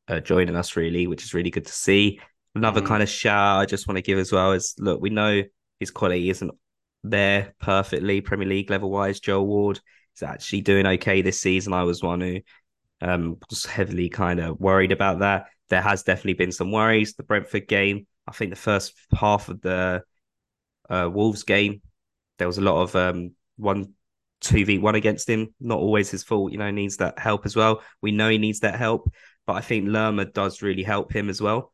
uh, 0.08 0.20
joining 0.20 0.56
us, 0.56 0.76
really, 0.76 1.06
which 1.06 1.22
is 1.22 1.34
really 1.34 1.50
good 1.50 1.66
to 1.66 1.72
see. 1.72 2.20
Another 2.54 2.80
mm. 2.80 2.86
kind 2.86 3.02
of 3.02 3.08
shout 3.08 3.60
I 3.60 3.66
just 3.66 3.86
want 3.88 3.96
to 3.96 4.02
give 4.02 4.18
as 4.18 4.32
well 4.32 4.52
is 4.52 4.74
look, 4.78 5.00
we 5.00 5.10
know 5.10 5.42
his 5.80 5.90
quality 5.90 6.30
isn't 6.30 6.52
there 7.02 7.54
perfectly 7.60 8.20
Premier 8.20 8.48
League 8.48 8.70
level 8.70 8.90
wise. 8.90 9.20
Joel 9.20 9.46
Ward 9.46 9.80
is 10.16 10.22
actually 10.22 10.62
doing 10.62 10.86
okay 10.86 11.22
this 11.22 11.40
season. 11.40 11.72
I 11.72 11.84
was 11.84 12.02
one 12.02 12.20
who 12.20 12.40
um, 13.00 13.38
was 13.50 13.66
heavily 13.66 14.08
kind 14.08 14.40
of 14.40 14.58
worried 14.58 14.92
about 14.92 15.20
that. 15.20 15.46
There 15.68 15.82
has 15.82 16.02
definitely 16.02 16.34
been 16.34 16.52
some 16.52 16.72
worries. 16.72 17.14
The 17.14 17.22
Brentford 17.22 17.68
game, 17.68 18.06
I 18.26 18.32
think 18.32 18.50
the 18.50 18.56
first 18.56 18.94
half 19.14 19.48
of 19.48 19.60
the 19.60 20.02
uh, 20.88 21.10
Wolves 21.12 21.42
game, 21.42 21.82
there 22.38 22.46
was 22.46 22.58
a 22.58 22.62
lot 22.62 22.82
of 22.82 22.96
um, 22.96 23.32
one 23.56 23.94
two 24.40 24.64
v 24.64 24.78
one 24.78 24.94
against 24.94 25.28
him. 25.28 25.54
Not 25.60 25.78
always 25.78 26.10
his 26.10 26.22
fault, 26.22 26.52
you 26.52 26.58
know. 26.58 26.70
Needs 26.70 26.98
that 26.98 27.18
help 27.18 27.46
as 27.46 27.56
well. 27.56 27.82
We 28.02 28.12
know 28.12 28.28
he 28.28 28.38
needs 28.38 28.60
that 28.60 28.76
help, 28.76 29.12
but 29.46 29.54
I 29.54 29.60
think 29.60 29.88
Lerma 29.88 30.26
does 30.26 30.62
really 30.62 30.82
help 30.82 31.12
him 31.12 31.28
as 31.28 31.40
well. 31.40 31.72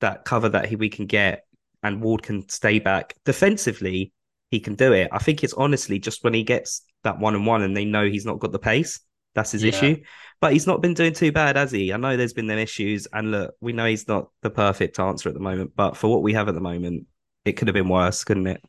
That 0.00 0.24
cover 0.24 0.48
that 0.48 0.66
he, 0.66 0.76
we 0.76 0.88
can 0.88 1.06
get, 1.06 1.44
and 1.82 2.02
Ward 2.02 2.22
can 2.22 2.48
stay 2.48 2.78
back 2.78 3.14
defensively 3.24 4.12
he 4.52 4.60
can 4.60 4.74
do 4.74 4.92
it. 4.92 5.08
I 5.10 5.18
think 5.18 5.42
it's 5.42 5.54
honestly 5.54 5.98
just 5.98 6.22
when 6.22 6.34
he 6.34 6.44
gets 6.44 6.82
that 7.04 7.18
one 7.18 7.34
and 7.34 7.46
one 7.46 7.62
and 7.62 7.74
they 7.74 7.86
know 7.86 8.04
he's 8.04 8.26
not 8.26 8.38
got 8.38 8.52
the 8.52 8.58
pace. 8.58 9.00
That's 9.34 9.50
his 9.50 9.64
yeah. 9.64 9.70
issue. 9.70 10.02
But 10.42 10.52
he's 10.52 10.66
not 10.66 10.82
been 10.82 10.92
doing 10.92 11.14
too 11.14 11.32
bad, 11.32 11.56
has 11.56 11.72
he? 11.72 11.90
I 11.90 11.96
know 11.96 12.16
there's 12.18 12.34
been 12.34 12.48
them 12.48 12.58
issues, 12.58 13.06
and 13.14 13.30
look, 13.30 13.54
we 13.62 13.72
know 13.72 13.86
he's 13.86 14.06
not 14.06 14.28
the 14.42 14.50
perfect 14.50 15.00
answer 15.00 15.30
at 15.30 15.34
the 15.34 15.40
moment. 15.40 15.72
But 15.74 15.96
for 15.96 16.10
what 16.10 16.22
we 16.22 16.34
have 16.34 16.48
at 16.48 16.54
the 16.54 16.60
moment, 16.60 17.06
it 17.46 17.52
could 17.52 17.68
have 17.68 17.74
been 17.74 17.88
worse, 17.88 18.24
couldn't 18.24 18.46
it? 18.46 18.62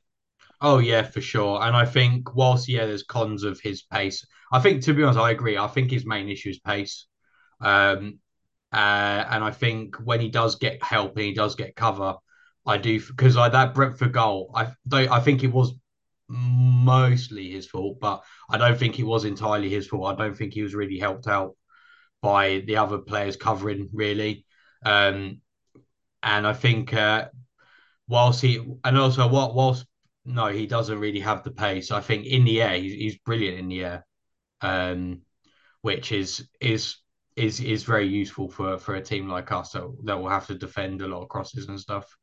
Oh 0.64 0.80
yeah, 0.80 1.04
for 1.04 1.22
sure. 1.22 1.62
And 1.62 1.76
I 1.76 1.86
think 1.86 2.36
whilst 2.36 2.70
yeah, 2.70 2.86
there's 2.86 3.04
cons 3.04 3.44
of 3.44 3.60
his 3.62 3.84
pace. 3.84 4.26
I 4.52 4.60
think 4.60 4.84
to 4.84 4.94
be 4.94 5.04
honest, 5.04 5.20
I 5.20 5.32
agree. 5.32 5.58
I 5.58 5.68
think 5.68 5.92
his 5.92 6.06
main 6.06 6.30
issue 6.30 6.50
is 6.52 6.60
pace. 6.60 7.08
Um, 7.62 8.20
uh, 8.74 9.26
and 9.30 9.44
I 9.46 9.52
think 9.52 9.98
when 9.98 10.22
he 10.22 10.30
does 10.30 10.58
get 10.58 10.84
help 10.84 11.18
and 11.18 11.26
he 11.26 11.34
does 11.34 11.56
get 11.56 11.76
cover, 11.76 12.16
I 12.68 12.78
do 12.78 13.00
because 13.02 13.38
like 13.38 13.54
that 13.54 13.76
Brentford 13.76 14.14
goal, 14.14 14.52
I 14.56 14.74
I 14.94 15.22
think 15.22 15.44
it 15.44 15.54
was 15.54 15.74
mostly 16.30 17.52
his 17.52 17.68
fault, 17.68 18.00
but 18.02 18.24
I 18.52 18.60
don't 18.60 18.80
think 18.80 19.00
it 19.00 19.06
was 19.06 19.26
entirely 19.26 19.70
his 19.72 19.88
fault. 19.88 20.14
I 20.14 20.24
don't 20.24 20.38
think 20.38 20.54
he 20.56 20.64
was 20.64 20.76
really 20.76 21.00
helped 21.00 21.28
out 21.28 21.56
by 22.22 22.60
the 22.68 22.78
other 22.78 23.00
players 23.00 23.38
covering 23.38 23.90
really. 23.94 24.46
Um, 24.86 25.42
and 26.24 26.48
I 26.48 26.54
think 26.54 26.94
uh, 26.94 27.30
whilst 28.08 28.42
he 28.42 28.60
and 28.84 28.98
also 28.98 29.28
what 29.28 29.56
whilst 29.56 29.86
no, 30.26 30.48
he 30.48 30.66
doesn't 30.68 31.00
really 31.00 31.20
have 31.20 31.44
the 31.44 31.52
pace. 31.52 31.92
I 31.92 32.02
think 32.02 32.26
in 32.26 32.46
the 32.46 32.62
air 32.62 32.78
he's, 32.78 32.94
he's 32.94 33.18
brilliant 33.20 33.60
in 33.60 33.68
the 33.68 33.84
air, 33.84 34.06
um, 34.62 35.22
which 35.82 36.12
is 36.12 36.48
is 36.62 36.98
is 37.36 37.60
is 37.60 37.84
very 37.84 38.08
useful 38.08 38.50
for 38.50 38.78
for 38.78 38.96
a 38.96 39.02
team 39.02 39.28
like 39.28 39.52
us 39.52 39.72
that, 39.72 39.92
that 40.06 40.20
will 40.20 40.30
have 40.30 40.48
to 40.48 40.56
defend 40.56 41.02
a 41.02 41.08
lot 41.08 41.24
of 41.24 41.30
crosses 41.30 41.68
and 41.68 41.80
stuff. 41.80 42.16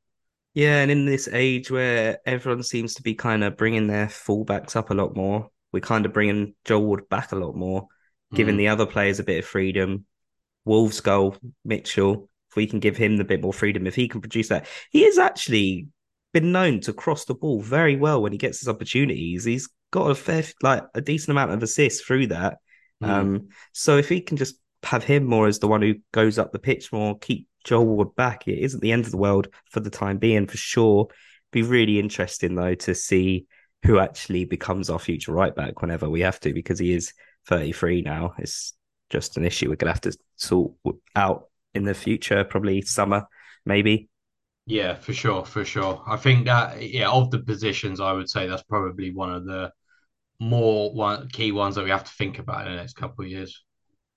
Yeah, 0.54 0.80
and 0.80 0.90
in 0.90 1.04
this 1.04 1.28
age 1.32 1.70
where 1.70 2.18
everyone 2.26 2.62
seems 2.62 2.94
to 2.94 3.02
be 3.02 3.14
kind 3.14 3.44
of 3.44 3.56
bringing 3.56 3.86
their 3.86 4.06
fullbacks 4.06 4.74
up 4.74 4.90
a 4.90 4.94
lot 4.94 5.14
more, 5.14 5.48
we're 5.72 5.80
kind 5.80 6.06
of 6.06 6.12
bringing 6.12 6.54
Joel 6.64 6.86
Ward 6.86 7.08
back 7.08 7.32
a 7.32 7.36
lot 7.36 7.54
more, 7.54 7.86
giving 8.34 8.56
mm. 8.56 8.58
the 8.58 8.68
other 8.68 8.86
players 8.86 9.20
a 9.20 9.24
bit 9.24 9.38
of 9.38 9.44
freedom. 9.44 10.06
Wolves 10.64 11.00
goal, 11.00 11.36
Mitchell, 11.64 12.28
if 12.50 12.56
we 12.56 12.66
can 12.66 12.80
give 12.80 12.96
him 12.96 13.16
the 13.16 13.24
bit 13.24 13.42
more 13.42 13.52
freedom, 13.52 13.86
if 13.86 13.94
he 13.94 14.08
can 14.08 14.20
produce 14.20 14.48
that, 14.48 14.66
he 14.90 15.04
is 15.04 15.18
actually 15.18 15.86
been 16.32 16.52
known 16.52 16.80
to 16.80 16.92
cross 16.92 17.24
the 17.24 17.34
ball 17.34 17.60
very 17.60 17.96
well 17.96 18.22
when 18.22 18.32
he 18.32 18.38
gets 18.38 18.60
his 18.60 18.68
opportunities. 18.68 19.44
He's 19.44 19.68
got 19.90 20.10
a 20.10 20.14
fair, 20.14 20.44
like 20.62 20.84
a 20.94 21.00
decent 21.00 21.30
amount 21.30 21.52
of 21.52 21.62
assists 21.62 22.02
through 22.02 22.28
that. 22.28 22.58
Mm. 23.02 23.08
Um, 23.08 23.48
so 23.72 23.96
if 23.96 24.08
he 24.08 24.20
can 24.20 24.36
just 24.36 24.56
have 24.82 25.04
him 25.04 25.24
more 25.24 25.46
as 25.46 25.58
the 25.58 25.68
one 25.68 25.82
who 25.82 25.94
goes 26.12 26.38
up 26.38 26.52
the 26.52 26.58
pitch 26.58 26.92
more, 26.92 27.18
keep 27.18 27.48
Joel 27.64 27.86
Ward 27.86 28.14
back, 28.16 28.46
it 28.48 28.58
isn't 28.58 28.80
the 28.80 28.92
end 28.92 29.04
of 29.04 29.10
the 29.10 29.16
world 29.16 29.48
for 29.70 29.80
the 29.80 29.90
time 29.90 30.18
being, 30.18 30.46
for 30.46 30.56
sure. 30.56 31.08
Be 31.52 31.62
really 31.62 31.98
interesting 31.98 32.54
though 32.54 32.74
to 32.76 32.94
see 32.94 33.46
who 33.84 33.98
actually 33.98 34.44
becomes 34.44 34.90
our 34.90 34.98
future 34.98 35.32
right 35.32 35.54
back 35.54 35.80
whenever 35.80 36.08
we 36.08 36.20
have 36.20 36.38
to, 36.40 36.52
because 36.52 36.78
he 36.78 36.92
is 36.92 37.12
33 37.46 38.02
now. 38.02 38.34
It's 38.38 38.74
just 39.08 39.36
an 39.36 39.44
issue 39.44 39.68
we're 39.68 39.76
gonna 39.76 39.92
have 39.92 40.02
to 40.02 40.16
sort 40.36 40.72
out 41.16 41.48
in 41.74 41.84
the 41.84 41.94
future, 41.94 42.44
probably 42.44 42.82
summer, 42.82 43.26
maybe. 43.64 44.09
Yeah, 44.70 44.94
for 44.94 45.12
sure, 45.12 45.44
for 45.44 45.64
sure. 45.64 46.00
I 46.06 46.16
think 46.16 46.44
that 46.46 46.80
yeah, 46.80 47.10
of 47.10 47.32
the 47.32 47.40
positions, 47.40 47.98
I 47.98 48.12
would 48.12 48.30
say 48.30 48.46
that's 48.46 48.62
probably 48.62 49.12
one 49.12 49.34
of 49.34 49.44
the 49.44 49.72
more 50.38 50.94
one 50.94 51.28
key 51.28 51.50
ones 51.50 51.74
that 51.74 51.82
we 51.82 51.90
have 51.90 52.04
to 52.04 52.12
think 52.12 52.38
about 52.38 52.68
in 52.68 52.72
the 52.72 52.78
next 52.78 52.94
couple 52.94 53.24
of 53.24 53.30
years. 53.32 53.64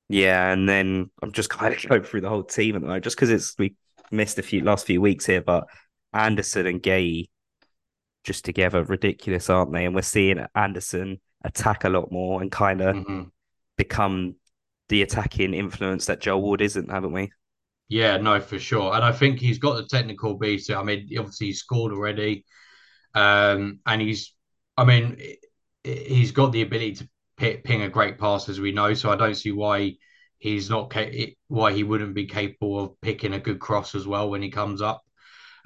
Yeah, 0.10 0.52
and 0.52 0.70
then 0.70 1.10
I'm 1.24 1.32
just 1.32 1.50
kind 1.50 1.74
of 1.74 1.90
going 1.90 2.04
through 2.04 2.22
the 2.22 2.30
whole 2.30 2.44
team 2.44 2.76
at 2.76 2.82
the 2.82 2.88
moment, 2.88 3.04
just 3.04 3.16
because 3.16 3.32
it's 3.32 3.56
we 3.58 3.74
missed 4.12 4.38
a 4.38 4.44
few 4.44 4.62
last 4.62 4.86
few 4.86 5.02
weeks 5.02 5.26
here, 5.26 5.42
but 5.42 5.66
Andersen 6.14 6.68
and 6.68 6.84
Guéhi 6.84 7.30
just 8.24 8.46
together 8.46 8.84
ridiculous, 8.84 9.50
aren't 9.50 9.74
they? 9.74 9.86
And 9.86 9.96
we're 9.96 10.04
seeing 10.04 10.46
Andersen 10.54 11.20
attack 11.44 11.84
a 11.84 11.90
lot 11.90 12.12
more 12.12 12.44
and 12.44 12.52
kind 12.52 12.80
of 12.80 12.96
mm-hmm. 12.96 13.24
become 13.76 14.36
the 14.90 15.02
attacking 15.02 15.56
influence 15.56 16.06
that 16.06 16.22
Joel 16.22 16.44
Ward 16.44 16.62
isn't, 16.62 16.92
haven't 16.92 17.12
we? 17.12 17.32
Yeah, 17.94 18.18
no, 18.18 18.40
for 18.40 18.58
sure. 18.58 18.96
And 18.96 19.04
I 19.04 19.12
think 19.12 19.40
he's 19.40 19.60
got 19.60 19.76
the 19.76 19.86
technical 19.86 20.34
beast. 20.34 20.72
I 20.72 20.82
mean, 20.82 21.08
obviously 21.20 21.48
he's 21.48 21.60
scored 21.60 21.94
already. 21.94 22.44
Um, 23.14 23.82
and 23.86 24.02
he's, 24.02 24.34
I 24.76 24.84
mean, 24.84 25.22
he's 25.84 26.32
got 26.32 26.52
the 26.52 26.64
ability 26.64 26.96
to 27.38 27.58
ping 27.62 27.84
a 27.84 27.90
great 27.90 28.18
pass, 28.18 28.50
as 28.50 28.60
we 28.60 28.72
know. 28.72 28.96
So 28.96 29.12
I 29.12 29.16
don't 29.16 29.36
see 29.36 29.52
why 29.52 29.98
he's 30.40 30.72
not 30.72 30.92
why 31.50 31.74
he 31.74 31.84
wouldn't 31.84 32.16
be 32.16 32.26
capable 32.26 32.80
of 32.80 33.02
picking 33.02 33.36
a 33.36 33.40
good 33.40 33.60
cross 33.60 33.94
as 33.94 34.08
well 34.08 34.28
when 34.28 34.42
he 34.42 34.50
comes 34.50 34.82
up. 34.82 35.04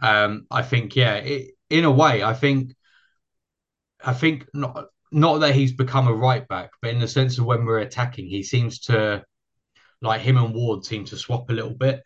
Um, 0.01 0.47
I 0.51 0.63
think, 0.63 0.97
yeah, 0.97 1.15
it, 1.15 1.51
in 1.69 1.85
a 1.85 1.91
way, 1.91 2.23
I 2.23 2.33
think, 2.33 2.73
I 4.03 4.13
think 4.13 4.47
not 4.53 4.87
not 5.13 5.37
that 5.39 5.55
he's 5.55 5.71
become 5.71 6.09
a 6.09 6.13
right 6.13 6.45
back, 6.49 6.71
but 6.81 6.91
in 6.91 6.99
the 6.99 7.07
sense 7.07 7.37
of 7.37 7.45
when 7.45 7.63
we're 7.63 7.79
attacking, 7.79 8.27
he 8.27 8.43
seems 8.43 8.79
to 8.81 9.23
like 10.01 10.21
him 10.21 10.37
and 10.37 10.53
Ward 10.53 10.85
seem 10.85 11.05
to 11.05 11.17
swap 11.17 11.49
a 11.49 11.53
little 11.53 11.73
bit. 11.73 12.01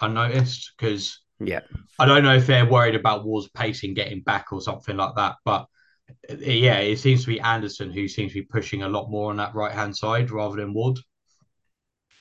I 0.00 0.08
noticed 0.08 0.72
because 0.76 1.20
yeah, 1.40 1.60
I 1.98 2.06
don't 2.06 2.24
know 2.24 2.34
if 2.34 2.46
they're 2.46 2.68
worried 2.68 2.94
about 2.94 3.24
Ward's 3.24 3.48
pacing 3.48 3.94
getting 3.94 4.22
back 4.22 4.52
or 4.52 4.60
something 4.60 4.96
like 4.96 5.14
that, 5.16 5.36
but 5.44 5.66
yeah, 6.28 6.78
it 6.78 6.98
seems 6.98 7.22
to 7.22 7.28
be 7.28 7.40
Andersen 7.40 7.90
who 7.90 8.08
seems 8.08 8.32
to 8.32 8.40
be 8.40 8.46
pushing 8.46 8.82
a 8.82 8.88
lot 8.88 9.10
more 9.10 9.30
on 9.30 9.36
that 9.36 9.54
right 9.54 9.72
hand 9.72 9.96
side 9.96 10.30
rather 10.30 10.56
than 10.56 10.74
Ward, 10.74 10.98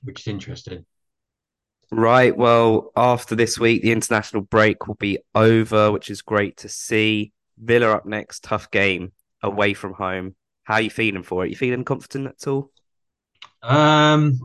which 0.04 0.22
is 0.22 0.28
interesting. 0.28 0.86
Right. 1.92 2.36
Well, 2.36 2.92
after 2.96 3.36
this 3.36 3.60
week, 3.60 3.84
the 3.84 3.92
international 3.92 4.42
break 4.42 4.88
will 4.88 4.96
be 4.96 5.20
over, 5.36 5.92
which 5.92 6.10
is 6.10 6.22
great 6.22 6.58
to 6.58 6.70
see. 6.70 7.34
Villa 7.58 7.92
up 7.92 8.06
next, 8.06 8.44
tough 8.44 8.72
game 8.72 9.12
away 9.44 9.74
from 9.76 9.94
home. 9.94 10.36
How 10.64 10.76
are 10.76 10.82
you 10.82 10.90
feeling 10.90 11.24
for 11.24 11.46
it? 11.46 11.50
You 11.50 11.56
feeling 11.56 11.84
confident 11.84 12.36
at 12.42 12.48
all? 12.48 12.72
Um, 13.62 14.40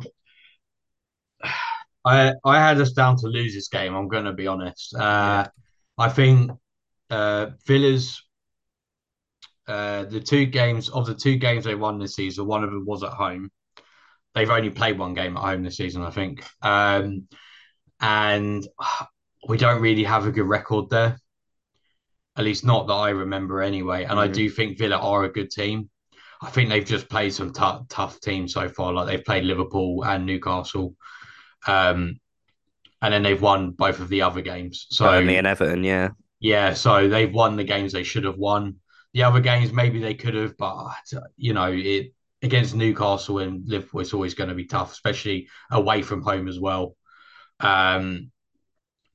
I 2.04 2.32
I 2.44 2.58
had 2.58 2.80
us 2.80 2.92
down 2.92 3.16
to 3.18 3.26
lose 3.26 3.54
this 3.54 3.68
game. 3.68 3.94
I'm 3.94 4.08
going 4.08 4.24
to 4.24 4.32
be 4.32 4.46
honest. 4.46 4.94
Uh, 4.94 4.98
yeah. 4.98 5.48
I 5.98 6.08
think 6.08 6.52
uh, 7.10 7.46
Villa's 7.66 8.22
uh, 9.68 10.04
the 10.04 10.20
two 10.20 10.46
games 10.46 10.88
of 10.88 11.06
the 11.06 11.14
two 11.14 11.36
games 11.36 11.64
they 11.64 11.74
won 11.74 11.98
this 11.98 12.14
season, 12.14 12.46
one 12.46 12.64
of 12.64 12.70
them 12.70 12.86
was 12.86 13.02
at 13.02 13.12
home. 13.12 13.50
They've 14.34 14.48
only 14.48 14.70
played 14.70 14.98
one 14.98 15.12
game 15.12 15.36
at 15.36 15.42
home 15.42 15.62
this 15.62 15.76
season, 15.76 16.02
I 16.02 16.10
think. 16.10 16.42
Um, 16.62 17.28
and 18.00 18.66
we 19.46 19.58
don't 19.58 19.82
really 19.82 20.04
have 20.04 20.26
a 20.26 20.32
good 20.32 20.46
record 20.46 20.88
there. 20.88 21.18
At 22.36 22.44
least 22.44 22.64
not 22.64 22.86
that 22.86 22.94
I 22.94 23.10
remember 23.10 23.60
anyway. 23.60 24.04
And 24.04 24.12
mm-hmm. 24.12 24.20
I 24.20 24.28
do 24.28 24.48
think 24.48 24.78
Villa 24.78 24.96
are 24.96 25.24
a 25.24 25.32
good 25.32 25.50
team. 25.50 25.90
I 26.40 26.48
think 26.48 26.70
they've 26.70 26.84
just 26.84 27.08
played 27.08 27.34
some 27.34 27.52
tough 27.52 27.88
tough 27.88 28.20
teams 28.20 28.54
so 28.54 28.68
far. 28.68 28.92
Like 28.92 29.06
they've 29.06 29.24
played 29.24 29.44
Liverpool 29.44 30.04
and 30.04 30.24
Newcastle. 30.24 30.94
Um, 31.66 32.20
and 33.00 33.14
then 33.14 33.22
they've 33.22 33.40
won 33.40 33.70
both 33.70 34.00
of 34.00 34.08
the 34.08 34.22
other 34.22 34.40
games. 34.40 34.86
So 34.90 35.06
Burnley 35.06 35.36
and 35.36 35.46
Everton, 35.46 35.84
yeah. 35.84 36.10
Yeah, 36.40 36.74
so 36.74 37.08
they've 37.08 37.32
won 37.32 37.56
the 37.56 37.64
games 37.64 37.92
they 37.92 38.04
should 38.04 38.24
have 38.24 38.38
won. 38.38 38.76
The 39.14 39.24
other 39.24 39.40
games 39.40 39.72
maybe 39.72 40.00
they 40.00 40.14
could 40.14 40.34
have, 40.34 40.56
but 40.56 40.92
you 41.36 41.54
know, 41.54 41.72
it 41.72 42.12
against 42.42 42.74
Newcastle 42.74 43.38
and 43.40 43.66
Liverpool, 43.66 44.00
it's 44.00 44.14
always 44.14 44.34
going 44.34 44.50
to 44.50 44.54
be 44.54 44.66
tough, 44.66 44.92
especially 44.92 45.48
away 45.70 46.02
from 46.02 46.22
home 46.22 46.48
as 46.48 46.60
well. 46.60 46.94
Um, 47.60 48.30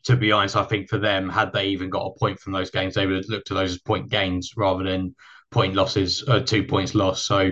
to 0.06 0.18
be 0.18 0.32
honest, 0.34 0.58
I 0.58 0.64
think 0.64 0.90
for 0.90 0.98
them, 0.98 1.30
had 1.30 1.54
they 1.54 1.68
even 1.68 1.90
got 1.90 2.08
a 2.08 2.20
point 2.20 2.40
from 2.40 2.52
those 2.52 2.72
games, 2.72 2.96
they 2.96 3.06
would 3.06 3.18
have 3.18 3.30
looked 3.30 3.52
at 3.52 3.56
those 3.56 3.74
as 3.74 3.80
point 3.80 4.10
gains 4.10 4.54
rather 4.58 4.84
than 4.84 5.16
point 5.50 5.76
losses, 5.76 6.24
uh, 6.28 6.42
two 6.42 6.64
points 6.64 6.94
lost. 6.94 7.26
So 7.26 7.52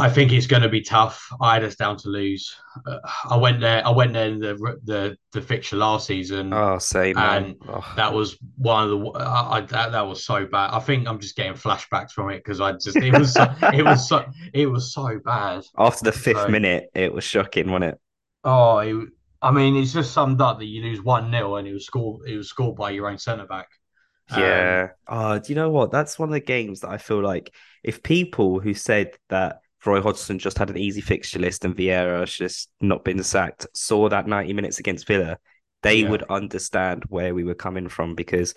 I 0.00 0.08
think 0.10 0.32
it's 0.32 0.46
going 0.46 0.62
to 0.62 0.68
be 0.68 0.82
tough. 0.82 1.28
I 1.40 1.54
had 1.54 1.64
us 1.64 1.76
down 1.76 1.96
to 1.98 2.08
lose. 2.08 2.54
Uh, 2.86 2.98
I 3.28 3.36
went 3.36 3.60
there. 3.60 3.86
I 3.86 3.90
went 3.90 4.12
there 4.12 4.28
in 4.28 4.38
the 4.40 4.54
the 4.84 5.16
the 5.32 5.42
fixture 5.42 5.76
last 5.76 6.06
season, 6.06 6.52
Oh, 6.52 6.78
same 6.78 7.24
and 7.24 7.56
Oh, 7.68 7.84
that 7.96 8.12
was 8.12 8.38
one 8.56 8.84
of 8.84 8.90
the. 8.90 9.10
I, 9.20 9.58
I 9.58 9.60
that, 9.62 9.92
that 9.92 10.06
was 10.06 10.24
so 10.24 10.46
bad. 10.46 10.70
I 10.72 10.80
think 10.80 11.08
I'm 11.08 11.20
just 11.20 11.36
getting 11.36 11.54
flashbacks 11.54 12.12
from 12.12 12.30
it 12.30 12.38
because 12.38 12.60
I 12.60 12.72
just 12.72 13.02
it 13.02 13.12
was 13.14 13.34
so, 13.36 13.46
it 13.72 13.84
was 13.84 14.08
so 14.08 14.24
it 14.54 14.66
was 14.66 14.94
so 14.94 15.20
bad. 15.24 15.64
after 15.76 16.04
the 16.04 16.12
fifth 16.12 16.46
So 16.46 16.48
minute, 16.48 16.90
it 16.94 17.12
was 17.12 17.24
shocking, 17.24 17.70
wasn't 17.70 17.94
it? 17.94 18.00
oh, 18.44 18.78
it, 18.78 19.08
I 19.42 19.50
mean, 19.52 19.76
it's 19.76 19.92
just 19.92 20.12
summed 20.12 20.40
up 20.40 20.58
that 20.58 20.66
you 20.66 20.82
lose 20.82 21.02
one 21.02 21.30
0 21.30 21.56
and 21.56 21.68
it 21.68 21.72
was 21.72 21.86
scored. 21.86 22.28
It 22.28 22.36
was 22.36 22.48
scored 22.48 22.76
by 22.76 22.90
your 22.90 23.08
own 23.08 23.18
centre 23.18 23.46
back. 23.46 23.68
Um, 24.30 24.78
Yeah. 24.78 24.90
Oh, 25.08 25.38
do 25.38 25.52
you 25.52 25.56
know 25.56 25.70
what? 25.70 25.90
That's 25.90 26.18
one 26.18 26.28
of 26.28 26.32
the 26.32 26.40
games 26.40 26.80
that 26.80 26.90
I 26.90 26.98
feel 26.98 27.20
like 27.22 27.52
if 27.82 28.02
people 28.02 28.60
who 28.60 28.74
said 28.74 29.16
that 29.28 29.60
Roy 29.84 30.00
Hodgson 30.00 30.38
just 30.38 30.58
had 30.58 30.70
an 30.70 30.76
easy 30.78 31.00
fixture 31.00 31.38
list 31.38 31.64
and 31.64 31.76
Vieira 31.76 32.26
should 32.26 32.48
just 32.48 32.70
not 32.80 33.04
been 33.04 33.22
sacked 33.22 33.66
saw 33.74 34.08
that 34.08 34.26
90 34.26 34.52
minutes 34.52 34.78
against 34.78 35.06
Villa, 35.06 35.38
they 35.82 35.96
yeah. 35.96 36.10
would 36.10 36.22
understand 36.24 37.04
where 37.08 37.34
we 37.34 37.44
were 37.44 37.54
coming 37.54 37.88
from 37.88 38.14
because 38.14 38.54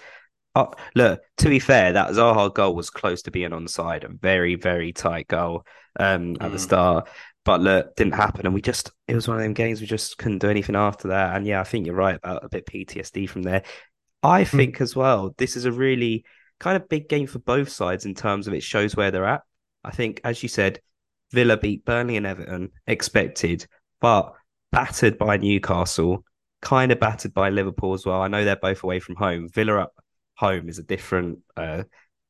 uh, 0.56 0.68
look, 0.96 1.22
to 1.38 1.50
be 1.50 1.60
fair, 1.60 1.94
that 1.94 2.12
Zaha 2.12 2.54
goal 2.54 2.76
was 2.76 2.90
close 2.92 3.24
to 3.24 3.32
being 3.32 3.52
onside, 3.52 4.04
a 4.04 4.10
very, 4.10 4.56
very 4.56 4.94
tight 4.94 5.28
goal 5.28 5.66
um 6.00 6.36
at 6.42 6.52
the 6.52 6.58
Mm. 6.58 6.60
start. 6.60 7.10
But 7.46 7.62
look, 7.62 7.96
didn't 7.96 8.14
happen. 8.14 8.46
And 8.46 8.54
we 8.54 8.62
just 8.62 8.92
it 9.08 9.16
was 9.16 9.28
one 9.28 9.38
of 9.38 9.44
them 9.44 9.54
games 9.54 9.82
we 9.82 9.88
just 9.88 10.18
couldn't 10.18 10.40
do 10.40 10.50
anything 10.50 10.76
after 10.76 11.10
that. 11.10 11.36
And 11.36 11.46
yeah, 11.46 11.60
I 11.60 11.64
think 11.64 11.86
you're 11.86 11.96
right 11.96 12.16
about 12.16 12.44
a 12.44 12.50
bit 12.50 12.66
PTSD 12.66 13.28
from 13.30 13.44
there. 13.44 13.64
I 14.22 14.44
think 14.46 14.80
as 14.82 14.96
well, 14.96 15.34
this 15.38 15.56
is 15.58 15.66
a 15.66 15.72
really 15.72 16.24
kind 16.60 16.78
of 16.78 16.88
big 16.88 17.10
game 17.10 17.28
for 17.28 17.40
both 17.40 17.70
sides 17.70 18.06
in 18.06 18.14
terms 18.16 18.48
of 18.48 18.54
it 18.54 18.64
shows 18.64 18.96
where 18.96 19.12
they're 19.12 19.26
at. 19.26 19.42
I 19.84 19.92
think, 19.92 20.22
as 20.24 20.42
you 20.42 20.50
said, 20.50 20.80
Villa 21.34 21.58
beat 21.58 21.84
Burnley 21.84 22.16
and 22.16 22.26
Everton, 22.26 22.70
expected, 22.88 23.66
but 24.00 24.34
battered 24.72 25.18
by 25.18 25.38
Newcastle, 25.38 26.24
kind 26.62 26.92
of 26.92 27.00
battered 27.00 27.34
by 27.34 27.50
Liverpool 27.50 27.94
as 27.94 28.06
well. 28.06 28.22
I 28.22 28.28
know 28.28 28.46
they're 28.46 28.56
both 28.56 28.84
away 28.84 29.00
from 29.00 29.16
home. 29.16 29.50
Villa 29.50 29.84
at 29.84 29.90
home 30.36 30.70
is 30.70 30.80
a 30.80 30.84
different 30.84 31.40
uh, 31.58 31.84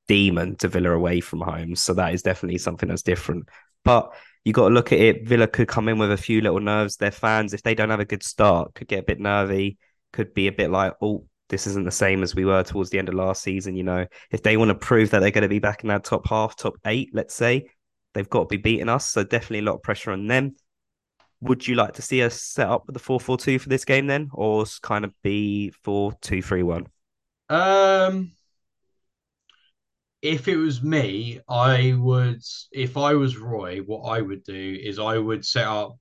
demon 0.07 0.55
to 0.57 0.67
Villa 0.67 0.91
away 0.91 1.19
from 1.19 1.41
home. 1.41 1.75
So 1.75 1.93
that 1.93 2.13
is 2.13 2.23
definitely 2.23 2.57
something 2.57 2.89
that's 2.89 3.03
different. 3.03 3.49
But 3.83 4.13
you 4.45 4.53
got 4.53 4.69
to 4.69 4.73
look 4.73 4.91
at 4.91 4.99
it. 4.99 5.27
Villa 5.27 5.47
could 5.47 5.67
come 5.67 5.87
in 5.89 5.97
with 5.97 6.11
a 6.11 6.17
few 6.17 6.41
little 6.41 6.59
nerves. 6.59 6.97
Their 6.97 7.11
fans, 7.11 7.53
if 7.53 7.63
they 7.63 7.75
don't 7.75 7.89
have 7.89 7.99
a 7.99 8.05
good 8.05 8.23
start, 8.23 8.73
could 8.73 8.87
get 8.87 8.99
a 8.99 9.03
bit 9.03 9.19
nervy, 9.19 9.77
could 10.11 10.33
be 10.33 10.47
a 10.47 10.51
bit 10.51 10.71
like, 10.71 10.93
oh, 11.01 11.25
this 11.49 11.67
isn't 11.67 11.85
the 11.85 11.91
same 11.91 12.23
as 12.23 12.35
we 12.35 12.45
were 12.45 12.63
towards 12.63 12.89
the 12.89 12.99
end 12.99 13.09
of 13.09 13.15
last 13.15 13.43
season. 13.43 13.75
You 13.75 13.83
know, 13.83 14.05
if 14.31 14.43
they 14.43 14.57
want 14.57 14.69
to 14.69 14.75
prove 14.75 15.11
that 15.11 15.19
they're 15.19 15.31
going 15.31 15.43
to 15.43 15.49
be 15.49 15.59
back 15.59 15.83
in 15.83 15.89
that 15.89 16.03
top 16.03 16.27
half, 16.27 16.55
top 16.55 16.75
eight, 16.85 17.09
let's 17.13 17.35
say, 17.35 17.67
they've 18.13 18.29
got 18.29 18.41
to 18.41 18.47
be 18.47 18.57
beating 18.57 18.89
us. 18.89 19.05
So 19.07 19.23
definitely 19.23 19.59
a 19.59 19.63
lot 19.63 19.75
of 19.75 19.83
pressure 19.83 20.11
on 20.11 20.27
them. 20.27 20.55
Would 21.41 21.67
you 21.67 21.75
like 21.75 21.93
to 21.93 22.01
see 22.01 22.21
us 22.21 22.41
set 22.41 22.67
up 22.67 22.85
with 22.87 22.93
the 22.93 22.99
4 22.99 23.19
4 23.19 23.37
2 23.37 23.59
for 23.59 23.69
this 23.69 23.85
game 23.85 24.07
then, 24.07 24.29
or 24.33 24.65
kind 24.81 25.03
of 25.03 25.13
be 25.23 25.71
4 25.83 26.13
2 26.21 26.41
3 26.41 26.63
1? 26.63 26.87
Um, 27.49 28.31
if 30.21 30.47
it 30.47 30.55
was 30.55 30.81
me, 30.81 31.41
I 31.49 31.93
would. 31.97 32.41
If 32.71 32.95
I 32.95 33.13
was 33.15 33.37
Roy, 33.37 33.79
what 33.79 34.03
I 34.03 34.21
would 34.21 34.43
do 34.43 34.79
is 34.81 34.97
I 34.97 35.17
would 35.17 35.45
set 35.45 35.67
up. 35.67 35.97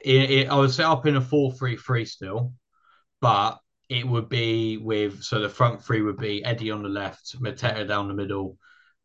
It, 0.00 0.30
it, 0.30 0.48
I 0.48 0.56
would 0.56 0.70
set 0.70 0.86
up 0.86 1.06
in 1.06 1.16
a 1.16 1.20
four-three-three 1.20 2.04
still, 2.06 2.52
but 3.20 3.58
it 3.88 4.06
would 4.06 4.28
be 4.28 4.78
with 4.78 5.22
so 5.22 5.40
the 5.40 5.48
front 5.48 5.82
three 5.82 6.00
would 6.00 6.16
be 6.16 6.44
Eddie 6.44 6.70
on 6.70 6.82
the 6.82 6.88
left, 6.88 7.40
Mateta 7.40 7.86
down 7.86 8.08
the 8.08 8.14
middle, 8.14 8.56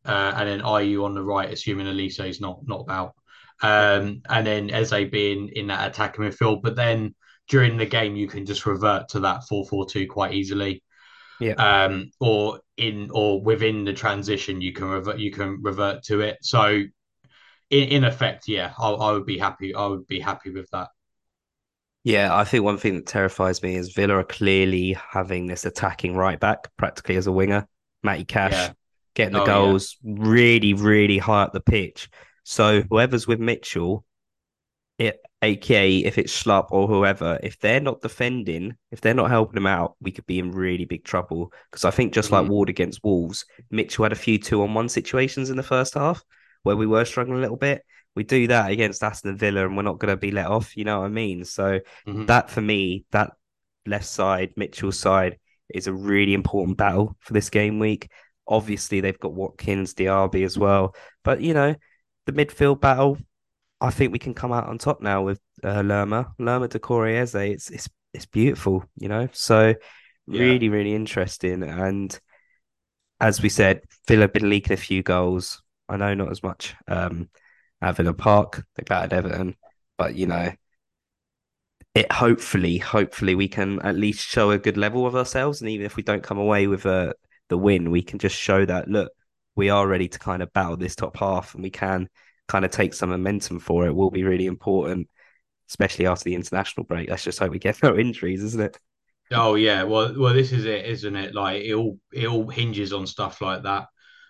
uh, 0.08 0.32
and 0.36 0.48
then 0.48 0.60
Ayew 0.62 1.04
on 1.04 1.14
the 1.14 1.22
right, 1.22 1.52
assuming 1.52 1.86
Olise 1.86 2.28
is 2.28 2.40
not 2.40 2.60
not 2.66 2.80
about, 2.80 3.14
um, 3.62 4.22
and 4.28 4.46
then 4.46 4.70
Eze 4.70 5.10
being 5.10 5.50
in 5.54 5.68
that 5.68 5.88
attacking 5.90 6.24
midfield. 6.24 6.62
But 6.62 6.76
then 6.76 7.14
during 7.48 7.76
the 7.76 7.86
game, 7.86 8.16
you 8.16 8.28
can 8.28 8.46
just 8.46 8.66
revert 8.66 9.08
to 9.10 9.20
that 9.20 9.44
four-four-two 9.48 10.06
quite 10.08 10.34
easily 10.34 10.82
Yeah. 11.40 11.54
um, 11.54 12.10
or 12.20 12.60
in 12.76 13.10
or 13.12 13.42
within 13.42 13.84
the 13.84 13.92
transition 13.92 14.60
you 14.60 14.72
can 14.72 14.86
revert 14.88 15.18
you 15.18 15.32
can 15.32 15.62
revert 15.62 16.02
to 16.04 16.20
it. 16.20 16.38
So 16.42 16.82
in, 17.70 17.88
in 17.88 18.04
effect, 18.04 18.48
yeah, 18.48 18.72
I, 18.78 18.90
I 18.90 19.12
would 19.12 19.26
be 19.26 19.38
happy. 19.38 19.74
I 19.74 19.86
would 19.86 20.06
be 20.06 20.20
happy 20.20 20.50
with 20.50 20.68
that. 20.72 20.88
Yeah, 22.04 22.34
I 22.34 22.44
think 22.44 22.64
one 22.64 22.78
thing 22.78 22.94
that 22.96 23.06
terrifies 23.06 23.62
me 23.62 23.74
is 23.76 23.92
Villa 23.92 24.14
are 24.16 24.24
clearly 24.24 24.92
having 24.94 25.46
this 25.46 25.64
attacking 25.66 26.16
right 26.16 26.40
back 26.40 26.68
practically 26.76 27.16
as 27.16 27.26
a 27.26 27.32
winger. 27.32 27.66
Matty 28.02 28.24
Cash 28.24 28.52
Yeah. 28.52 28.72
Getting 29.18 29.34
the 29.34 29.40
Oh 29.40 29.46
yeah. 29.46 29.52
goals 29.52 29.96
really, 30.02 30.72
really 30.74 31.18
high 31.18 31.42
up 31.42 31.52
the 31.52 31.60
pitch. 31.60 32.08
So 32.44 32.82
whoever's 32.88 33.26
with 33.26 33.40
Mitchell, 33.40 34.04
it 34.98 35.20
aka 35.42 35.98
if 35.98 36.18
it's 36.18 36.32
Schlupp 36.42 36.68
or 36.70 36.88
whoever, 36.88 37.38
if 37.42 37.58
they're 37.58 37.80
not 37.80 38.00
defending, 38.00 38.76
if 38.90 39.00
they're 39.00 39.14
not 39.14 39.30
helping 39.30 39.56
him 39.58 39.66
out, 39.66 39.96
we 40.00 40.10
could 40.10 40.26
be 40.26 40.38
in 40.38 40.52
really 40.52 40.84
big 40.86 41.04
trouble. 41.04 41.52
Because 41.70 41.84
I 41.84 41.90
think 41.90 42.12
just 42.12 42.32
like 42.32 42.46
Mhm. 42.46 42.48
Ward 42.48 42.68
against 42.68 43.04
Wolves, 43.04 43.44
Mitchell 43.70 44.04
had 44.04 44.12
a 44.12 44.16
few 44.16 44.38
two 44.38 44.62
on 44.62 44.74
one 44.74 44.88
situations 44.88 45.50
in 45.50 45.56
the 45.56 45.62
first 45.62 45.94
half 45.94 46.24
where 46.62 46.76
we 46.76 46.86
were 46.86 47.04
struggling 47.04 47.38
a 47.38 47.40
little 47.42 47.56
bit. 47.56 47.82
We 48.16 48.24
do 48.24 48.46
that 48.48 48.70
against 48.70 49.04
Aston 49.04 49.36
Villa 49.36 49.66
and 49.66 49.76
we're 49.76 49.82
not 49.82 49.98
going 49.98 50.12
to 50.12 50.16
be 50.16 50.30
let 50.32 50.46
off. 50.46 50.76
You 50.76 50.84
know 50.84 51.00
what 51.00 51.06
I 51.06 51.10
mean? 51.10 51.44
So 51.44 51.80
Mhm. 52.06 52.26
that 52.26 52.50
for 52.50 52.60
me, 52.60 53.04
that 53.10 53.32
left 53.86 54.06
side, 54.06 54.54
Mitchell's 54.56 54.98
side, 54.98 55.38
is 55.72 55.86
a 55.86 55.92
really 55.92 56.34
important 56.34 56.76
battle 56.78 57.16
for 57.20 57.32
this 57.34 57.50
game 57.50 57.78
week. 57.78 58.10
Obviously, 58.48 59.00
they've 59.00 59.18
got 59.18 59.34
Watkins, 59.34 59.94
Diaby 59.94 60.44
as 60.44 60.58
well. 60.58 60.94
But, 61.22 61.40
you 61.42 61.54
know, 61.54 61.74
the 62.26 62.32
midfield 62.32 62.80
battle, 62.80 63.18
I 63.80 63.90
think 63.90 64.12
we 64.12 64.18
can 64.18 64.34
come 64.34 64.52
out 64.52 64.66
on 64.68 64.78
top 64.78 65.00
now 65.00 65.22
with 65.22 65.40
uh, 65.62 65.82
Lerma, 65.82 66.32
Lerma 66.38 66.68
de 66.68 66.78
Eze. 67.16 67.34
It's 67.34 67.70
it's 67.70 67.88
it's 68.14 68.26
beautiful, 68.26 68.84
you 68.96 69.08
know. 69.08 69.28
So 69.32 69.74
Yeah. 70.26 70.40
really, 70.40 70.68
really 70.68 70.94
interesting. 70.94 71.62
And 71.62 72.18
as 73.20 73.42
we 73.42 73.48
said, 73.48 73.82
Villa 74.06 74.22
have 74.22 74.32
been 74.32 74.48
leaking 74.48 74.72
a 74.72 74.76
few 74.76 75.02
goals. 75.02 75.62
I 75.88 75.96
know 75.96 76.14
not 76.14 76.30
as 76.30 76.42
much 76.42 76.74
um, 76.86 77.28
at 77.80 77.96
Villa 77.96 78.14
Park. 78.14 78.64
They 78.76 78.84
battered 78.84 79.12
Everton, 79.12 79.56
but 79.96 80.14
you 80.14 80.26
know, 80.26 80.52
it 81.94 82.12
hopefully, 82.12 82.78
hopefully 82.78 83.34
we 83.34 83.48
can 83.48 83.80
at 83.80 83.96
least 83.96 84.26
show 84.26 84.50
a 84.50 84.58
good 84.58 84.76
level 84.76 85.06
of 85.06 85.16
ourselves. 85.16 85.60
And 85.60 85.70
even 85.70 85.86
if 85.86 85.96
we 85.96 86.02
don't 86.02 86.22
come 86.22 86.38
away 86.38 86.66
with 86.66 86.86
uh, 86.86 87.12
the 87.48 87.58
win, 87.58 87.90
we 87.90 88.02
can 88.02 88.18
just 88.18 88.36
show 88.36 88.64
that 88.66 88.88
look, 88.88 89.12
we 89.56 89.70
are 89.70 89.86
ready 89.86 90.08
to 90.08 90.18
kind 90.18 90.42
of 90.42 90.52
battle 90.52 90.76
this 90.76 90.96
top 90.96 91.16
half, 91.16 91.54
and 91.54 91.62
we 91.62 91.70
can 91.70 92.08
kind 92.48 92.64
of 92.64 92.70
take 92.70 92.94
some 92.94 93.10
momentum 93.10 93.60
for 93.60 93.86
it. 93.86 93.94
Will 93.94 94.10
be 94.10 94.24
really 94.24 94.46
important, 94.46 95.08
especially 95.70 96.06
after 96.06 96.24
the 96.24 96.34
international 96.36 96.84
break. 96.86 97.10
Let's 97.10 97.24
just 97.24 97.38
hope 97.40 97.52
we 97.52 97.58
get 97.60 97.82
no 97.84 97.96
injuries, 97.98 98.42
isn't 98.44 98.62
it? 98.62 98.78
Oh 99.30 99.54
yeah. 99.56 99.82
Well, 99.82 100.14
well, 100.18 100.32
this 100.34 100.52
is 100.52 100.64
it, 100.64 100.86
isn't 100.86 101.14
it? 101.16 101.34
Like 101.34 101.62
it 101.62 101.74
all 101.74 101.98
it 102.12 102.26
all 102.26 102.48
hinges 102.48 102.92
on 102.92 103.06
stuff 103.06 103.40
like 103.40 103.62
that. 103.64 103.88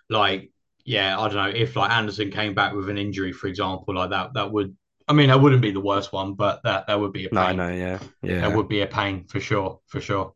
Like 0.09 0.51
yeah, 0.85 1.19
I 1.19 1.27
don't 1.29 1.37
know 1.37 1.59
if 1.59 1.75
like 1.75 1.91
Andersen 1.91 2.31
came 2.31 2.53
back 2.53 2.73
with 2.73 2.89
an 2.89 2.97
injury, 2.97 3.31
for 3.31 3.47
example, 3.47 3.95
like 3.95 4.09
that. 4.11 4.33
That 4.33 4.51
would. 4.51 4.75
I 5.07 5.13
mean, 5.13 5.29
that 5.29 5.41
wouldn't 5.41 5.61
be 5.61 5.71
the 5.71 5.79
worst 5.81 6.11
one, 6.13 6.33
but 6.35 6.61
that 6.63 6.87
that 6.87 6.99
would 6.99 7.13
be 7.13 7.25
a 7.25 7.29
No, 7.31 7.41
I 7.41 7.51
pain. 7.51 7.53
know, 7.53 7.69
yeah, 7.69 7.99
That 8.41 8.51
yeah. 8.51 8.53
would 8.53 8.69
be 8.69 8.81
a 8.81 8.87
pain 8.87 9.25
for 9.27 9.39
sure, 9.41 9.81
for 9.87 10.01
sure. 10.01 10.35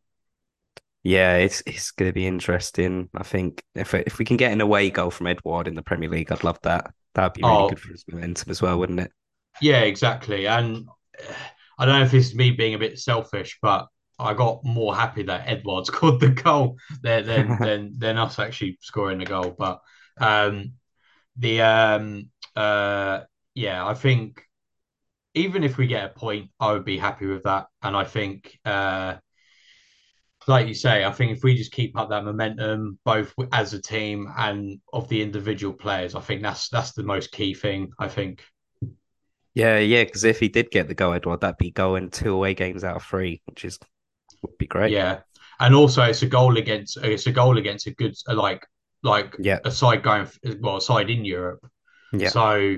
Yeah, 1.04 1.36
it's 1.36 1.62
it's 1.66 1.92
going 1.92 2.10
to 2.10 2.14
be 2.14 2.28
interesting. 2.28 3.10
I 3.16 3.24
think 3.24 3.64
if 3.76 3.94
if 3.94 4.20
we 4.20 4.26
can 4.26 4.38
get 4.38 4.54
an 4.54 4.62
away 4.62 4.90
goal 4.90 5.12
from 5.12 5.28
Edouard 5.28 5.68
in 5.68 5.76
the 5.76 5.82
Premier 5.84 6.10
League, 6.10 6.32
I'd 6.32 6.44
love 6.44 6.60
that. 6.64 6.94
That'd 7.14 7.34
be 7.34 7.44
really 7.44 7.64
Oh 7.64 7.68
good 7.68 7.80
for 7.80 7.92
his 7.92 8.06
momentum 8.08 8.50
as 8.52 8.62
well, 8.62 8.80
wouldn't 8.80 9.02
it? 9.02 9.12
Yeah, 9.60 9.82
exactly. 9.82 10.48
And 10.48 10.88
I 11.80 11.86
don't 11.86 12.00
know 12.00 12.06
if 12.06 12.12
this 12.12 12.28
is 12.28 12.36
me 12.36 12.52
being 12.52 12.76
a 12.76 12.80
bit 12.80 13.00
selfish, 13.00 13.58
but 13.62 13.88
I 14.20 14.34
got 14.36 14.64
more 14.64 14.96
happy 14.96 15.24
that 15.24 15.48
Edouard 15.48 15.86
scored 15.88 16.20
the 16.20 16.30
goal 16.30 16.78
than 17.02 17.26
than 17.26 17.58
than, 17.62 18.00
than 18.00 18.18
us 18.18 18.40
actually 18.40 18.78
scoring 18.82 19.20
the 19.20 19.26
goal. 19.26 19.56
But 19.58 19.82
um, 20.20 20.74
the 21.38 21.62
um, 21.62 22.30
uh, 22.56 23.22
yeah, 23.56 23.86
I 23.86 23.94
think 23.96 24.42
even 25.34 25.64
if 25.64 25.78
we 25.78 25.88
get 25.88 26.06
a 26.06 26.10
point, 26.10 26.52
I 26.60 26.74
would 26.74 26.86
be 26.86 26.98
happy 26.98 27.26
with 27.26 27.44
that. 27.44 27.68
And 27.82 27.96
I 27.98 28.04
think, 28.04 28.58
uh, 28.66 29.16
like 30.48 30.68
you 30.68 30.74
say, 30.74 31.04
I 31.06 31.12
think 31.12 31.32
if 31.32 31.44
we 31.44 31.56
just 31.56 31.72
keep 31.72 31.98
up 31.98 32.10
that 32.10 32.24
momentum, 32.26 33.00
both 33.06 33.34
as 33.52 33.74
a 33.74 33.82
team 33.82 34.28
and 34.38 34.80
of 34.94 35.08
the 35.10 35.22
individual 35.22 35.74
players, 35.74 36.16
I 36.16 36.22
think 36.22 36.42
that's 36.42 36.70
that's 36.70 36.94
the 36.94 37.04
most 37.04 37.32
key 37.32 37.54
thing. 37.54 37.92
I 38.00 38.08
think. 38.08 38.44
Yeah, 39.56 39.78
yeah. 39.80 40.04
Because 40.04 40.24
if 40.24 40.40
he 40.40 40.50
did 40.50 40.72
get 40.72 40.88
the 40.88 40.96
goal, 40.96 41.14
Edouard, 41.14 41.42
that'd 41.42 41.58
be 41.58 41.72
going 41.72 42.10
two 42.10 42.34
away 42.34 42.54
games 42.54 42.84
out 42.84 42.96
of 42.96 43.04
three, 43.04 43.42
which 43.46 43.66
is 43.66 43.80
would 44.42 44.58
be 44.58 44.68
great. 44.68 44.96
Yeah, 44.96 45.22
and 45.60 45.76
also 45.76 46.04
it's 46.04 46.22
a 46.24 46.28
goal 46.28 46.58
against 46.58 46.98
it's 46.98 47.28
a 47.28 47.32
goal 47.32 47.58
against 47.58 47.88
a 47.88 47.92
good 47.94 48.16
like 48.28 48.66
like 49.02 49.36
Yeah, 49.38 49.60
a 49.64 49.72
side 49.72 50.04
going 50.04 50.28
well 50.60 50.78
a 50.78 50.82
side 50.82 51.10
in 51.10 51.24
Europe. 51.26 51.66
yeah, 52.14 52.30
So 52.30 52.78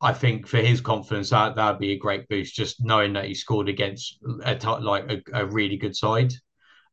I 0.00 0.12
think 0.14 0.46
for 0.48 0.58
his 0.58 0.80
confidence 0.80 1.30
that 1.30 1.56
that'd 1.56 1.80
be 1.80 1.92
a 1.92 1.98
great 1.98 2.28
boost 2.28 2.54
just 2.54 2.84
knowing 2.84 3.14
that 3.14 3.26
he 3.26 3.34
scored 3.34 3.68
against 3.68 4.18
a 4.44 4.56
t- 4.56 4.68
like 4.68 5.10
a, 5.10 5.22
a 5.34 5.46
really 5.46 5.76
good 5.76 5.96
side. 5.96 6.32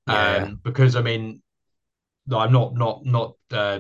Yeah, 0.08 0.48
Um, 0.48 0.60
because 0.64 0.96
I 0.96 1.02
mean, 1.02 1.42
I'm 2.34 2.52
not 2.52 2.76
not 2.76 3.06
not 3.06 3.36
uh, 3.52 3.80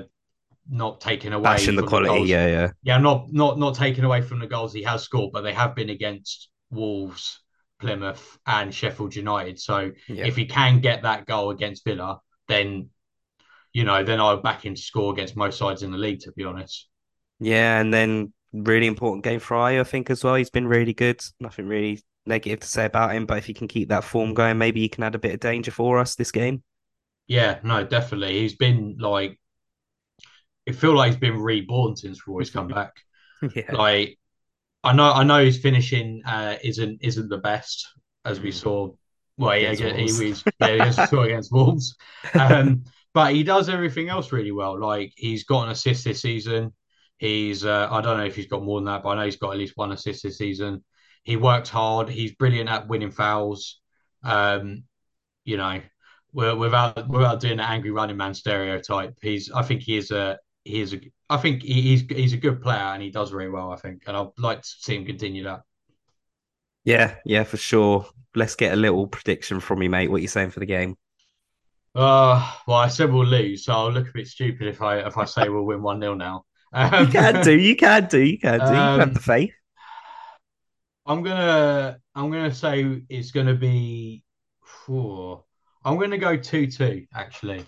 not 0.69 1.01
taking 1.01 1.33
away 1.33 1.43
bashing 1.43 1.75
the 1.75 1.83
quality. 1.83 2.09
goals. 2.09 2.29
yeah, 2.29 2.47
yeah. 2.47 2.71
yeah, 2.83 2.97
not 2.99 3.31
not 3.31 3.59
not 3.59 3.75
taking 3.75 4.03
away 4.05 4.21
from 4.21 4.39
the 4.39 4.47
goals 4.47 4.73
he 4.73 4.83
has 4.83 5.03
scored, 5.03 5.31
but 5.33 5.41
they 5.41 5.53
have 5.53 5.75
been 5.75 5.89
against 5.91 6.49
Wolves, 6.71 7.41
Plymouth, 7.79 8.39
and 8.47 8.73
Sheffield 8.73 9.15
United. 9.15 9.59
So 9.59 9.91
Yeah. 10.07 10.25
if 10.25 10.35
he 10.37 10.45
can 10.45 10.79
get 10.81 11.03
that 11.03 11.25
goal 11.27 11.51
against 11.51 11.85
Villa, 11.85 12.21
then 12.47 12.89
you 13.73 13.83
know, 13.85 14.03
then 14.03 14.21
I'll 14.21 14.41
back 14.41 14.65
him 14.65 14.75
to 14.75 14.81
score 14.81 15.13
against 15.13 15.35
most 15.37 15.57
sides 15.59 15.83
in 15.83 15.91
the 15.91 15.97
league. 15.97 16.21
To 16.21 16.31
be 16.33 16.43
honest, 16.45 16.87
Yeah, 17.39 17.79
and 17.79 17.93
then 17.93 18.33
really 18.53 18.87
important 18.87 19.23
game 19.23 19.39
for 19.39 19.55
Ayew, 19.57 19.81
I 19.81 19.83
think, 19.83 20.09
as 20.09 20.23
well. 20.23 20.35
He's 20.35 20.49
been 20.49 20.67
really 20.67 20.93
good. 20.93 21.21
Nothing 21.39 21.67
really 21.67 22.01
negative 22.27 22.59
to 22.61 22.67
say 22.67 22.85
about 22.85 23.13
him, 23.15 23.25
but 23.25 23.37
if 23.37 23.45
he 23.45 23.53
can 23.53 23.67
keep 23.67 23.89
that 23.89 24.03
form 24.03 24.33
going, 24.33 24.57
maybe 24.57 24.81
he 24.81 24.89
can 24.89 25.03
add 25.03 25.15
a 25.15 25.19
bit 25.19 25.33
of 25.33 25.39
danger 25.39 25.71
for 25.71 25.99
us 25.99 26.15
this 26.15 26.31
game. 26.31 26.63
yeah, 27.27 27.59
no, 27.63 27.83
definitely, 27.83 28.39
he's 28.39 28.55
been 28.55 28.97
like, 28.99 29.39
it 30.65 30.73
feel 30.75 30.95
like 30.95 31.11
he's 31.11 31.19
been 31.19 31.37
reborn 31.39 31.95
since 31.95 32.27
Roy's 32.27 32.49
come 32.51 32.67
back. 32.67 32.93
Yeah. 33.55 33.77
Like, 33.77 34.19
I 34.83 34.93
know, 34.93 35.11
I 35.11 35.23
know 35.23 35.43
his 35.45 35.59
finishing 35.59 36.23
uh, 36.25 36.57
isn't 36.63 36.99
isn't 37.03 37.29
the 37.29 37.37
best 37.39 37.87
as 38.25 38.41
we 38.41 38.51
Mm. 38.51 38.51
saw. 38.51 38.93
Well, 39.37 39.57
yeah, 39.57 39.93
he 39.95 40.13
Wolves. 40.13 40.13
was 40.13 40.45
yeah, 40.59 40.77
he 40.77 40.91
saw 40.91 41.23
against 41.23 41.51
Wolves. 41.53 41.95
Um, 42.37 42.85
but 43.13 43.33
he 43.33 43.43
does 43.43 43.69
everything 43.69 44.09
else 44.09 44.31
really 44.33 44.51
well. 44.53 44.79
Like 44.79 45.13
he's 45.17 45.45
got 45.45 45.65
an 45.65 45.71
assist 45.71 46.05
this 46.05 46.21
season. 46.21 46.73
He's 47.19 47.65
uh, 47.65 47.87
I 47.91 48.01
don't 48.01 48.17
know 48.17 48.25
if 48.25 48.35
he's 48.35 48.47
got 48.47 48.63
more 48.63 48.79
than 48.79 48.85
that, 48.85 49.03
but 49.03 49.09
I 49.11 49.15
know 49.17 49.25
he's 49.25 49.37
got 49.37 49.53
at 49.53 49.59
least 49.59 49.77
one 49.77 49.91
assist 49.93 50.23
this 50.23 50.37
season. 50.39 50.83
He 51.27 51.35
works 51.35 51.69
hard. 51.69 52.09
He's 52.09 52.33
brilliant 52.33 52.69
at 52.69 52.87
winning 52.87 53.11
fouls. 53.11 53.81
Um, 54.23 54.85
you 55.45 55.57
know, 55.57 55.81
without 56.33 57.09
without 57.09 57.41
doing 57.41 57.57
the 57.57 57.63
angry 57.63 57.91
running 57.91 58.17
man 58.17 58.33
stereotype, 58.33 59.17
he's 59.21 59.51
I 59.51 59.63
think 59.63 59.83
he 59.83 59.97
is 59.97 60.11
a 60.11 60.39
he 60.65 60.81
is 60.81 60.93
a 60.93 61.01
I 61.29 61.37
think 61.37 61.63
he, 61.63 61.81
he's 61.83 62.01
he's 62.03 62.33
a 62.33 62.37
good 62.37 62.61
player 62.61 62.79
and 62.79 63.03
he 63.03 63.11
does 63.11 63.31
very 63.31 63.49
well. 63.49 63.71
I 63.71 63.77
think, 63.77 64.03
and 64.07 64.17
I'd 64.17 64.29
like 64.39 64.61
to 64.63 64.69
see 64.69 64.95
him 64.97 65.05
continue 65.05 65.43
that. 65.45 65.63
Yeah, 66.83 67.17
yeah, 67.25 67.43
for 67.43 67.57
sure. 67.57 68.05
Let's 68.35 68.55
get 68.55 68.73
a 68.73 68.75
little 68.75 69.07
prediction 69.07 69.59
from 69.59 69.81
you, 69.83 69.89
mate. 69.89 70.09
What 70.09 70.17
are 70.17 70.19
you 70.21 70.27
saying 70.27 70.51
for 70.51 70.59
the 70.59 70.65
game? 70.65 70.97
Uh, 71.95 72.53
well, 72.67 72.77
I 72.77 72.87
said 72.89 73.11
we'll 73.11 73.25
lose, 73.25 73.65
so 73.65 73.73
I'll 73.73 73.91
look 73.91 74.09
a 74.09 74.13
bit 74.13 74.27
stupid 74.27 74.67
if 74.67 74.81
I 74.81 74.99
if 74.99 75.17
I 75.17 75.25
say 75.25 75.49
we'll 75.49 75.63
win 75.65 75.81
one 75.81 75.99
0 75.99 76.13
now. 76.15 76.45
Um, 76.73 76.93
You 76.97 77.07
can 77.07 77.39
do, 77.39 77.57
you 77.57 77.75
can 77.75 78.07
do, 78.07 78.19
you 78.19 78.37
can 78.39 78.63
do. 78.63 78.75
You 78.75 78.89
can 78.89 78.99
have 78.99 79.13
Um, 79.13 79.13
the 79.13 79.19
faith. 79.21 79.53
I'm 81.07 81.23
gonna 81.23 81.97
I'm 82.15 82.31
gonna 82.31 82.53
say 82.53 83.01
it's 83.09 83.31
gonna 83.31 83.55
be. 83.55 84.23
Four. 84.85 85.43
I'm 85.85 85.97
gonna 85.97 86.17
go 86.17 86.35
two 86.35 86.67
two 86.67 87.05
actually. 87.13 87.65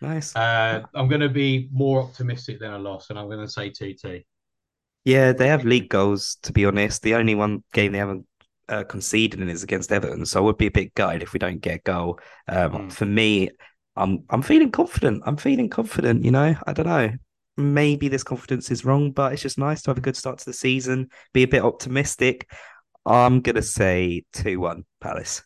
Nice. 0.00 0.34
Uh, 0.34 0.82
I'm 0.94 1.08
gonna 1.08 1.28
be 1.28 1.68
more 1.72 2.02
optimistic 2.02 2.58
than 2.60 2.72
a 2.72 2.78
loss, 2.78 3.10
and 3.10 3.18
I'm 3.18 3.28
gonna 3.30 3.48
say 3.48 3.70
two 3.70 3.94
two. 3.94 4.20
Yeah, 5.04 5.32
they 5.32 5.48
have 5.48 5.64
league 5.64 5.88
goals, 5.88 6.38
to 6.42 6.52
be 6.52 6.64
honest. 6.64 7.02
The 7.02 7.14
only 7.14 7.34
one 7.34 7.62
game 7.72 7.92
they 7.92 7.98
haven't 7.98 8.26
uh, 8.68 8.84
conceded 8.84 9.40
in 9.40 9.48
is 9.48 9.62
against 9.62 9.92
Everton. 9.92 10.26
So 10.26 10.40
I 10.40 10.44
would 10.44 10.56
be 10.56 10.66
a 10.66 10.70
bit 10.70 10.94
gutted 10.94 11.22
if 11.22 11.32
we 11.32 11.38
don't 11.38 11.60
get 11.60 11.76
a 11.76 11.82
goal. 11.82 12.18
Um, 12.48 12.72
Mm. 12.72 12.92
For 12.92 13.04
me, 13.06 13.50
I'm 13.96 14.24
I'm 14.30 14.42
feeling 14.42 14.70
confident. 14.72 15.22
I'm 15.26 15.36
feeling 15.36 15.68
confident, 15.68 16.24
you 16.24 16.30
know. 16.30 16.54
I 16.66 16.72
don't 16.72 16.86
know. 16.86 17.10
Maybe 17.56 18.08
this 18.08 18.24
confidence 18.24 18.70
is 18.70 18.84
wrong, 18.84 19.12
but 19.12 19.32
it's 19.32 19.42
just 19.42 19.58
nice 19.58 19.82
to 19.82 19.90
have 19.90 19.98
a 19.98 20.02
good 20.02 20.16
start 20.16 20.38
to 20.38 20.44
the 20.44 20.52
season, 20.52 21.08
be 21.32 21.44
a 21.44 21.48
bit 21.48 21.62
optimistic. 21.62 22.50
I'm 23.06 23.40
gonna 23.40 23.62
say 23.62 24.24
2-1 24.32 24.84
Palace. 25.00 25.42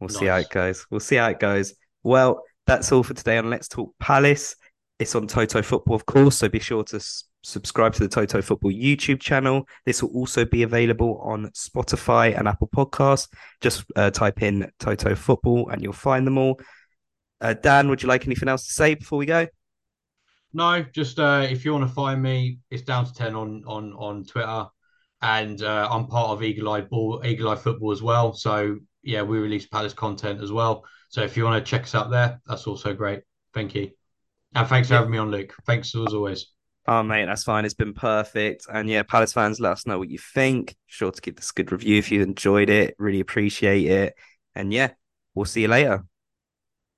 We'll 0.00 0.08
see 0.08 0.26
how 0.26 0.36
it 0.36 0.50
goes. 0.50 0.86
We'll 0.90 1.00
see 1.00 1.16
how 1.16 1.28
it 1.28 1.40
goes. 1.40 1.74
Well, 2.02 2.42
that's 2.66 2.92
all 2.92 3.02
for 3.02 3.14
today 3.14 3.38
on 3.38 3.48
Let's 3.48 3.68
Talk 3.68 3.94
Palace. 3.98 4.56
It's 4.98 5.14
on 5.14 5.26
Toto 5.26 5.62
Football, 5.62 5.94
of 5.94 6.06
course, 6.06 6.36
so 6.36 6.48
be 6.48 6.58
sure 6.58 6.82
to 6.84 6.96
s- 6.96 7.24
subscribe 7.42 7.94
to 7.94 8.00
the 8.00 8.08
Toto 8.08 8.42
Football 8.42 8.72
YouTube 8.72 9.20
channel. 9.20 9.66
This 9.84 10.02
will 10.02 10.10
also 10.10 10.44
be 10.44 10.62
available 10.64 11.20
on 11.22 11.50
Spotify 11.50 12.36
and 12.36 12.48
Apple 12.48 12.68
Podcasts. 12.68 13.28
Just 13.60 13.84
uh, 13.94 14.10
type 14.10 14.42
in 14.42 14.70
Toto 14.78 15.14
Football 15.14 15.68
and 15.70 15.82
you'll 15.82 15.92
find 15.92 16.26
them 16.26 16.38
all. 16.38 16.60
Uh, 17.40 17.54
Dan, 17.54 17.88
would 17.88 18.02
you 18.02 18.08
like 18.08 18.26
anything 18.26 18.48
else 18.48 18.66
to 18.66 18.72
say 18.72 18.94
before 18.94 19.18
we 19.18 19.26
go? 19.26 19.46
No, 20.56 20.82
just 20.82 21.18
uh, 21.18 21.46
if 21.50 21.66
you 21.66 21.72
want 21.74 21.86
to 21.86 21.94
find 21.94 22.22
me, 22.22 22.60
it's 22.70 22.80
down 22.80 23.04
to 23.04 23.12
ten 23.12 23.34
on 23.34 23.62
on 23.66 23.92
on 23.92 24.24
Twitter, 24.24 24.64
and 25.20 25.62
uh, 25.62 25.86
I'm 25.90 26.06
part 26.06 26.30
of 26.30 26.42
Eagle 26.42 26.70
Eye 26.70 26.80
Ball, 26.80 27.20
Eagle 27.26 27.50
Eye 27.50 27.56
Football 27.56 27.92
as 27.92 28.00
well. 28.00 28.32
So 28.32 28.78
yeah, 29.02 29.20
we 29.20 29.38
release 29.38 29.66
Palace 29.66 29.92
content 29.92 30.42
as 30.42 30.50
well. 30.50 30.86
So 31.10 31.20
if 31.20 31.36
you 31.36 31.44
want 31.44 31.62
to 31.62 31.70
check 31.70 31.82
us 31.82 31.94
out 31.94 32.08
there, 32.10 32.40
that's 32.46 32.66
also 32.66 32.94
great. 32.94 33.20
Thank 33.52 33.74
you, 33.74 33.90
and 34.54 34.66
thanks 34.66 34.88
for 34.88 34.94
Yeah. 34.94 35.00
having 35.00 35.12
me 35.12 35.18
on, 35.18 35.30
Luke. 35.30 35.54
Thanks 35.66 35.94
as 35.94 36.14
always. 36.14 36.46
Oh, 36.88 37.02
mate, 37.02 37.26
that's 37.26 37.44
fine. 37.44 37.66
It's 37.66 37.74
been 37.74 37.92
perfect. 37.92 38.66
And 38.72 38.88
yeah, 38.88 39.02
Palace 39.02 39.34
fans, 39.34 39.60
let 39.60 39.72
us 39.72 39.86
know 39.86 39.98
what 39.98 40.08
you 40.08 40.18
think. 40.18 40.74
Sure 40.86 41.12
to 41.12 41.20
give 41.20 41.36
this 41.36 41.50
a 41.50 41.54
good 41.54 41.70
review 41.70 41.98
if 41.98 42.10
you 42.10 42.22
enjoyed 42.22 42.70
it. 42.70 42.94
Really 42.98 43.20
appreciate 43.20 43.84
it. 43.84 44.14
And 44.54 44.72
yeah, 44.72 44.92
we'll 45.34 45.44
see 45.44 45.62
you 45.62 45.68
later. 45.68 46.04